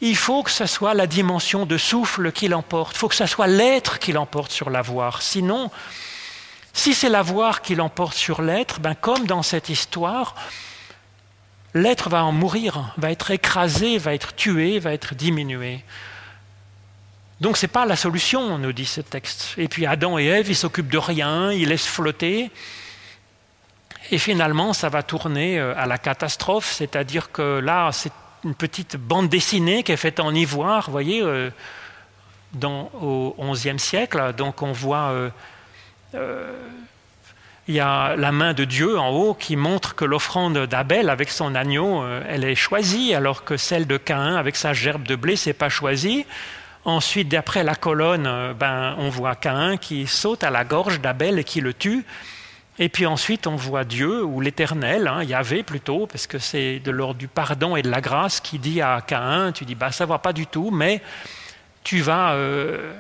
Il 0.02 0.16
faut 0.16 0.44
que 0.44 0.52
ce 0.52 0.66
soit 0.66 0.94
la 0.94 1.08
dimension 1.08 1.66
de 1.66 1.78
souffle 1.78 2.32
qui 2.32 2.48
l'emporte, 2.50 2.96
il 2.96 3.00
faut 3.00 3.08
que 3.08 3.16
ce 3.16 3.26
soit 3.26 3.48
l'être 3.48 3.98
qui 3.98 4.12
l'emporte 4.12 4.52
sur 4.52 4.70
l'avoir. 4.70 5.22
Sinon, 5.22 5.72
si 6.74 6.94
c'est 6.94 7.10
l'avoir 7.10 7.62
qui 7.62 7.76
l'emporte 7.76 8.16
sur 8.16 8.42
l'être, 8.42 8.80
ben 8.80 8.94
comme 8.94 9.26
dans 9.26 9.42
cette 9.42 9.70
histoire, 9.70 10.36
l'être 11.74 12.10
va 12.10 12.24
en 12.24 12.32
mourir, 12.32 12.94
va 12.98 13.12
être 13.12 13.32
écrasé, 13.32 13.98
va 13.98 14.14
être 14.14 14.36
tué, 14.36 14.80
va 14.80 14.94
être 14.94 15.16
diminué. 15.16 15.84
Donc 17.42 17.58
ce 17.58 17.66
n'est 17.66 17.72
pas 17.72 17.86
la 17.86 17.96
solution, 17.96 18.58
nous 18.58 18.74
dit 18.74 18.86
ce 18.86 19.02
texte. 19.02 19.56
Et 19.58 19.68
puis 19.68 19.86
Adam 19.86 20.18
et 20.18 20.26
Ève, 20.26 20.50
ils 20.50 20.56
s'occupent 20.56 20.92
de 20.92 20.98
rien, 20.98 21.52
ils 21.52 21.68
laissent 21.68 21.88
flotter. 21.88 22.52
Et 24.12 24.18
finalement, 24.18 24.74
ça 24.74 24.90
va 24.90 25.02
tourner 25.04 25.60
euh, 25.60 25.74
à 25.76 25.86
la 25.86 25.98
catastrophe, 25.98 26.72
c'est-à-dire 26.72 27.32
que 27.32 27.60
là, 27.60 27.90
c'est 27.92 28.12
une 28.44 28.56
petite 28.56 28.98
bande 28.98 29.30
dessinée 29.30 29.84
qui 29.84 29.92
est 29.92 29.98
faite 29.98 30.20
en 30.20 30.34
ivoire, 30.34 30.86
vous 30.86 30.92
voyez, 30.92 31.22
euh, 31.22 31.50
dans, 32.54 32.92
au 33.02 33.52
XIe 33.54 33.80
siècle. 33.80 34.34
Donc 34.38 34.62
on 34.62 34.72
voit 34.72 35.32
euh, 36.14 36.52
il 37.68 37.76
y 37.76 37.80
a 37.80 38.16
la 38.18 38.32
main 38.34 38.54
de 38.54 38.66
Dieu 38.66 39.00
en 39.00 39.10
haut 39.10 39.34
qui 39.34 39.56
montre 39.56 39.96
que 39.96 40.04
l'offrande 40.04 40.58
d'Abel 40.58 41.10
avec 41.10 41.30
son 41.30 41.56
agneau, 41.56 42.04
euh, 42.04 42.22
elle 42.28 42.44
est 42.44 42.56
choisie, 42.56 43.14
alors 43.16 43.46
que 43.46 43.56
celle 43.56 43.88
de 43.88 43.96
Caïn 43.96 44.36
avec 44.36 44.58
sa 44.58 44.74
gerbe 44.74 45.04
de 45.04 45.16
blé, 45.16 45.38
c'est 45.38 45.54
pas 45.54 45.70
choisi. 45.70 46.26
Ensuite, 46.84 47.30
d'après 47.30 47.64
la 47.64 47.76
colonne, 47.76 48.28
euh, 48.28 48.54
ben, 48.54 48.96
on 48.98 49.08
voit 49.10 49.36
Caïn 49.36 49.78
qui 49.78 50.08
saute 50.08 50.44
à 50.44 50.50
la 50.50 50.66
gorge 50.66 51.00
d'Abel 51.00 51.40
et 51.40 51.46
qui 51.46 51.62
le 51.62 51.74
tue. 51.74 52.04
Et 52.80 52.90
puis 52.90 53.06
ensuite, 53.06 53.48
on 53.48 53.56
voit 53.56 53.86
Dieu, 53.86 54.24
ou 54.26 54.42
l'Éternel, 54.42 55.08
hein, 55.08 55.24
Yahvé 55.24 55.64
plutôt, 55.64 56.06
parce 56.06 56.28
que 56.28 56.40
c'est 56.40 56.80
de 56.80 56.92
l'ordre 56.92 57.20
du 57.20 57.30
pardon 57.30 57.78
et 57.78 57.82
de 57.82 57.90
la 57.90 58.02
grâce, 58.02 58.42
qui 58.42 58.60
dit 58.60 58.82
à 58.82 59.00
Caïn, 59.00 59.54
tu 59.54 59.64
dis, 59.64 59.76
bah, 59.76 59.92
ça 59.92 60.06
va 60.06 60.18
pas 60.18 60.34
du 60.34 60.48
tout, 60.48 60.70
mais 60.70 61.02
tu 61.84 62.02
vas 62.02 62.34
euh, 62.34 62.92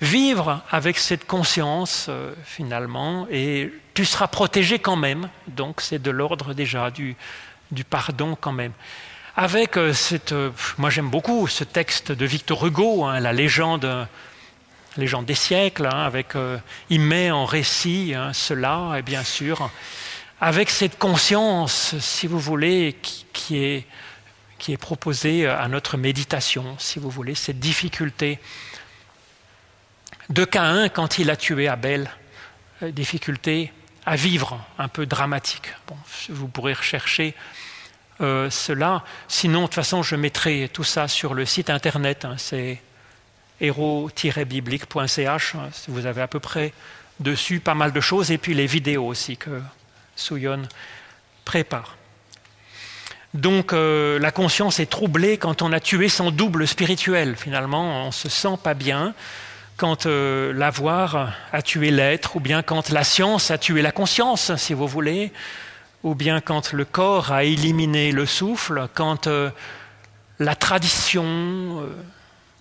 vivre 0.00 0.62
avec 0.70 0.96
cette 0.96 1.26
conscience, 1.26 2.08
finalement, 2.44 3.26
et 3.30 3.72
tu 3.94 4.04
seras 4.04 4.28
protégé 4.28 4.78
quand 4.78 4.96
même. 4.96 5.28
Donc 5.48 5.80
c'est 5.80 6.00
de 6.00 6.10
l'ordre 6.10 6.54
déjà 6.54 6.90
du, 6.90 7.16
pardon 7.88 8.36
quand 8.40 8.52
même. 8.52 8.72
Avec 9.36 9.76
euh, 9.76 9.92
cette... 9.92 10.32
Euh, 10.32 10.50
moi 10.78 10.90
j'aime 10.90 11.08
beaucoup 11.08 11.46
ce 11.46 11.64
texte 11.64 12.12
de 12.12 12.26
Victor 12.26 12.66
Hugo, 12.66 13.04
hein, 13.04 13.20
la 13.20 13.32
légende, 13.32 14.08
légende 14.96 15.26
des 15.26 15.34
siècles, 15.34 15.86
hein, 15.86 16.02
avec, 16.04 16.34
euh, 16.34 16.58
il 16.88 17.00
met 17.00 17.30
en 17.30 17.44
récit 17.44 18.12
hein, 18.14 18.32
cela, 18.32 18.96
et 18.98 19.02
bien 19.02 19.22
sûr, 19.22 19.70
avec 20.40 20.68
cette 20.68 20.98
conscience, 20.98 21.94
si 22.00 22.26
vous 22.26 22.40
voulez, 22.40 22.96
qui, 23.00 23.24
qui, 23.32 23.58
est, 23.58 23.86
qui 24.58 24.72
est 24.72 24.78
proposée 24.78 25.46
à 25.46 25.68
notre 25.68 25.96
méditation, 25.96 26.76
si 26.78 26.98
vous 26.98 27.10
voulez, 27.10 27.34
cette 27.34 27.60
difficulté 27.60 28.40
de 30.28 30.44
Caïn 30.44 30.88
quand 30.88 31.18
il 31.18 31.30
a 31.30 31.36
tué 31.36 31.68
Abel, 31.68 32.10
difficulté 32.82 33.72
à 34.10 34.16
vivre, 34.16 34.60
un 34.76 34.88
peu 34.88 35.06
dramatique. 35.06 35.72
Bon, 35.86 35.96
vous 36.30 36.48
pourrez 36.48 36.72
rechercher 36.72 37.36
euh, 38.20 38.50
cela. 38.50 39.04
Sinon, 39.28 39.60
de 39.60 39.66
toute 39.66 39.76
façon, 39.76 40.02
je 40.02 40.16
mettrai 40.16 40.68
tout 40.72 40.82
ça 40.82 41.06
sur 41.06 41.32
le 41.32 41.46
site 41.46 41.70
internet. 41.70 42.24
Hein, 42.24 42.34
c'est 42.36 42.82
héros-biblique.ch. 43.60 45.54
Hein, 45.54 45.68
vous 45.86 46.06
avez 46.06 46.22
à 46.22 46.26
peu 46.26 46.40
près 46.40 46.72
dessus 47.20 47.60
pas 47.60 47.74
mal 47.74 47.92
de 47.92 48.00
choses. 48.00 48.32
Et 48.32 48.38
puis 48.38 48.52
les 48.52 48.66
vidéos 48.66 49.06
aussi 49.06 49.36
que 49.36 49.62
Souyon 50.16 50.62
prépare. 51.44 51.96
Donc 53.32 53.72
euh, 53.72 54.18
la 54.18 54.32
conscience 54.32 54.80
est 54.80 54.90
troublée 54.90 55.38
quand 55.38 55.62
on 55.62 55.72
a 55.72 55.78
tué 55.78 56.08
son 56.08 56.32
double 56.32 56.66
spirituel. 56.66 57.36
Finalement, 57.36 58.02
on 58.02 58.06
ne 58.06 58.10
se 58.10 58.28
sent 58.28 58.58
pas 58.60 58.74
bien 58.74 59.14
quand 59.80 60.04
euh, 60.04 60.52
l'avoir 60.52 61.32
a 61.54 61.62
tué 61.62 61.90
l'être, 61.90 62.36
ou 62.36 62.40
bien 62.40 62.62
quand 62.62 62.90
la 62.90 63.02
science 63.02 63.50
a 63.50 63.56
tué 63.56 63.80
la 63.80 63.92
conscience, 63.92 64.54
si 64.56 64.74
vous 64.74 64.86
voulez, 64.86 65.32
ou 66.02 66.14
bien 66.14 66.42
quand 66.42 66.74
le 66.74 66.84
corps 66.84 67.32
a 67.32 67.44
éliminé 67.44 68.12
le 68.12 68.26
souffle, 68.26 68.88
quand 68.92 69.26
euh, 69.26 69.48
la 70.38 70.54
tradition, 70.54 71.24
euh, 71.24 71.86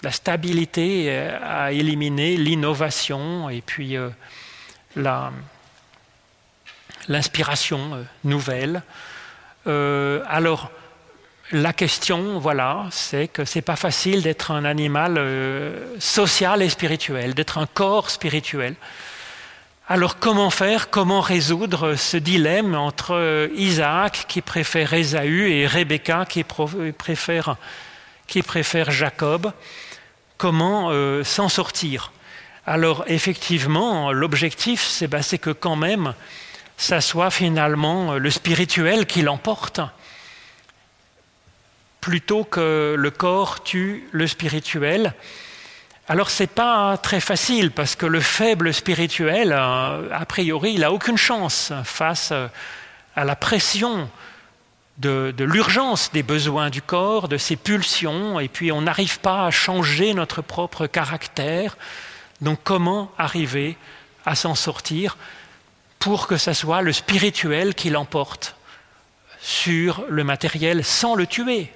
la 0.01 0.13
stabilité 0.13 1.11
a 1.11 1.73
éliminé 1.73 2.37
l'innovation 2.37 3.49
et 3.49 3.59
puis 3.59 3.97
l'inspiration 7.09 8.05
nouvelle. 8.23 8.81
alors, 9.65 10.71
la 11.51 11.73
question, 11.73 12.37
voilà, 12.37 12.85
c'est 12.91 13.27
que 13.27 13.43
c'est 13.43 13.61
pas 13.63 13.75
facile 13.75 14.21
d'être 14.21 14.51
un 14.51 14.65
animal 14.65 15.15
euh, 15.17 15.99
social 15.99 16.61
et 16.61 16.69
spirituel, 16.69 17.33
d'être 17.33 17.57
un 17.57 17.65
corps 17.65 18.11
spirituel. 18.11 18.75
Alors 19.87 20.19
comment 20.19 20.51
faire, 20.51 20.91
comment 20.91 21.21
résoudre 21.21 21.95
ce 21.95 22.17
dilemme 22.17 22.75
entre 22.75 23.15
euh, 23.15 23.47
Isaac 23.55 24.25
qui 24.27 24.41
préfère 24.41 24.93
Ésaü 24.93 25.51
et 25.51 25.65
Rebecca 25.65 26.25
qui 26.25 26.43
préfère, 26.43 27.55
Jacob? 28.91 29.51
Comment 30.37 30.89
euh, 30.91 31.23
s'en 31.23 31.49
sortir? 31.49 32.11
Alors 32.67 33.03
effectivement, 33.07 34.11
l'objectif, 34.11 34.83
c'est 34.83 35.07
ben, 35.07 35.23
que 35.23 35.49
quand 35.49 35.75
même, 35.75 36.13
ça 36.77 37.01
soit 37.01 37.31
finalement 37.31 38.13
le 38.13 38.29
spirituel 38.29 39.07
qui 39.07 39.23
l'emporte 39.23 39.81
plutôt 42.01 42.43
que 42.43 42.95
le 42.97 43.11
corps 43.11 43.63
tue 43.63 44.07
le 44.11 44.27
spirituel. 44.27 45.13
Alors 46.07 46.29
c'est 46.29 46.47
pas 46.47 46.97
très 46.97 47.19
facile 47.19 47.71
parce 47.71 47.95
que 47.95 48.05
le 48.05 48.19
faible 48.19 48.73
spirituel, 48.73 49.51
euh, 49.51 50.09
a 50.11 50.25
priori, 50.25 50.73
il 50.73 50.81
n'a 50.81 50.91
aucune 50.91 51.17
chance 51.17 51.71
face 51.83 52.31
à 53.15 53.25
la 53.25 53.35
pression 53.35 54.09
de 54.97 55.43
l'urgence 55.43 56.11
des 56.11 56.23
besoins 56.23 56.69
du 56.69 56.81
corps, 56.81 57.29
de 57.29 57.37
ses 57.37 57.55
pulsions, 57.55 58.39
et 58.39 58.49
puis 58.49 58.71
on 58.71 58.81
n'arrive 58.81 59.19
pas 59.19 59.45
à 59.45 59.51
changer 59.51 60.13
notre 60.13 60.41
propre 60.41 60.87
caractère. 60.87 61.77
Donc 62.41 62.59
comment 62.63 63.11
arriver 63.17 63.77
à 64.25 64.35
s'en 64.35 64.55
sortir 64.55 65.17
pour 65.99 66.27
que 66.27 66.37
ce 66.37 66.53
soit 66.53 66.81
le 66.81 66.93
spirituel 66.93 67.75
qui 67.75 67.89
l'emporte 67.89 68.55
sur 69.41 70.03
le 70.09 70.23
matériel 70.23 70.83
sans 70.83 71.15
le 71.15 71.27
tuer? 71.27 71.71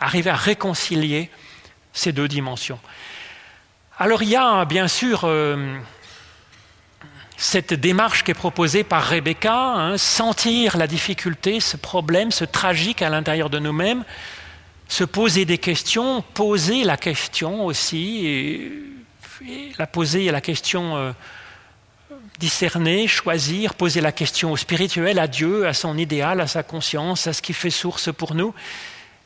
Arriver 0.00 0.30
à 0.30 0.36
réconcilier 0.36 1.30
ces 1.92 2.12
deux 2.12 2.28
dimensions. 2.28 2.78
Alors 3.98 4.22
il 4.22 4.28
y 4.28 4.36
a 4.36 4.64
bien 4.64 4.88
sûr 4.88 5.22
euh, 5.24 5.78
cette 7.36 7.74
démarche 7.74 8.24
qui 8.24 8.30
est 8.30 8.34
proposée 8.34 8.84
par 8.84 9.04
Rebecca, 9.04 9.54
hein, 9.54 9.98
sentir 9.98 10.76
la 10.76 10.86
difficulté, 10.86 11.60
ce 11.60 11.76
problème, 11.76 12.30
ce 12.30 12.44
tragique 12.44 13.02
à 13.02 13.08
l'intérieur 13.08 13.50
de 13.50 13.58
nous-mêmes, 13.58 14.04
se 14.88 15.04
poser 15.04 15.44
des 15.44 15.58
questions, 15.58 16.22
poser 16.22 16.84
la 16.84 16.96
question 16.96 17.64
aussi, 17.64 18.70
la 19.78 19.86
poser 19.86 20.30
la 20.30 20.40
question 20.40 20.96
euh, 20.96 21.12
discerner, 22.38 23.08
choisir, 23.08 23.74
poser 23.74 24.00
la 24.00 24.12
question 24.12 24.52
au 24.52 24.56
spirituel, 24.56 25.18
à 25.18 25.26
Dieu, 25.26 25.66
à 25.66 25.72
son 25.72 25.96
idéal, 25.98 26.40
à 26.40 26.46
sa 26.46 26.62
conscience, 26.62 27.26
à 27.26 27.32
ce 27.32 27.42
qui 27.42 27.52
fait 27.52 27.70
source 27.70 28.12
pour 28.12 28.34
nous. 28.34 28.54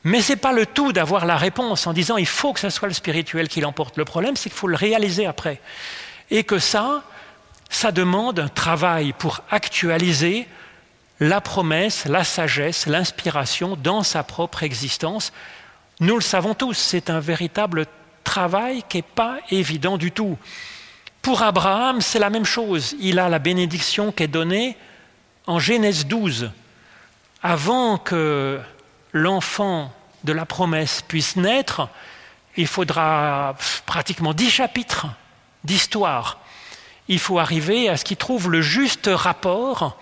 Mais 0.04 0.22
ce 0.22 0.32
n'est 0.32 0.36
pas 0.36 0.52
le 0.52 0.66
tout 0.66 0.92
d'avoir 0.92 1.26
la 1.26 1.36
réponse 1.36 1.86
en 1.86 1.92
disant 1.92 2.16
il 2.16 2.26
faut 2.26 2.52
que 2.52 2.60
ce 2.60 2.70
soit 2.70 2.88
le 2.88 2.94
spirituel 2.94 3.48
qui 3.48 3.60
l'emporte. 3.60 3.98
Le 3.98 4.04
problème, 4.04 4.36
c'est 4.36 4.48
qu'il 4.48 4.58
faut 4.58 4.66
le 4.66 4.76
réaliser 4.76 5.26
après. 5.26 5.60
Et 6.30 6.44
que 6.44 6.58
ça, 6.58 7.02
ça 7.68 7.92
demande 7.92 8.38
un 8.40 8.48
travail 8.48 9.12
pour 9.12 9.40
actualiser 9.50 10.46
la 11.20 11.42
promesse, 11.42 12.06
la 12.06 12.24
sagesse, 12.24 12.86
l'inspiration 12.86 13.76
dans 13.76 14.02
sa 14.02 14.22
propre 14.22 14.62
existence. 14.62 15.32
Nous 16.00 16.14
le 16.14 16.22
savons 16.22 16.54
tous, 16.54 16.74
c'est 16.74 17.10
un 17.10 17.20
véritable 17.20 17.84
travail 18.24 18.82
qui 18.88 18.98
n'est 18.98 19.02
pas 19.02 19.38
évident 19.50 19.98
du 19.98 20.12
tout. 20.12 20.38
Pour 21.20 21.42
Abraham, 21.42 22.00
c'est 22.00 22.18
la 22.18 22.30
même 22.30 22.46
chose. 22.46 22.94
Il 23.00 23.18
a 23.18 23.28
la 23.28 23.38
bénédiction 23.38 24.12
qui 24.12 24.22
est 24.22 24.28
donnée 24.28 24.78
en 25.46 25.58
Genèse 25.58 26.06
12. 26.06 26.50
Avant 27.42 27.98
que 27.98 28.58
l'enfant 29.12 29.92
de 30.24 30.32
la 30.32 30.46
promesse 30.46 31.02
puisse 31.06 31.36
naître, 31.36 31.88
il 32.56 32.66
faudra 32.66 33.56
pratiquement 33.86 34.34
dix 34.34 34.50
chapitres 34.50 35.06
d'histoire. 35.64 36.40
Il 37.08 37.18
faut 37.18 37.38
arriver 37.38 37.88
à 37.88 37.96
ce 37.96 38.04
qu'il 38.04 38.16
trouve 38.16 38.50
le 38.50 38.62
juste 38.62 39.10
rapport 39.12 39.98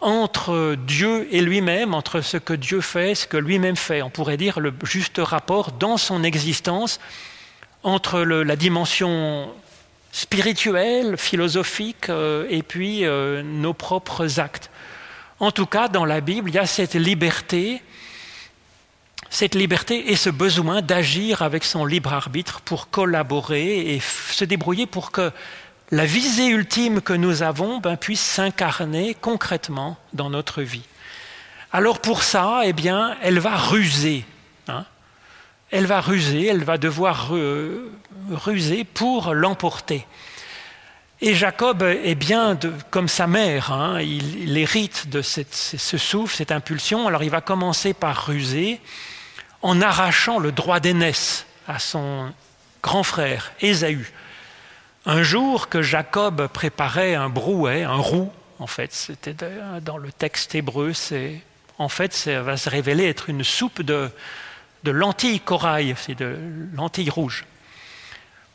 entre 0.00 0.74
Dieu 0.74 1.28
et 1.30 1.40
lui-même, 1.40 1.94
entre 1.94 2.20
ce 2.20 2.36
que 2.36 2.52
Dieu 2.52 2.80
fait, 2.80 3.14
ce 3.14 3.26
que 3.26 3.36
lui-même 3.36 3.76
fait. 3.76 4.02
On 4.02 4.10
pourrait 4.10 4.36
dire 4.36 4.58
le 4.58 4.74
juste 4.82 5.20
rapport 5.22 5.72
dans 5.72 5.96
son 5.96 6.24
existence 6.24 6.98
entre 7.84 8.20
la 8.20 8.56
dimension 8.56 9.52
spirituelle, 10.12 11.16
philosophique, 11.16 12.08
euh, 12.10 12.46
et 12.50 12.62
puis 12.62 13.04
euh, 13.04 13.42
nos 13.42 13.72
propres 13.72 14.38
actes. 14.38 14.70
En 15.40 15.50
tout 15.50 15.66
cas, 15.66 15.88
dans 15.88 16.04
la 16.04 16.20
Bible, 16.20 16.50
il 16.50 16.54
y 16.54 16.58
a 16.58 16.66
cette 16.66 16.94
liberté 16.94 17.82
cette 19.32 19.54
liberté 19.54 20.12
et 20.12 20.16
ce 20.16 20.28
besoin 20.28 20.82
d'agir 20.82 21.40
avec 21.40 21.64
son 21.64 21.86
libre 21.86 22.12
arbitre 22.12 22.60
pour 22.60 22.90
collaborer 22.90 23.94
et 23.94 24.00
se 24.00 24.44
débrouiller 24.44 24.84
pour 24.84 25.10
que 25.10 25.32
la 25.90 26.04
visée 26.04 26.48
ultime 26.48 27.00
que 27.00 27.14
nous 27.14 27.42
avons 27.42 27.78
ben, 27.78 27.96
puisse 27.96 28.20
s'incarner 28.20 29.16
concrètement 29.18 29.96
dans 30.12 30.28
notre 30.28 30.60
vie. 30.60 30.84
Alors 31.72 32.00
pour 32.00 32.22
ça, 32.22 32.60
eh 32.64 32.74
bien, 32.74 33.16
elle 33.22 33.38
va 33.38 33.56
ruser. 33.56 34.26
Hein. 34.68 34.84
elle 35.70 35.86
va 35.86 36.02
ruser, 36.02 36.48
elle 36.48 36.62
va 36.62 36.76
devoir 36.76 37.30
ruser 38.32 38.84
pour 38.84 39.32
l'emporter. 39.32 40.06
Et 41.22 41.34
Jacob 41.34 41.82
est 41.82 42.14
bien 42.16 42.58
comme 42.90 43.08
sa 43.08 43.26
mère, 43.26 43.72
hein. 43.72 43.98
il, 44.02 44.58
hérite 44.58 45.08
de 45.08 45.22
ce 45.22 45.96
souffle, 45.96 46.36
cette 46.36 46.52
impulsion, 46.52 47.08
alors 47.08 47.22
il 47.22 47.30
va 47.30 47.40
commencer 47.40 47.94
par 47.94 48.26
ruser, 48.26 48.78
en 49.62 49.80
arrachant 49.80 50.38
le 50.38 50.52
droit 50.52 50.80
d'aînesse 50.80 51.46
à 51.66 51.78
son 51.78 52.32
grand 52.82 53.02
frère 53.02 53.52
Ésaü. 53.60 54.10
Un 55.06 55.22
jour 55.22 55.68
que 55.68 55.82
Jacob 55.82 56.46
préparait 56.48 57.14
un 57.14 57.28
brouet, 57.28 57.82
un 57.82 57.96
roux 57.96 58.30
En 58.58 58.66
fait, 58.66 58.92
c'était 58.92 59.34
dans 59.80 59.98
le 59.98 60.12
texte 60.12 60.54
hébreu, 60.54 60.92
c'est 60.92 61.40
en 61.78 61.88
fait, 61.88 62.12
ça 62.12 62.42
va 62.42 62.56
se 62.56 62.70
révéler 62.70 63.08
être 63.08 63.28
une 63.28 63.42
soupe 63.42 63.82
de, 63.82 64.10
lentilles 64.84 65.40
corail, 65.40 65.94
c'est 65.96 66.14
de 66.14 66.38
lentilles 66.74 67.10
rouges. 67.10 67.44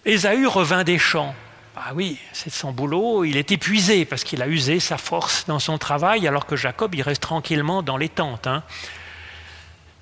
Ésaü 0.06 0.48
revint 0.48 0.84
des 0.84 1.00
champs. 1.00 1.36
Ah 1.76 1.92
oui, 1.94 2.18
c'est 2.32 2.50
son 2.50 2.72
boulot, 2.72 3.24
il 3.24 3.38
est 3.38 3.52
épuisé 3.52 4.06
parce 4.06 4.24
qu'il 4.24 4.42
a 4.42 4.48
usé 4.48 4.80
sa 4.80 4.98
force 4.98 5.46
dans 5.46 5.60
son 5.60 5.78
travail, 5.78 6.28
alors 6.28 6.46
que 6.46 6.56
Jacob, 6.56 6.96
il 6.96 7.02
reste 7.02 7.22
tranquillement 7.22 7.84
dans 7.84 7.98
les 7.98 8.10
tentes. 8.10 8.48
Hein. 8.48 8.64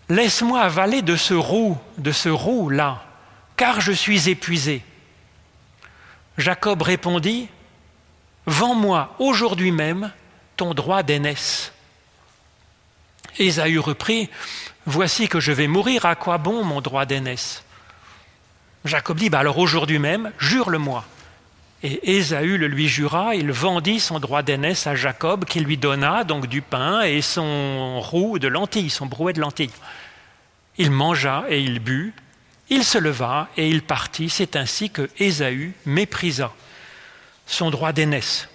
Laisse-moi 0.09 0.61
avaler 0.61 1.01
de 1.01 1.15
ce 1.15 1.33
roux, 1.33 1.77
de 1.97 2.11
ce 2.11 2.29
roux-là, 2.29 3.03
car 3.57 3.81
je 3.81 3.91
suis 3.91 4.29
épuisé. 4.29 4.83
Jacob 6.37 6.81
répondit, 6.81 7.49
Vends-moi 8.45 9.15
aujourd'hui 9.17 9.71
même 9.71 10.11
ton 10.55 10.73
droit 10.73 11.01
d'aînesse. 11.01 11.71
Ésaü 13.39 13.79
reprit, 13.79 14.29
Voici 14.85 15.27
que 15.27 15.39
je 15.39 15.51
vais 15.51 15.67
mourir, 15.67 16.05
à 16.05 16.15
quoi 16.15 16.37
bon 16.37 16.63
mon 16.63 16.79
droit 16.79 17.05
d'aînesse? 17.05 17.63
Jacob 18.83 19.17
dit, 19.17 19.31
bah 19.31 19.39
alors 19.39 19.57
aujourd'hui 19.57 19.97
même, 19.97 20.31
jure-le-moi. 20.37 21.03
Et 21.87 22.17
Ésaü 22.17 22.57
le 22.57 22.67
lui 22.67 22.87
jura, 22.87 23.35
il 23.35 23.51
vendit 23.51 23.99
son 23.99 24.19
droit 24.19 24.41
d'aînesse 24.41 24.87
à 24.87 24.95
Jacob, 24.95 25.45
qui 25.45 25.59
lui 25.59 25.77
donna 25.77 26.23
donc 26.23 26.47
du 26.47 26.63
pain 26.63 27.03
et 27.03 27.21
son 27.21 28.01
roux 28.01 28.39
de 28.39 28.47
lentilles, 28.47 28.89
son 28.89 29.05
brouet 29.05 29.33
de 29.33 29.39
lentilles. 29.39 29.69
Il 30.79 30.89
mangea 30.89 31.45
et 31.47 31.61
il 31.61 31.77
but, 31.77 32.15
il 32.69 32.83
se 32.83 32.97
leva 32.97 33.49
et 33.55 33.69
il 33.69 33.83
partit. 33.83 34.31
C'est 34.31 34.55
ainsi 34.55 34.89
que 34.89 35.07
Ésaü 35.19 35.75
méprisa 35.85 36.51
son 37.45 37.69
droit 37.69 37.91
d'aînesse. 37.91 38.49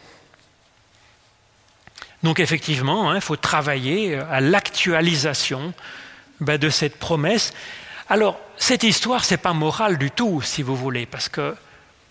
Donc 2.25 2.41
effectivement, 2.41 3.13
hein, 3.13 3.15
il 3.15 3.21
faut 3.21 3.37
travailler 3.37 4.17
à 4.17 4.41
l'actualisation 4.41 5.73
ben, 6.41 6.59
de 6.59 6.69
cette 6.69 6.99
promesse. 6.99 7.53
Alors, 8.09 8.41
cette 8.57 8.83
histoire, 8.83 9.25
ce 9.25 9.35
n'est 9.35 9.39
pas 9.39 9.53
moral 9.53 9.99
du 9.99 10.11
tout, 10.11 10.43
si 10.43 10.65
vous 10.65 10.75
voulez, 10.75 11.07
parce 11.07 11.29
que 11.29 11.55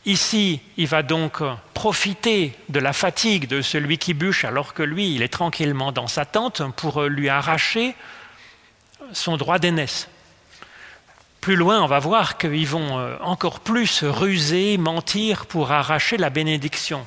ici, 0.06 0.62
il 0.78 0.88
va 0.88 1.04
donc 1.04 1.42
profiter 1.74 2.54
de 2.70 2.80
la 2.80 2.94
fatigue 2.94 3.48
de 3.48 3.62
celui 3.62 3.98
qui 3.98 4.14
bûche, 4.14 4.46
alors 4.46 4.74
que 4.74 4.84
lui, 4.84 5.16
il 5.16 5.22
est 5.22 5.30
tranquillement 5.30 5.92
dans 5.92 6.08
sa 6.08 6.26
tente, 6.26 6.62
pour 6.76 7.04
lui 7.04 7.30
arracher 7.30 7.96
son 9.14 9.38
droit 9.38 9.60
d'aînesse. 9.60 10.10
Plus 11.42 11.56
loin, 11.56 11.82
on 11.82 11.88
va 11.88 12.00
voir 12.00 12.38
qu'ils 12.38 12.68
vont 12.68 13.00
euh, 13.00 13.16
encore 13.22 13.62
plus 13.62 14.04
ruser, 14.04 14.78
mentir 14.78 15.46
pour 15.46 15.72
arracher 15.72 16.18
la 16.18 16.30
bénédiction. 16.30 17.06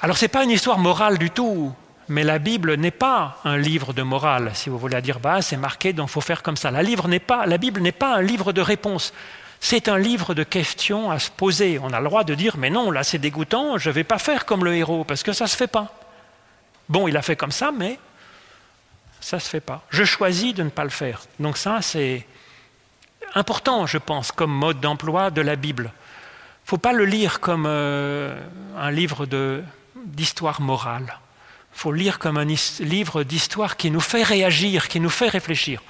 Alors 0.00 0.18
ce 0.18 0.26
n'est 0.26 0.28
pas 0.28 0.44
une 0.44 0.50
histoire 0.50 0.78
morale 0.78 1.16
du 1.16 1.30
tout, 1.30 1.72
mais 2.08 2.22
la 2.22 2.38
Bible 2.38 2.74
n'est 2.74 2.90
pas 2.90 3.38
un 3.44 3.56
livre 3.56 3.94
de 3.94 4.02
morale. 4.02 4.50
Si 4.52 4.68
vous 4.68 4.78
voulez 4.78 5.00
dire, 5.00 5.20
bah, 5.20 5.40
c'est 5.40 5.56
marqué, 5.56 5.94
donc 5.94 6.10
il 6.10 6.12
faut 6.12 6.20
faire 6.20 6.42
comme 6.42 6.56
ça. 6.56 6.70
La, 6.70 6.82
la 6.82 7.58
Bible 7.58 7.80
n'est 7.80 7.92
pas 7.92 8.16
un 8.16 8.22
livre 8.22 8.52
de 8.52 8.60
réponses. 8.60 9.14
C'est 9.60 9.88
un 9.88 9.98
livre 9.98 10.34
de 10.34 10.42
questions 10.42 11.10
à 11.10 11.18
se 11.18 11.30
poser. 11.30 11.78
On 11.82 11.92
a 11.92 12.00
le 12.00 12.06
droit 12.06 12.24
de 12.24 12.34
dire, 12.34 12.56
mais 12.56 12.70
non, 12.70 12.90
là 12.90 13.02
c'est 13.02 13.18
dégoûtant, 13.18 13.78
je 13.78 13.88
ne 13.88 13.94
vais 13.94 14.04
pas 14.04 14.18
faire 14.18 14.44
comme 14.44 14.64
le 14.64 14.74
héros, 14.74 15.04
parce 15.04 15.22
que 15.22 15.32
ça 15.32 15.44
ne 15.44 15.48
se 15.48 15.56
fait 15.56 15.66
pas. 15.66 15.92
Bon, 16.88 17.08
il 17.08 17.16
a 17.16 17.22
fait 17.22 17.36
comme 17.36 17.52
ça, 17.52 17.72
mais 17.72 17.98
ça 19.20 19.38
ne 19.38 19.40
se 19.40 19.48
fait 19.48 19.60
pas. 19.60 19.82
Je 19.90 20.04
choisis 20.04 20.54
de 20.54 20.62
ne 20.62 20.70
pas 20.70 20.84
le 20.84 20.90
faire. 20.90 21.22
Donc 21.40 21.56
ça, 21.56 21.78
c'est 21.82 22.26
important, 23.34 23.86
je 23.86 23.98
pense, 23.98 24.30
comme 24.32 24.52
mode 24.52 24.80
d'emploi 24.80 25.30
de 25.30 25.40
la 25.40 25.56
Bible. 25.56 25.84
Il 25.84 26.66
ne 26.66 26.68
faut 26.68 26.78
pas 26.78 26.92
le 26.92 27.04
lire 27.04 27.40
comme 27.40 27.64
euh, 27.66 28.38
un 28.76 28.90
livre 28.90 29.26
d'histoire 30.04 30.60
morale. 30.60 31.18
Il 31.74 31.78
faut 31.78 31.92
le 31.92 31.98
lire 31.98 32.18
comme 32.18 32.38
un 32.38 32.44
livre 32.44 33.22
d'histoire 33.22 33.76
qui 33.76 33.90
nous 33.90 34.00
fait 34.00 34.22
réagir, 34.22 34.88
qui 34.88 35.00
nous 35.00 35.10
fait 35.10 35.28
réfléchir. 35.28 35.82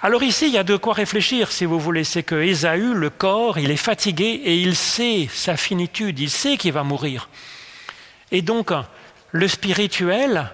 Alors 0.00 0.22
ici, 0.22 0.46
il 0.46 0.52
y 0.52 0.58
a 0.58 0.64
de 0.64 0.76
quoi 0.76 0.94
réfléchir, 0.94 1.50
si 1.50 1.64
vous 1.64 1.80
voulez. 1.80 2.04
C'est 2.04 2.22
que 2.22 2.36
Ésaü, 2.36 2.94
le 2.94 3.10
corps, 3.10 3.58
il 3.58 3.72
est 3.72 3.76
fatigué 3.76 4.40
et 4.44 4.56
il 4.56 4.76
sait 4.76 5.28
sa 5.32 5.56
finitude, 5.56 6.20
il 6.20 6.30
sait 6.30 6.56
qu'il 6.56 6.72
va 6.72 6.84
mourir. 6.84 7.28
Et 8.30 8.40
donc, 8.40 8.70
le 9.32 9.48
spirituel, 9.48 10.52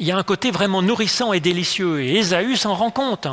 il 0.00 0.06
y 0.06 0.10
a 0.10 0.16
un 0.16 0.24
côté 0.24 0.50
vraiment 0.50 0.82
nourrissant 0.82 1.32
et 1.32 1.38
délicieux. 1.38 2.02
Et 2.02 2.16
Ésaü 2.16 2.56
s'en 2.56 2.74
rend 2.74 2.90
compte. 2.90 3.28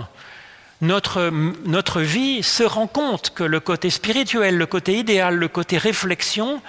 Notre, 0.82 1.32
notre 1.66 2.02
vie 2.02 2.44
se 2.44 2.64
rend 2.64 2.86
compte 2.86 3.32
que 3.32 3.44
le 3.44 3.60
côté 3.60 3.90
spirituel, 3.90 4.58
le 4.58 4.66
côté 4.68 4.98
idéal, 4.98 5.36
le 5.36 5.48
côté 5.48 5.80
réflexion, 5.80 6.62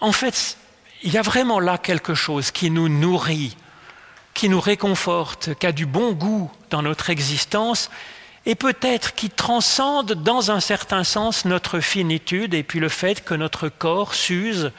en 0.00 0.12
fait, 0.12 0.58
il 1.02 1.12
y 1.12 1.18
a 1.18 1.22
vraiment 1.22 1.60
là 1.60 1.78
quelque 1.78 2.14
chose 2.14 2.50
qui 2.50 2.70
nous 2.70 2.90
nourrit, 2.90 3.56
qui 4.34 4.48
nous 4.48 4.60
réconforte, 4.60 5.54
qui 5.54 5.66
a 5.66 5.72
du 5.72 5.86
bon 5.86 6.12
goût 6.12 6.50
dans 6.70 6.82
notre 6.82 7.10
existence 7.10 7.90
et 8.44 8.54
peut-être 8.54 9.14
qui 9.14 9.30
transcende 9.30 10.12
dans 10.14 10.50
un 10.50 10.60
certain 10.60 11.04
sens 11.04 11.44
notre 11.44 11.80
finitude 11.80 12.54
et 12.54 12.62
puis 12.62 12.80
le 12.80 12.88
fait 12.88 13.24
que 13.24 13.34
notre 13.34 13.68
corps 13.68 14.14
s'use 14.14 14.72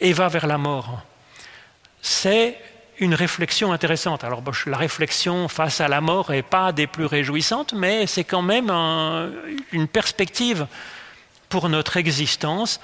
et 0.00 0.12
va 0.12 0.28
vers 0.28 0.46
la 0.46 0.58
mort. 0.58 1.02
C'est 2.02 2.58
une 2.98 3.14
réflexion 3.14 3.72
intéressante. 3.72 4.24
Alors 4.24 4.42
la 4.66 4.76
réflexion 4.76 5.48
face 5.48 5.80
à 5.80 5.88
la 5.88 6.00
mort 6.00 6.30
n'est 6.30 6.42
pas 6.42 6.72
des 6.72 6.86
plus 6.86 7.06
réjouissantes, 7.06 7.72
mais 7.72 8.06
c'est 8.06 8.24
quand 8.24 8.42
même 8.42 8.70
une 9.72 9.86
perspective 9.86 10.66
pour 11.48 11.68
notre 11.68 11.96
existence 11.96 12.80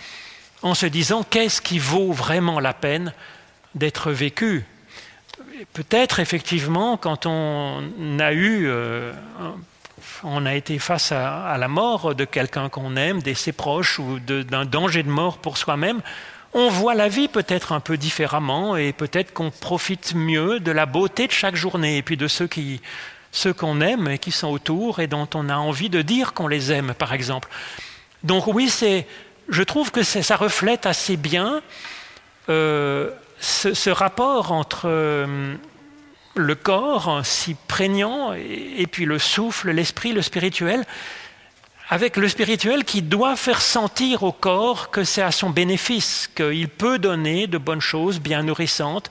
en 0.63 0.75
se 0.75 0.87
disant 0.87 1.25
qu'est-ce 1.25 1.61
qui 1.61 1.79
vaut 1.79 2.13
vraiment 2.13 2.61
la 2.61 2.73
peine 2.73 3.13
d'être 3.75 4.13
vécu. 4.13 4.65
Peut-être 5.73 6.21
effectivement 6.21 6.97
quand 6.97 7.27
on 7.27 7.83
a 8.19 8.33
eu, 8.33 8.67
euh, 8.67 9.13
on 10.23 10.47
a 10.47 10.55
été 10.55 10.79
face 10.79 11.13
à, 11.13 11.57
la 11.59 11.69
mort 11.69 12.15
de 12.15 12.25
quelqu'un 12.25 12.69
qu'on 12.69 12.97
aime, 12.97 13.23
de 13.23 13.35
ses 13.35 13.53
proches 13.53 13.99
ou 13.99 14.21
d'un 14.21 14.65
danger 14.65 15.03
de 15.03 15.11
mort 15.11 15.39
pour 15.39 15.57
soi-même, 15.57 16.01
on 16.53 16.69
voit 16.69 16.95
la 16.95 17.09
vie 17.09 17.27
peut-être 17.27 17.73
un 17.73 17.81
peu 17.81 17.97
différemment 17.97 18.77
et 18.77 18.93
peut-être 18.93 19.33
qu'on 19.33 19.51
profite 19.51 20.15
mieux 20.15 20.61
de 20.61 20.71
la 20.71 20.87
beauté 20.87 21.27
de 21.27 21.33
chaque 21.33 21.57
journée 21.57 21.97
et 21.97 22.03
puis 22.03 22.17
de 22.17 22.29
ceux 22.29 22.47
qui 22.47 22.81
ceux 23.33 23.53
qu'on 23.53 23.81
aime 23.81 24.07
et 24.07 24.19
qui 24.19 24.31
sont 24.31 24.49
autour 24.49 25.01
et 25.01 25.09
dont 25.09 25.29
on 25.35 25.49
a 25.49 25.57
envie 25.57 25.91
de 25.91 26.03
dire 26.03 26.35
qu'on 26.35 26.47
les 26.47 26.71
aime, 26.71 26.95
par 26.95 27.13
exemple. 27.13 27.49
Donc 28.23 28.47
oui, 28.47 28.69
c'est 28.69 29.07
je 29.49 29.63
trouve 29.63 29.91
que 29.91 30.03
ça 30.03 30.37
reflète 30.37 30.87
assez 30.87 31.17
bien 31.17 31.61
euh, 32.49 33.11
ce, 33.45 33.91
rapport 33.91 34.53
entre 34.53 34.85
euh, 34.87 35.55
le 36.35 36.55
corps 36.55 37.21
si 37.25 37.55
prégnant 37.69 38.33
et, 38.33 38.87
puis 38.91 39.05
le 39.05 39.19
souffle, 39.19 39.71
l'esprit, 39.71 40.13
le 40.13 40.23
spirituel, 40.23 40.85
avec 41.91 42.17
le 42.17 42.29
spirituel 42.29 42.85
qui 42.85 43.03
doit 43.03 43.37
faire 43.37 43.61
sentir 43.61 44.23
au 44.23 44.33
corps 44.33 44.91
que 44.91 45.05
c'est 45.05 45.23
à 45.23 45.31
son 45.31 45.51
bénéfice, 45.51 46.31
qu'il 46.35 46.69
peut 46.69 46.99
donner 46.99 47.47
de 47.47 47.59
bonnes 47.59 47.83
choses 47.83 48.21
bien 48.21 48.43
nourrissantes, 48.43 49.11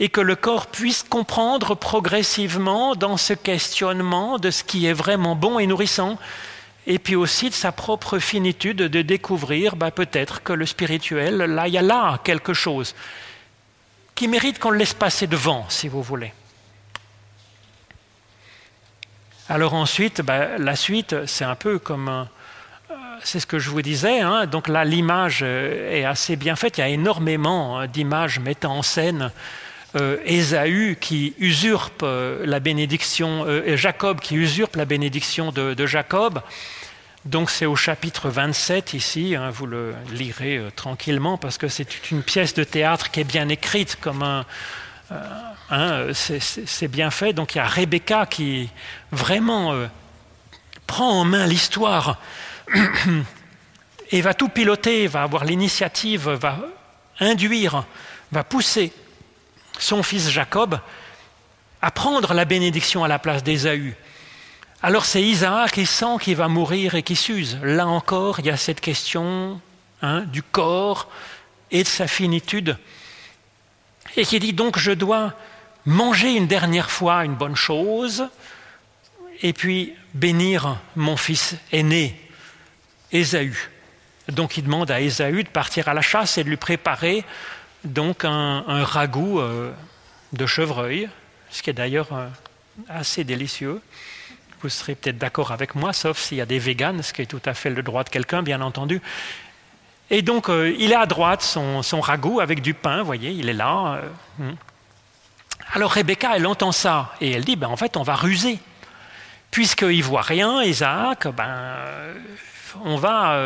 et 0.00 0.08
que 0.08 0.22
le 0.22 0.34
corps 0.34 0.66
puisse 0.66 1.02
comprendre 1.02 1.74
progressivement 1.74 2.96
dans 2.96 3.18
ce 3.18 3.34
questionnement 3.34 4.38
de 4.38 4.50
ce 4.50 4.64
qui 4.64 4.86
est 4.86 4.94
vraiment 4.94 5.36
bon 5.36 5.58
et 5.58 5.66
nourrissant, 5.66 6.18
et 6.86 6.98
puis 6.98 7.14
aussi 7.14 7.50
de 7.50 7.54
sa 7.54 7.70
propre 7.70 8.18
finitude 8.18 8.78
de 8.78 9.02
découvrir 9.02 9.76
bah, 9.76 9.90
peut-être 9.90 10.42
que 10.42 10.52
le 10.52 10.66
spirituel, 10.66 11.36
là, 11.36 11.68
il 11.68 11.74
y 11.74 11.78
a 11.78 11.82
là 11.82 12.18
quelque 12.24 12.54
chose 12.54 12.94
qui 14.22 14.28
mérite 14.28 14.60
qu'on 14.60 14.70
le 14.70 14.78
laisse 14.78 14.94
passer 14.94 15.26
devant, 15.26 15.66
si 15.68 15.88
vous 15.88 16.00
voulez. 16.00 16.32
Alors 19.48 19.74
ensuite, 19.74 20.22
bah, 20.22 20.58
la 20.58 20.76
suite, 20.76 21.26
c'est 21.26 21.44
un 21.44 21.56
peu 21.56 21.80
comme... 21.80 22.08
Euh, 22.08 22.94
c'est 23.24 23.40
ce 23.40 23.46
que 23.46 23.58
je 23.58 23.68
vous 23.68 23.82
disais, 23.82 24.20
hein. 24.20 24.46
donc 24.46 24.68
là 24.68 24.84
l'image 24.84 25.40
euh, 25.42 25.90
est 25.90 26.04
assez 26.04 26.36
bien 26.36 26.54
faite, 26.54 26.78
il 26.78 26.82
y 26.82 26.84
a 26.84 26.88
énormément 26.88 27.80
hein, 27.80 27.88
d'images 27.88 28.38
mettant 28.38 28.76
en 28.76 28.82
scène 28.82 29.32
euh, 29.94 30.16
Ésaü 30.24 30.96
qui 30.98 31.34
usurpe 31.38 32.02
euh, 32.02 32.46
la 32.46 32.60
bénédiction, 32.60 33.44
euh, 33.46 33.76
Jacob 33.76 34.20
qui 34.20 34.36
usurpe 34.36 34.76
la 34.76 34.86
bénédiction 34.86 35.52
de, 35.52 35.86
Jacob. 35.86 36.40
Donc 37.24 37.50
c'est 37.50 37.66
au 37.66 37.76
chapitre 37.76 38.28
27 38.28 38.94
ici, 38.94 39.36
hein, 39.36 39.50
vous 39.50 39.66
le 39.66 39.94
lirez 40.10 40.60
tranquillement 40.74 41.38
parce 41.38 41.56
que 41.56 41.68
c'est 41.68 42.10
une 42.10 42.22
pièce 42.22 42.54
de 42.54 42.64
théâtre 42.64 43.10
qui 43.10 43.20
est 43.20 43.24
bien 43.24 43.48
écrite 43.48 43.96
comme 44.00 44.22
un... 44.22 44.44
Hein, 45.70 46.08
c'est 46.12 46.88
bien 46.88 47.10
fait. 47.10 47.32
Donc 47.32 47.54
il 47.54 47.58
y 47.58 47.60
a 47.60 47.66
Rebecca 47.66 48.26
qui 48.26 48.70
vraiment 49.10 49.74
prend 50.86 51.20
en 51.20 51.24
main 51.24 51.46
l'histoire 51.46 52.18
et 54.10 54.20
va 54.20 54.34
tout 54.34 54.48
piloter, 54.48 55.06
va 55.06 55.22
avoir 55.22 55.44
l'initiative, 55.44 56.28
va 56.28 56.58
induire, 57.20 57.84
va 58.30 58.44
pousser 58.44 58.92
son 59.78 60.02
fils 60.02 60.28
Jacob 60.28 60.78
à 61.80 61.90
prendre 61.90 62.34
la 62.34 62.44
bénédiction 62.44 63.04
à 63.04 63.08
la 63.08 63.18
place 63.18 63.42
d'Ésaü. 63.42 63.96
Alors 64.84 65.04
c'est 65.04 65.22
Isaac 65.22 65.70
qui 65.70 65.86
sent 65.86 66.16
qu'il 66.20 66.34
va 66.34 66.48
mourir 66.48 66.96
et 66.96 67.04
qui 67.04 67.14
s'use. 67.14 67.56
Là 67.62 67.86
encore, 67.86 68.40
il 68.40 68.46
y 68.46 68.50
a 68.50 68.56
cette 68.56 68.80
question 68.80 69.60
hein, 70.02 70.22
du 70.22 70.42
corps 70.42 71.08
et 71.70 71.84
de 71.84 71.88
sa 71.88 72.08
finitude, 72.08 72.76
et 74.16 74.24
qui 74.24 74.40
dit 74.40 74.52
donc 74.52 74.80
je 74.80 74.90
dois 74.90 75.34
manger 75.86 76.34
une 76.34 76.48
dernière 76.48 76.90
fois 76.90 77.24
une 77.24 77.36
bonne 77.36 77.54
chose, 77.54 78.28
et 79.40 79.52
puis 79.52 79.94
bénir 80.14 80.76
mon 80.96 81.16
fils 81.16 81.54
aîné, 81.70 82.20
Ésaü. 83.12 83.54
Donc 84.28 84.56
il 84.56 84.64
demande 84.64 84.90
à 84.90 85.00
Ésaü 85.00 85.44
de 85.44 85.48
partir 85.48 85.86
à 85.86 85.94
la 85.94 86.02
chasse 86.02 86.38
et 86.38 86.44
de 86.44 86.48
lui 86.48 86.56
préparer 86.56 87.24
donc 87.84 88.24
un, 88.24 88.84
ragoût 88.84 89.38
euh, 89.38 89.72
de 90.32 90.44
chevreuil, 90.44 91.08
ce 91.50 91.62
qui 91.62 91.70
est 91.70 91.72
d'ailleurs 91.72 92.12
euh, 92.12 92.28
assez 92.88 93.22
délicieux. 93.22 93.80
Vous 94.62 94.68
serez 94.68 94.94
peut-être 94.94 95.18
d'accord 95.18 95.52
avec 95.52 95.74
moi, 95.74 95.92
sauf 95.92 96.18
s'il 96.18 96.38
y 96.38 96.40
a 96.40 96.46
des 96.46 96.58
véganes, 96.58 97.02
ce 97.02 97.12
qui 97.12 97.22
est 97.22 97.26
tout 97.26 97.42
à 97.44 97.54
fait 97.54 97.70
le 97.70 97.82
droit 97.82 98.04
de 98.04 98.08
quelqu'un, 98.08 98.42
bien 98.42 98.60
entendu. 98.60 99.00
Et 100.10 100.22
donc, 100.22 100.48
euh, 100.48 100.74
il 100.78 100.92
est 100.92 100.96
à 100.96 101.06
droite, 101.06 101.42
son, 101.42 101.82
ragoût 102.00 102.40
avec 102.40 102.62
du 102.62 102.74
pain, 102.74 102.98
vous 102.98 103.06
voyez, 103.06 103.30
il 103.30 103.48
est 103.48 103.54
là. 103.54 104.00
Hmm. 104.38 104.52
Alors 105.72 105.92
Rebecca, 105.92 106.36
elle 106.36 106.46
entend 106.46 106.72
ça, 106.72 107.14
et 107.20 107.32
elle 107.32 107.44
dit, 107.44 107.56
ben, 107.56 107.68
en 107.68 107.76
fait, 107.76 107.96
on 107.96 108.02
va 108.02 108.14
ruser. 108.14 108.58
Puisqu'il 109.50 109.98
ne 109.98 110.02
voit 110.02 110.22
rien, 110.22 110.62
Isaac, 110.62 111.26
ben, 111.28 111.76
on 112.84 112.96
va 112.96 113.38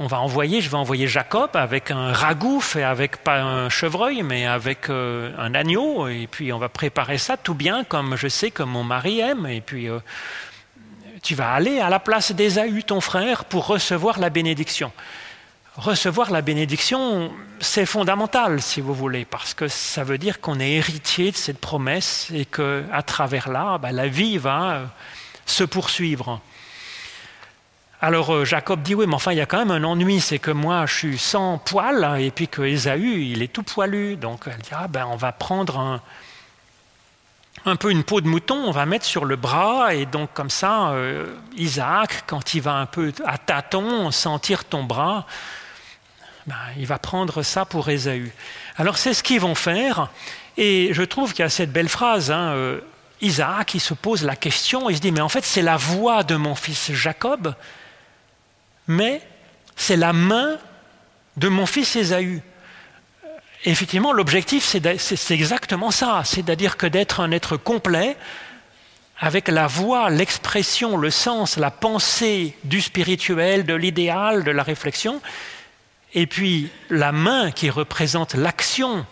on 0.00 0.06
va 0.06 0.18
envoyer, 0.18 0.62
je 0.62 0.70
vais 0.70 0.78
envoyer 0.78 1.06
Jacob 1.06 1.50
avec 1.52 1.90
un 1.90 2.10
ragoût 2.14 2.60
fait 2.60 2.82
avec 2.82 3.18
pas 3.18 3.42
un 3.42 3.68
chevreuil, 3.68 4.22
mais 4.22 4.46
avec 4.46 4.88
euh, 4.88 5.30
un 5.36 5.54
agneau, 5.54 6.08
et 6.08 6.26
puis 6.26 6.54
on 6.54 6.58
va 6.58 6.70
préparer 6.70 7.18
ça 7.18 7.36
tout 7.36 7.52
bien 7.52 7.84
comme 7.84 8.16
je 8.16 8.26
sais 8.26 8.50
que 8.50 8.62
mon 8.62 8.82
mari 8.82 9.20
aime, 9.20 9.46
et 9.46 9.60
puis 9.60 9.90
euh, 9.90 9.98
tu 11.22 11.34
vas 11.34 11.52
aller 11.52 11.80
à 11.80 11.90
la 11.90 11.98
place 11.98 12.32
d'Ésaü, 12.32 12.82
ton 12.82 13.02
frère, 13.02 13.44
pour 13.44 13.66
recevoir 13.66 14.18
la 14.18 14.30
bénédiction. 14.30 14.90
Recevoir 15.76 16.30
la 16.30 16.40
bénédiction, 16.40 17.30
c'est 17.60 17.84
fondamental, 17.84 18.62
si 18.62 18.80
vous 18.80 18.94
voulez, 18.94 19.26
parce 19.26 19.52
que 19.52 19.68
ça 19.68 20.02
veut 20.02 20.16
dire 20.16 20.40
qu'on 20.40 20.60
est 20.60 20.72
héritier 20.72 21.30
de 21.30 21.36
cette 21.36 21.60
promesse 21.60 22.30
et 22.34 22.46
que 22.46 22.84
à 22.90 23.02
travers 23.02 23.50
là, 23.50 23.76
bah, 23.76 23.92
la 23.92 24.08
vie 24.08 24.38
va 24.38 24.72
euh, 24.72 24.84
se 25.44 25.62
poursuivre. 25.62 26.40
Alors 28.02 28.34
euh, 28.34 28.44
Jacob 28.46 28.80
dit 28.80 28.94
oui, 28.94 29.06
mais 29.06 29.14
enfin 29.14 29.32
il 29.32 29.38
y 29.38 29.42
a 29.42 29.46
quand 29.46 29.58
même 29.58 29.70
un 29.70 29.84
ennui, 29.84 30.20
c'est 30.20 30.38
que 30.38 30.50
moi 30.50 30.86
je 30.86 30.94
suis 30.94 31.18
sans 31.18 31.58
poil 31.58 32.18
et 32.18 32.30
puis 32.30 32.48
que 32.48 32.62
Ésaü 32.62 33.24
il 33.24 33.42
est 33.42 33.52
tout 33.52 33.62
poilu. 33.62 34.16
Donc 34.16 34.44
elle 34.46 34.56
dit 34.58 34.70
ah 34.72 34.88
ben 34.88 35.06
on 35.10 35.16
va 35.16 35.32
prendre 35.32 36.00
un, 37.66 37.76
peu 37.76 37.90
une 37.90 38.02
peau 38.02 38.22
de 38.22 38.28
mouton, 38.28 38.56
on 38.56 38.70
va 38.70 38.86
mettre 38.86 39.04
sur 39.04 39.26
le 39.26 39.36
bras 39.36 39.92
et 39.94 40.06
donc 40.06 40.30
comme 40.32 40.48
ça 40.48 40.92
euh, 40.92 41.26
Isaac 41.56 42.24
quand 42.26 42.54
il 42.54 42.62
va 42.62 42.76
un 42.76 42.86
peu 42.86 43.12
à 43.26 43.36
tâtons 43.36 44.10
sentir 44.10 44.64
ton 44.64 44.82
bras, 44.82 45.26
ben, 46.46 46.56
il 46.78 46.86
va 46.86 46.98
prendre 46.98 47.42
ça 47.42 47.66
pour 47.66 47.90
Ésaü. 47.90 48.32
Alors 48.78 48.96
c'est 48.96 49.12
ce 49.12 49.22
qu'ils 49.22 49.40
vont 49.40 49.54
faire 49.54 50.08
et 50.56 50.88
je 50.92 51.02
trouve 51.02 51.32
qu'il 51.32 51.42
y 51.42 51.46
a 51.46 51.50
cette 51.50 51.70
belle 51.70 51.90
phrase. 51.90 52.30
Hein, 52.30 52.52
euh, 52.54 52.80
Isaac, 53.20 53.74
il 53.74 53.80
se 53.80 53.92
pose 53.92 54.24
la 54.24 54.36
question, 54.36 54.88
il 54.88 54.96
se 54.96 55.02
dit, 55.02 55.12
mais 55.12 55.20
en 55.20 55.28
fait, 55.28 55.44
c'est 55.44 55.60
la 55.60 55.76
voix 55.76 56.22
de 56.22 56.36
mon 56.36 56.54
fils 56.54 56.92
Jacob 56.92 57.54
mais 58.90 59.22
c'est 59.76 59.96
la 59.96 60.12
main 60.12 60.58
de 61.36 61.48
mon 61.48 61.64
fils 61.64 61.94
Ésaü. 61.94 62.42
Effectivement, 63.64 64.12
l'objectif, 64.12 64.64
c'est 64.64 65.30
exactement 65.30 65.92
ça, 65.92 66.22
c'est-à-dire 66.24 66.76
que 66.76 66.86
d'être 66.86 67.20
un 67.20 67.30
être 67.30 67.56
complet, 67.56 68.16
avec 69.20 69.48
la 69.48 69.68
voix, 69.68 70.10
l'expression, 70.10 70.96
le 70.96 71.10
sens, 71.10 71.56
la 71.56 71.70
pensée 71.70 72.56
du 72.64 72.80
spirituel, 72.80 73.64
de 73.64 73.74
l'idéal, 73.74 74.42
de 74.42 74.50
la 74.50 74.64
réflexion, 74.64 75.20
et 76.14 76.26
puis 76.26 76.68
la 76.88 77.12
main 77.12 77.52
qui 77.52 77.70
représente 77.70 78.34
l'action. 78.34 79.06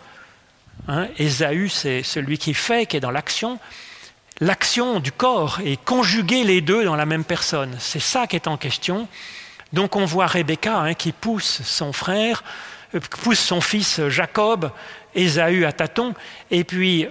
Hein, 0.88 1.06
Ésaü, 1.18 1.68
c'est 1.68 2.02
celui 2.02 2.38
qui 2.38 2.52
fait, 2.52 2.86
qui 2.86 2.96
est 2.96 3.00
dans 3.00 3.12
l'action. 3.12 3.60
L'action 4.40 4.98
du 4.98 5.12
corps 5.12 5.60
et 5.64 5.76
conjuguer 5.76 6.42
les 6.42 6.62
deux 6.62 6.84
dans 6.84 6.96
la 6.96 7.06
même 7.06 7.24
personne. 7.24 7.76
C'est 7.78 8.00
ça 8.00 8.26
qui 8.26 8.34
est 8.34 8.48
en 8.48 8.56
question. 8.56 9.06
Donc 9.72 9.96
on 9.96 10.04
voit 10.04 10.26
Rebecca 10.26 10.78
hein, 10.78 10.94
qui 10.94 11.12
pousse 11.12 11.62
son 11.62 11.92
frère, 11.92 12.42
euh, 12.94 13.00
pousse 13.22 13.40
son 13.40 13.60
fils 13.60 14.00
Jacob, 14.08 14.70
Ésaü 15.14 15.64
à 15.64 15.72
tâtons, 15.72 16.14
et 16.50 16.64
puis 16.64 17.06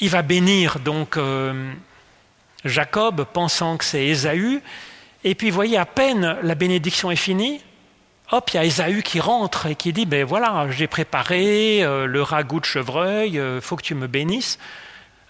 il 0.00 0.10
va 0.10 0.22
bénir 0.22 0.78
donc 0.78 1.16
euh, 1.16 1.72
Jacob 2.64 3.24
pensant 3.32 3.76
que 3.76 3.84
c'est 3.84 4.06
Ésaü, 4.06 4.60
et 5.24 5.34
puis 5.34 5.50
voyez 5.50 5.78
à 5.78 5.86
peine 5.86 6.36
la 6.42 6.54
bénédiction 6.54 7.10
est 7.10 7.16
finie, 7.16 7.60
hop, 8.30 8.50
il 8.52 8.56
y 8.56 8.60
a 8.60 8.64
Ésaü 8.64 9.02
qui 9.02 9.18
rentre 9.18 9.66
et 9.66 9.74
qui 9.74 9.92
dit, 9.92 10.06
ben 10.06 10.24
voilà, 10.24 10.68
j'ai 10.70 10.86
préparé 10.86 11.82
euh, 11.82 12.06
le 12.06 12.22
ragoût 12.22 12.60
de 12.60 12.64
chevreuil, 12.64 13.32
il 13.34 13.60
faut 13.60 13.76
que 13.76 13.82
tu 13.82 13.94
me 13.96 14.06
bénisses. 14.06 14.58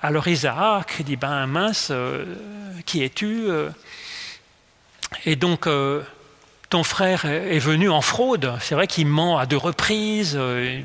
Alors 0.02 0.28
Isaac 0.28 1.02
dit, 1.02 1.16
ben 1.16 1.46
mince, 1.46 1.90
qui 2.84 3.02
es-tu 3.02 3.46
Et 5.24 5.34
donc 5.34 5.66
ton 6.68 6.82
frère 6.82 7.24
est 7.24 7.58
venu 7.58 7.90
en 7.90 8.00
fraude, 8.00 8.52
c'est 8.60 8.74
vrai 8.74 8.86
qu'il 8.86 9.06
ment 9.06 9.38
à 9.38 9.46
deux 9.46 9.56
reprises, 9.56 10.34
euh, 10.36 10.80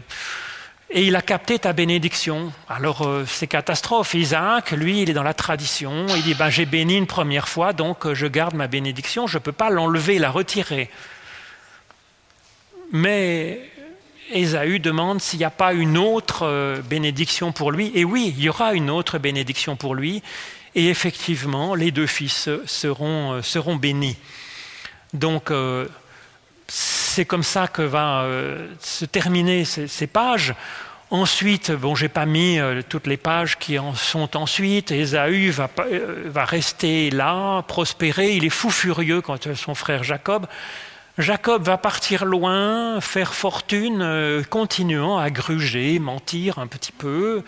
et 0.91 1.03
il 1.05 1.15
a 1.15 1.21
capté 1.21 1.57
ta 1.57 1.73
bénédiction. 1.73 2.51
Alors 2.69 3.07
euh, 3.07 3.25
c'est 3.25 3.47
catastrophe. 3.47 4.13
Isaac, 4.13 4.71
lui, 4.71 5.01
il 5.01 5.09
est 5.09 5.13
dans 5.13 5.23
la 5.23 5.33
tradition, 5.33 6.05
il 6.15 6.21
dit, 6.21 6.35
ben, 6.35 6.49
j'ai 6.49 6.65
béni 6.65 6.97
une 6.97 7.07
première 7.07 7.47
fois, 7.47 7.73
donc 7.73 8.05
euh, 8.05 8.13
je 8.13 8.27
garde 8.27 8.53
ma 8.53 8.67
bénédiction, 8.67 9.25
je 9.25 9.37
ne 9.37 9.41
peux 9.43 9.51
pas 9.51 9.69
l'enlever, 9.69 10.19
la 10.19 10.29
retirer. 10.29 10.89
Mais 12.91 13.59
Ésaü 14.31 14.79
demande 14.79 15.21
s'il 15.21 15.39
n'y 15.39 15.45
a 15.45 15.49
pas 15.49 15.73
une 15.73 15.97
autre 15.97 16.81
bénédiction 16.89 17.53
pour 17.53 17.71
lui, 17.71 17.91
et 17.95 18.03
oui, 18.03 18.35
il 18.37 18.43
y 18.43 18.49
aura 18.49 18.73
une 18.73 18.89
autre 18.89 19.17
bénédiction 19.17 19.77
pour 19.77 19.95
lui, 19.95 20.21
et 20.75 20.89
effectivement, 20.89 21.73
les 21.73 21.91
deux 21.91 22.07
fils 22.07 22.49
seront, 22.65 23.41
seront 23.41 23.77
bénis. 23.77 24.17
Donc, 25.13 25.51
euh, 25.51 25.87
c'est 26.67 27.25
comme 27.25 27.43
ça 27.43 27.67
que 27.67 27.81
va 27.81 28.23
euh, 28.23 28.67
se 28.79 29.05
terminer 29.05 29.65
ces, 29.65 30.07
pages. 30.07 30.55
Ensuite, 31.09 31.71
bon, 31.71 31.95
j'ai 31.95 32.07
pas 32.07 32.25
mis 32.25 32.59
euh, 32.59 32.81
toutes 32.87 33.07
les 33.07 33.17
pages 33.17 33.57
qui 33.57 33.77
en 33.77 33.93
sont 33.93 34.37
ensuite. 34.37 34.91
Ésaü 34.91 35.49
va, 35.49 35.69
va 36.25 36.45
rester 36.45 37.09
là, 37.09 37.61
prospérer. 37.63 38.35
Il 38.35 38.45
est 38.45 38.49
fou 38.49 38.69
furieux 38.69 39.21
quand 39.21 39.53
son 39.53 39.75
frère 39.75 40.03
Jacob. 40.03 40.47
Jacob 41.17 41.63
va 41.63 41.77
partir 41.77 42.23
loin, 42.23 43.01
faire 43.01 43.33
fortune, 43.33 44.43
continuant 44.49 45.17
à 45.17 45.29
gruger, 45.29 45.99
mentir 45.99 46.57
un 46.57 46.67
petit 46.67 46.93
peu. 46.93 47.43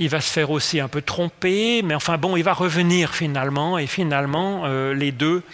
Il 0.00 0.08
va 0.08 0.20
se 0.20 0.30
faire 0.30 0.50
aussi 0.50 0.80
un 0.80 0.88
peu 0.88 1.00
tromper, 1.00 1.82
mais 1.82 1.94
enfin 1.94 2.18
bon, 2.18 2.36
il 2.36 2.42
va 2.42 2.52
revenir 2.52 3.14
finalement, 3.14 3.78
et 3.78 3.86
finalement, 3.86 4.66
les 4.66 5.12
deux 5.12 5.44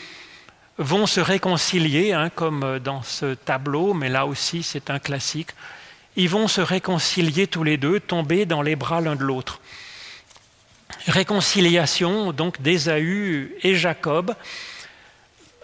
vont 0.78 1.06
se 1.06 1.20
réconcilier, 1.20 2.12
hein, 2.12 2.30
comme 2.34 2.78
dans 2.78 3.02
ce 3.02 3.34
tableau, 3.34 3.94
mais 3.94 4.08
là 4.08 4.26
aussi 4.26 4.62
c'est 4.62 4.90
un 4.90 4.98
classique. 4.98 5.50
Ils 6.16 6.28
vont 6.28 6.48
se 6.48 6.60
réconcilier 6.60 7.46
tous 7.46 7.64
les 7.64 7.76
deux, 7.76 8.00
tomber 8.00 8.44
dans 8.44 8.62
les 8.62 8.76
bras 8.76 9.00
l'un 9.00 9.16
de 9.16 9.24
l'autre. 9.24 9.60
Réconciliation 11.06 12.32
donc 12.32 12.60
d'Ésaü 12.60 13.56
et 13.62 13.74
Jacob, 13.74 14.34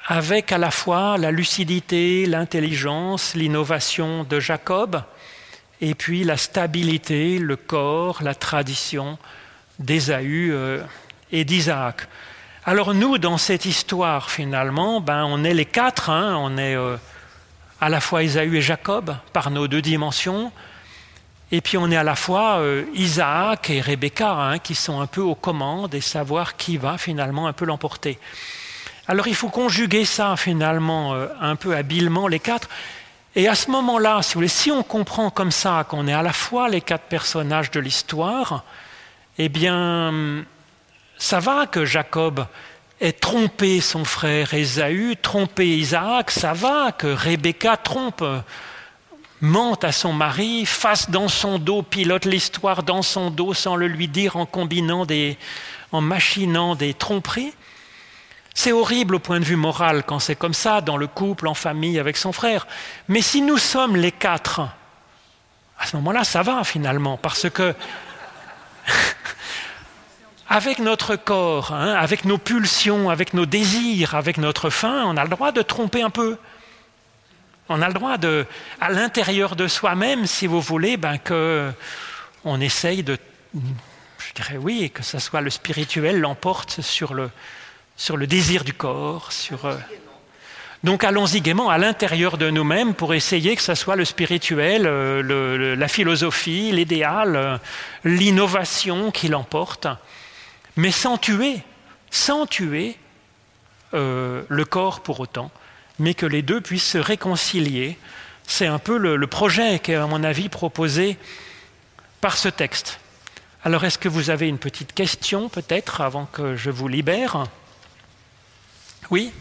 avec 0.07 0.53
à 0.53 0.59
la 0.59 0.71
fois 0.71 1.19
la 1.19 1.31
lucidité, 1.31 2.25
l'intelligence, 2.25 3.35
l'innovation 3.35 4.25
de 4.25 4.41
Jacob, 4.41 5.03
et 5.81 5.95
puis 5.95 6.25
la 6.25 6.37
stabilité, 6.37 7.39
le 7.39 7.57
corps, 7.57 8.23
la 8.23 8.35
tradition 8.35 9.19
d'Ésaü 9.79 10.51
euh, 10.51 10.83
et 11.31 11.45
d'Isaac. 11.45 12.09
Alors 12.69 12.93
nous, 12.93 13.17
dans 13.17 13.39
cette 13.39 13.65
histoire, 13.65 14.31
finalement, 14.31 15.01
ben, 15.01 15.25
on 15.25 15.43
est 15.43 15.55
les 15.55 15.65
quatre, 15.65 16.11
hein. 16.11 16.37
on 16.39 16.59
est 16.59 16.77
euh, 16.77 16.99
à 17.81 17.89
la 17.89 17.99
fois 17.99 18.23
Isaü 18.23 18.59
et 18.59 18.61
Jacob 18.61 19.17
par 19.33 19.51
nos 19.51 19.69
deux 19.69 19.81
dimensions, 19.81 20.53
et 21.51 21.63
puis 21.63 21.79
on 21.79 21.91
est 21.91 21.97
à 21.97 22.03
la 22.03 22.15
fois 22.15 22.59
euh, 22.59 22.85
Isaac 22.93 23.71
et 23.71 23.81
Rebecca, 23.81 24.33
hein, 24.33 24.59
qui 24.59 24.75
sont 24.75 25.01
un 25.01 25.07
peu 25.07 25.23
aux 25.23 25.35
commandes 25.35 25.95
et 25.95 26.03
savoir 26.03 26.59
qui 26.59 26.77
va 26.77 26.99
finalement 26.99 27.47
un 27.47 27.55
peu 27.55 27.65
l'emporter. 27.65 28.19
Alors 29.07 29.29
il 29.29 29.35
faut 29.35 29.49
conjuguer 29.49 30.05
ça 30.05 30.37
finalement 30.37 31.15
euh, 31.15 31.29
un 31.41 31.57
peu 31.57 31.75
habilement, 31.75 32.29
les 32.29 32.39
quatre. 32.39 32.69
Et 33.35 33.49
à 33.49 33.55
ce 33.55 33.71
moment-là, 33.71 34.21
si, 34.21 34.47
si 34.47 34.71
on 34.71 34.83
comprend 34.83 35.31
comme 35.31 35.53
ça 35.53 35.87
qu'on 35.89 36.07
est 36.07 36.13
à 36.13 36.23
la 36.23 36.35
fois 36.35 36.69
les 36.69 36.83
quatre 36.83 37.05
personnages 37.05 37.71
de 37.71 37.81
l'histoire, 37.81 38.63
eh 39.39 39.49
bien 39.49 40.45
ça 41.19 41.41
va 41.41 41.67
que 41.67 41.85
Jacob 41.85 42.47
ait 43.01 43.13
trompé 43.13 43.81
son 43.81 44.05
frère 44.05 44.55
Ésaü, 44.55 45.17
trompé 45.21 45.67
Isaac, 45.67 46.31
ça 46.31 46.53
va 46.53 46.93
que 46.93 47.09
Rebecca 47.09 47.77
trompe, 47.77 48.25
mente 49.41 49.85
à 49.85 49.93
son 49.93 50.13
mari, 50.13 50.65
fasse 50.67 51.11
dans 51.11 51.29
son 51.29 51.59
dos, 51.59 51.83
pilote 51.83 52.25
l'histoire 52.25 52.83
dans 52.83 53.03
son 53.03 53.31
dos 53.31 53.55
sans 53.55 53.77
le 53.77 53.89
lui 53.89 54.09
dire 54.09 54.37
en 54.37 54.47
combinant 54.47 55.07
des, 55.07 55.37
en 55.93 56.01
machinant 56.01 56.75
des 56.75 56.95
tromperies. 56.95 57.53
C'est 58.55 58.73
horrible 58.73 59.17
au 59.17 59.19
point 59.21 59.39
de 59.39 59.45
vue 59.45 59.57
moral 59.57 60.03
quand 60.05 60.19
c'est 60.19 60.35
comme 60.35 60.55
ça, 60.55 60.81
dans 60.81 60.97
le 60.97 61.07
couple, 61.07 61.47
en 61.47 61.55
famille, 61.55 61.99
avec 61.99 62.17
son 62.17 62.33
frère. 62.33 62.67
Mais 63.07 63.23
si 63.23 63.41
nous 63.41 63.59
sommes 63.59 63.95
les 63.95 64.11
quatre, 64.11 64.61
à 65.79 65.87
ce 65.87 65.95
moment-là, 65.97 66.25
ça 66.25 66.43
va 66.43 66.65
finalement, 66.65 67.17
parce 67.17 67.49
que 67.51 67.75
avec 70.49 70.79
notre 70.79 71.17
corps, 71.17 71.73
hein, 71.73 71.95
avec 71.95 72.25
nos 72.25 72.39
pulsions, 72.39 73.11
avec 73.11 73.35
nos 73.35 73.47
désirs, 73.47 74.15
avec 74.15 74.39
notre 74.39 74.71
faim, 74.71 75.05
on 75.07 75.17
a 75.17 75.25
le 75.25 75.31
droit 75.31 75.53
de 75.53 75.63
tromper 75.63 76.03
un 76.03 76.11
peu. 76.11 76.39
On 77.69 77.83
a 77.83 77.89
le 77.89 77.95
droit 77.95 78.17
de, 78.17 78.47
à 78.81 78.91
l'intérieur 78.91 79.57
de 79.57 79.69
soi-même, 79.69 80.27
si 80.27 80.47
vous 80.47 80.61
voulez, 80.61 80.97
ben 80.97 81.19
que 81.19 81.71
on 82.45 82.61
essaye 82.63 83.03
de, 83.03 83.19
je 83.55 84.33
dirais 84.35 84.57
oui, 84.57 84.91
que 84.91 85.03
ce 85.03 85.19
soit 85.19 85.43
le 85.43 85.51
spirituel 85.51 86.19
l'emporte 86.19 86.81
sur 86.81 87.13
le, 87.13 87.31
sur 87.97 88.17
le 88.17 88.27
désir 88.27 88.65
du 88.65 88.73
corps, 88.73 89.33
sur. 89.33 89.67
Euh, 89.67 89.77
donc 90.83 91.05
allons-y 91.05 91.41
gaiement 91.41 91.69
à 91.69 91.77
l'intérieur 91.77 92.39
de 92.39 92.49
nous-mêmes 92.49 92.95
pour 92.95 93.13
essayer 93.13 93.57
que 93.57 93.63
ce 93.63 93.75
soit 93.75 93.97
le 93.97 94.05
spirituel, 94.07 94.87
euh, 94.87 95.77
la 95.77 95.89
philosophie, 95.89 96.71
l'idéal, 96.73 97.37
euh, 97.37 97.59
l'innovation 98.05 99.11
qui 99.11 99.29
l'emporte 99.29 99.89
mais 100.79 100.93
sans 100.93 101.19
tuer, 101.19 101.61
sans 102.09 102.47
tuer 102.47 102.97
euh, 103.95 104.45
le 104.49 104.65
corps 104.65 105.01
pour 105.01 105.19
autant, 105.19 105.51
mais 105.99 106.15
que 106.15 106.25
les 106.25 106.41
deux 106.41 106.61
puissent 106.61 106.91
se 106.93 106.99
réconcilier. 106.99 107.99
C'est 108.47 108.69
un 108.69 108.79
peu 108.79 108.97
le, 108.97 109.27
projet 109.27 109.81
qui 109.81 109.91
est, 109.91 109.97
à 109.97 110.07
mon 110.07 110.23
avis, 110.23 110.49
proposé 110.49 111.19
par 112.21 112.39
ce 112.39 112.49
texte. 112.49 113.01
Alors, 113.65 113.85
est-ce 113.85 113.99
que 113.99 114.09
vous 114.09 114.31
avez 114.31 114.47
une 114.47 114.59
petite 114.59 114.95
question, 114.95 115.49
peut-être, 115.49 116.01
avant 116.01 116.27
que 116.27 116.55
je 116.55 116.71
vous 116.71 116.87
libère? 116.87 117.47
Oui? 119.11 119.33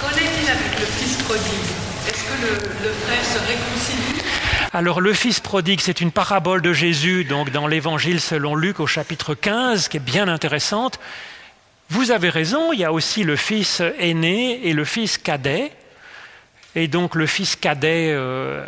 Qu'en 0.00 0.08
est-il 0.16 0.48
avec 0.48 0.80
le 0.80 0.86
fils 0.86 1.22
prodigue? 1.24 1.72
Est-ce 2.08 2.24
que 2.24 2.40
le, 2.40 2.88
le 2.88 2.92
frère 2.94 3.24
se 3.24 3.38
réconcilie 3.38 4.21
alors 4.74 5.02
le 5.02 5.12
fils 5.12 5.38
prodigue, 5.38 5.80
c'est 5.80 6.00
une 6.00 6.12
parabole 6.12 6.62
de 6.62 6.72
Jésus, 6.72 7.24
donc 7.24 7.50
dans 7.50 7.66
l'évangile 7.66 8.22
selon 8.22 8.54
Luc 8.54 8.80
au 8.80 8.86
chapitre 8.86 9.34
15, 9.34 9.88
qui 9.88 9.98
est 9.98 10.00
bien 10.00 10.28
intéressante. 10.28 10.98
Vous 11.90 12.10
avez 12.10 12.30
raison, 12.30 12.72
il 12.72 12.80
y 12.80 12.84
a 12.84 12.90
aussi 12.90 13.22
le 13.22 13.36
fils 13.36 13.82
aîné 13.98 14.66
et 14.66 14.72
le 14.72 14.86
fils 14.86 15.18
cadet. 15.18 15.72
Et 16.74 16.88
donc 16.88 17.16
le 17.16 17.26
fils 17.26 17.54
cadet, 17.54 18.12
euh, 18.12 18.64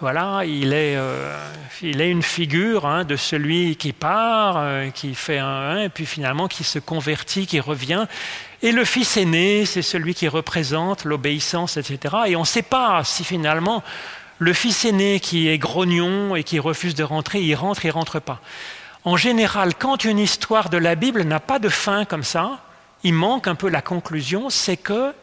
voilà, 0.00 0.42
il 0.44 0.72
est, 0.72 0.96
euh, 0.96 1.38
il 1.82 2.00
est 2.00 2.10
une 2.10 2.24
figure 2.24 2.84
hein, 2.84 3.04
de 3.04 3.14
celui 3.14 3.76
qui 3.76 3.92
part, 3.92 4.56
euh, 4.58 4.90
qui 4.90 5.14
fait 5.14 5.38
un, 5.38 5.82
et 5.82 5.88
puis 5.88 6.04
finalement 6.04 6.48
qui 6.48 6.64
se 6.64 6.80
convertit, 6.80 7.46
qui 7.46 7.60
revient. 7.60 8.06
Et 8.60 8.72
le 8.72 8.84
fils 8.84 9.16
aîné, 9.16 9.66
c'est 9.66 9.82
celui 9.82 10.14
qui 10.14 10.26
représente 10.26 11.04
l'obéissance, 11.04 11.76
etc. 11.76 12.16
Et 12.26 12.34
on 12.34 12.40
ne 12.40 12.44
sait 12.44 12.62
pas 12.62 13.04
si 13.04 13.22
finalement 13.22 13.84
le 14.38 14.52
fils 14.52 14.84
aîné 14.84 15.20
qui 15.20 15.48
est 15.48 15.58
grognon 15.58 16.36
et 16.36 16.44
qui 16.44 16.58
refuse 16.58 16.94
de 16.94 17.04
rentrer, 17.04 17.40
il 17.40 17.54
rentre, 17.54 17.84
il 17.84 17.90
rentre 17.90 18.20
pas. 18.20 18.40
En 19.04 19.16
général, 19.16 19.74
quand 19.74 20.04
une 20.04 20.18
histoire 20.18 20.68
de 20.68 20.76
la 20.76 20.94
Bible 20.94 21.22
n'a 21.22 21.40
pas 21.40 21.58
de 21.58 21.68
fin 21.68 22.04
comme 22.04 22.24
ça, 22.24 22.58
il 23.04 23.14
manque 23.14 23.46
un 23.46 23.54
peu 23.54 23.68
la 23.68 23.82
conclusion, 23.82 24.50
c'est 24.50 24.76
que 24.76 25.14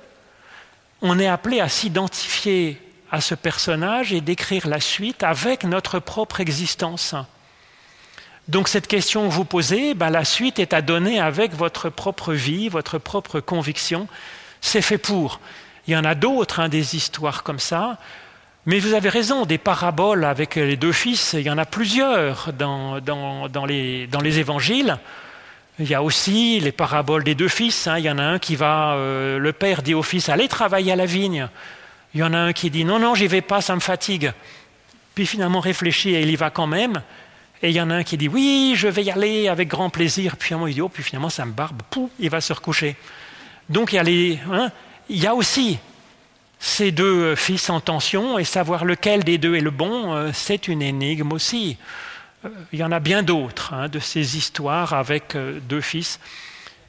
on 1.01 1.19
est 1.19 1.27
appelé 1.27 1.59
à 1.59 1.67
s'identifier 1.67 2.81
à 3.11 3.19
ce 3.19 3.35
personnage 3.35 4.13
et 4.13 4.21
d'écrire 4.21 4.67
la 4.67 4.79
suite 4.79 5.21
avec 5.21 5.65
notre 5.65 5.99
propre 5.99 6.39
existence. 6.39 7.13
Donc 8.47 8.67
cette 8.67 8.87
question 8.87 9.27
que 9.27 9.33
vous 9.33 9.45
posez, 9.45 9.93
ben, 9.93 10.09
la 10.09 10.25
suite 10.25 10.59
est 10.59 10.73
à 10.73 10.81
donner 10.81 11.19
avec 11.19 11.53
votre 11.53 11.89
propre 11.89 12.33
vie, 12.33 12.69
votre 12.69 12.97
propre 12.97 13.39
conviction. 13.39 14.07
C'est 14.61 14.81
fait 14.81 14.97
pour. 14.97 15.39
Il 15.87 15.93
y 15.93 15.97
en 15.97 16.05
a 16.05 16.15
d'autres, 16.15 16.59
hein, 16.61 16.69
des 16.69 16.95
histoires 16.95 17.43
comme 17.43 17.59
ça. 17.59 17.97
Mais 18.65 18.79
vous 18.79 18.93
avez 18.93 19.09
raison, 19.09 19.45
des 19.45 19.57
paraboles 19.57 20.23
avec 20.23 20.55
les 20.55 20.77
deux 20.77 20.93
fils, 20.93 21.33
il 21.33 21.41
y 21.41 21.49
en 21.49 21.57
a 21.57 21.65
plusieurs 21.65 22.53
dans, 22.53 23.01
les, 23.67 24.39
évangiles. 24.39 24.97
Il 25.79 25.89
y 25.89 25.93
a 25.93 26.01
aussi 26.01 26.61
les 26.61 26.71
paraboles 26.71 27.25
des 27.25 27.35
deux 27.35 27.49
fils. 27.49 27.87
Hein. 27.87 27.97
Il 27.97 28.05
y 28.05 28.09
en 28.09 28.19
a 28.19 28.23
un 28.23 28.39
qui 28.39 28.55
va, 28.55 28.93
euh, 28.93 29.37
le 29.37 29.51
père 29.51 29.81
dit 29.81 29.93
au 29.93 30.01
fils, 30.01 30.29
allez 30.29 30.47
travailler 30.47 30.93
à 30.93 30.95
la 30.95 31.05
vigne. 31.05 31.49
Il 32.13 32.21
y 32.21 32.23
en 32.23 32.33
a 32.33 32.37
un 32.37 32.53
qui 32.53 32.69
dit, 32.69 32.85
non, 32.85 32.99
non, 32.99 33.15
j'y 33.15 33.27
vais 33.27 33.41
pas, 33.41 33.59
ça 33.59 33.75
me 33.75 33.81
fatigue. 33.81 34.31
Puis 35.13 35.25
finalement 35.25 35.59
réfléchit 35.59 36.15
et 36.15 36.21
il 36.21 36.29
y 36.29 36.35
va 36.37 36.49
quand 36.49 36.67
même. 36.67 37.01
Et 37.61 37.69
il 37.69 37.75
y 37.75 37.81
en 37.81 37.89
a 37.89 37.95
un 37.95 38.03
qui 38.03 38.15
dit, 38.15 38.29
oui, 38.29 38.75
je 38.77 38.87
vais 38.87 39.03
y 39.03 39.11
aller 39.11 39.49
avec 39.49 39.67
grand 39.67 39.89
plaisir. 39.89 40.37
Puis 40.37 40.47
finalement, 40.47 40.67
il 40.67 40.73
dit, 40.75 40.81
oh, 40.81 40.89
puis 40.89 41.03
finalement, 41.03 41.29
ça 41.29 41.43
me 41.45 41.51
barbe, 41.51 41.81
pouf, 41.89 42.09
il 42.17 42.29
va 42.29 42.39
se 42.39 42.53
recoucher. 42.53 42.95
Donc 43.67 43.91
il 43.91 43.97
y 43.97 43.99
a, 43.99 44.03
les, 44.03 44.39
hein, 44.49 44.71
il 45.09 45.21
y 45.21 45.27
a 45.27 45.35
aussi 45.35 45.79
ces 46.63 46.93
deux 46.93 47.35
fils 47.35 47.69
en 47.69 47.81
tension 47.81 48.39
et 48.39 48.45
savoir 48.45 48.85
lequel 48.85 49.25
des 49.25 49.37
deux 49.37 49.55
est 49.55 49.61
le 49.61 49.69
bon, 49.69 50.15
euh, 50.15 50.29
c'est 50.33 50.69
une 50.69 50.81
énigme 50.81 51.33
aussi. 51.33 51.77
Euh, 52.45 52.49
il 52.71 52.79
y 52.79 52.83
en 52.85 52.91
a 52.93 53.01
bien 53.01 53.21
d'autres 53.21 53.73
hein, 53.73 53.89
de 53.89 53.99
ces 53.99 54.37
histoires 54.37 54.93
avec 54.93 55.35
euh, 55.35 55.59
deux 55.67 55.81
fils, 55.81 56.21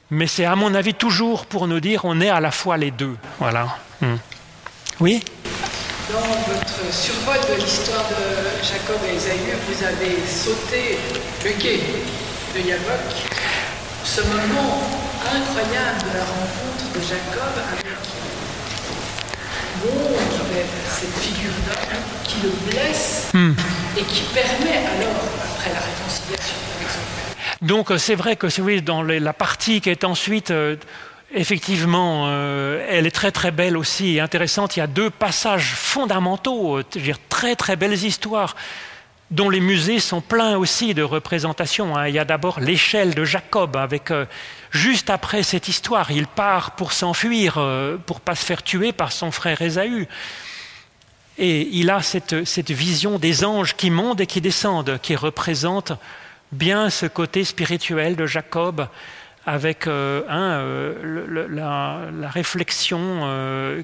mais 0.09 0.27
c'est 0.27 0.45
à 0.45 0.55
mon 0.55 0.73
avis 0.73 0.93
toujours 0.93 1.45
pour 1.45 1.67
nous 1.67 1.81
dire 1.81 2.05
on 2.05 2.21
est 2.21 2.29
à 2.29 2.39
la 2.39 2.51
fois 2.51 2.77
les 2.77 2.91
deux. 2.91 3.17
Voilà. 3.37 3.67
Hmm. 3.99 4.15
Oui? 5.01 5.21
Dans 6.09 6.19
votre 6.19 6.93
survol 6.93 7.35
de 7.49 7.61
l'histoire 7.61 8.05
de 8.07 8.65
Jacob 8.65 9.01
et 9.11 9.17
Esaü, 9.17 9.57
vous 9.67 9.83
avez 9.83 10.25
sauté 10.25 10.97
le 11.43 11.51
quai 11.61 11.81
de 12.55 12.65
Yabok, 12.65 13.11
ce 14.05 14.21
moment 14.21 14.83
incroyable 15.25 15.99
de 15.99 16.17
la 16.17 16.23
rencontre 16.23 16.93
de 16.95 17.01
Jacob 17.01 17.51
avec 17.73 18.14
cette 20.87 21.13
figure 21.21 21.51
d'homme 21.65 21.99
qui 22.23 22.35
le 22.43 22.49
blesse 22.69 23.31
hmm. 23.33 23.53
et 23.97 24.03
qui 24.03 24.23
permet 24.33 24.77
alors, 24.77 25.15
après 25.43 25.71
la 25.73 25.79
réconciliation 25.79 26.55
avec 26.77 26.89
son. 26.89 27.65
Donc 27.65 27.91
euh, 27.91 27.97
c'est 27.97 28.15
vrai 28.15 28.35
que 28.35 28.47
oui, 28.61 28.81
dans 28.81 29.01
la 29.01 29.33
partie 29.33 29.81
qui 29.81 29.89
est 29.89 30.03
ensuite, 30.03 30.51
euh, 30.51 30.75
effectivement, 31.33 32.25
euh, 32.27 32.85
elle 32.89 33.05
est 33.07 33.11
très 33.11 33.31
très 33.31 33.51
belle 33.51 33.77
aussi 33.77 34.15
et 34.15 34.19
intéressante. 34.19 34.77
Il 34.77 34.79
y 34.79 34.83
a 34.83 34.87
deux 34.87 35.09
passages 35.09 35.73
fondamentaux, 35.75 36.81
dire, 36.83 37.17
très 37.29 37.55
très 37.55 37.75
belles 37.75 38.03
histoires 38.03 38.55
dont 39.31 39.49
les 39.49 39.59
musées 39.59 39.99
sont 39.99 40.21
pleins 40.21 40.57
aussi 40.57 40.93
de 40.93 41.03
représentations. 41.03 41.97
Hein. 41.97 42.07
Il 42.07 42.15
y 42.15 42.19
a 42.19 42.25
d'abord 42.25 42.59
l'échelle 42.59 43.15
de 43.15 43.25
Jacob, 43.25 43.75
avec 43.75 44.11
euh, 44.11 44.25
juste 44.75 45.09
après 45.09 45.41
cette 45.41 45.67
histoire, 45.67 46.11
il 46.11 46.27
part 46.27 46.71
pour 46.71 46.91
s'enfuir, 46.91 47.55
euh, 47.57 47.97
pour 47.97 48.19
pas 48.21 48.35
se 48.35 48.45
faire 48.45 48.61
tuer 48.61 48.91
par 48.91 49.11
son 49.11 49.31
frère 49.31 49.61
Ésaü. 49.61 50.07
Et 51.37 51.67
il 51.71 51.89
a 51.89 52.01
cette, 52.01 52.71
vision 52.71 53.17
des 53.17 53.43
anges 53.43 53.75
qui 53.75 53.89
montent 53.89 54.21
et 54.21 54.27
qui 54.27 54.41
descendent, 54.41 54.99
qui 55.01 55.15
représente 55.15 55.91
bien 56.51 56.89
ce 56.89 57.05
côté 57.05 57.43
spirituel 57.43 58.15
de 58.15 58.25
Jacob, 58.25 58.87
avec 59.45 59.87
euh, 59.87 60.23
la, 61.49 61.99
la, 62.11 62.29
réflexion 62.29 63.83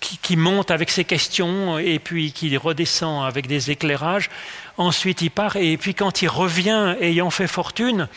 qui, 0.00 0.36
monte 0.36 0.70
avec 0.70 0.90
ses 0.90 1.04
questions 1.04 1.78
et 1.78 1.98
puis 1.98 2.32
qui 2.32 2.56
redescend 2.56 3.26
avec 3.26 3.46
des 3.46 3.70
éclairages. 3.70 4.30
Ensuite, 4.76 5.22
il 5.22 5.30
part 5.30 5.56
et 5.56 5.76
puis 5.76 5.94
quand 5.94 6.22
il 6.22 6.28
revient 6.28 6.94
ayant 7.00 7.30
fait 7.30 7.46
fortune, 7.46 8.08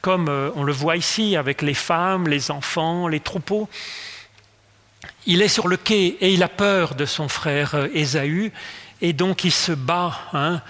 comme 0.00 0.28
euh, 0.28 0.50
on 0.54 0.64
le 0.64 0.72
voit 0.72 0.96
ici 0.96 1.36
avec 1.36 1.62
les 1.62 1.74
femmes, 1.74 2.28
les 2.28 2.50
enfants, 2.50 3.08
les 3.08 3.20
troupeaux, 3.20 3.68
il 5.26 5.42
est 5.42 5.48
sur 5.48 5.68
le 5.68 5.76
quai 5.76 6.16
et 6.20 6.32
il 6.32 6.42
a 6.42 6.48
peur 6.48 6.94
de 6.94 7.04
son 7.04 7.28
frère 7.28 7.74
euh, 7.74 7.88
Ésaü 7.94 8.52
et 9.00 9.12
donc 9.12 9.44
il 9.44 9.52
se 9.52 9.72
bat. 9.72 10.18
Hein. 10.32 10.60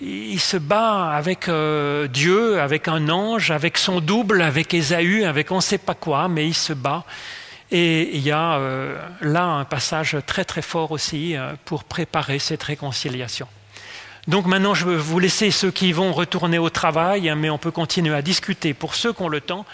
il 0.00 0.40
se 0.40 0.56
bat 0.56 1.10
avec 1.10 1.48
euh, 1.48 2.06
Dieu, 2.08 2.60
avec 2.60 2.88
un 2.88 3.08
ange, 3.08 3.50
avec 3.50 3.78
son 3.78 4.00
double, 4.00 4.42
avec 4.42 4.74
Ésaü, 4.74 5.24
avec 5.24 5.50
on 5.50 5.56
ne 5.56 5.60
sait 5.60 5.78
pas 5.78 5.94
quoi, 5.94 6.28
mais 6.28 6.46
il 6.46 6.54
se 6.54 6.72
bat. 6.72 7.04
Et 7.70 8.16
il 8.16 8.22
y 8.22 8.30
a 8.30 8.58
là 9.20 9.44
un 9.44 9.64
passage 9.66 10.16
très 10.26 10.46
très 10.46 10.62
fort 10.62 10.90
aussi 10.90 11.36
pour 11.66 11.84
préparer 11.84 12.38
cette 12.38 12.62
réconciliation. 12.62 13.46
Donc 14.28 14.44
maintenant, 14.44 14.74
je 14.74 14.86
vais 14.86 14.96
vous 14.96 15.18
laisser 15.18 15.50
ceux 15.50 15.70
qui 15.70 15.90
vont 15.90 16.12
retourner 16.12 16.58
au 16.58 16.68
travail, 16.68 17.32
mais 17.34 17.48
on 17.48 17.56
peut 17.56 17.70
continuer 17.70 18.14
à 18.14 18.20
discuter 18.20 18.74
pour 18.74 18.94
ceux 18.94 19.14
qui 19.14 19.22
ont 19.22 19.30
le 19.30 19.40
temps. 19.40 19.64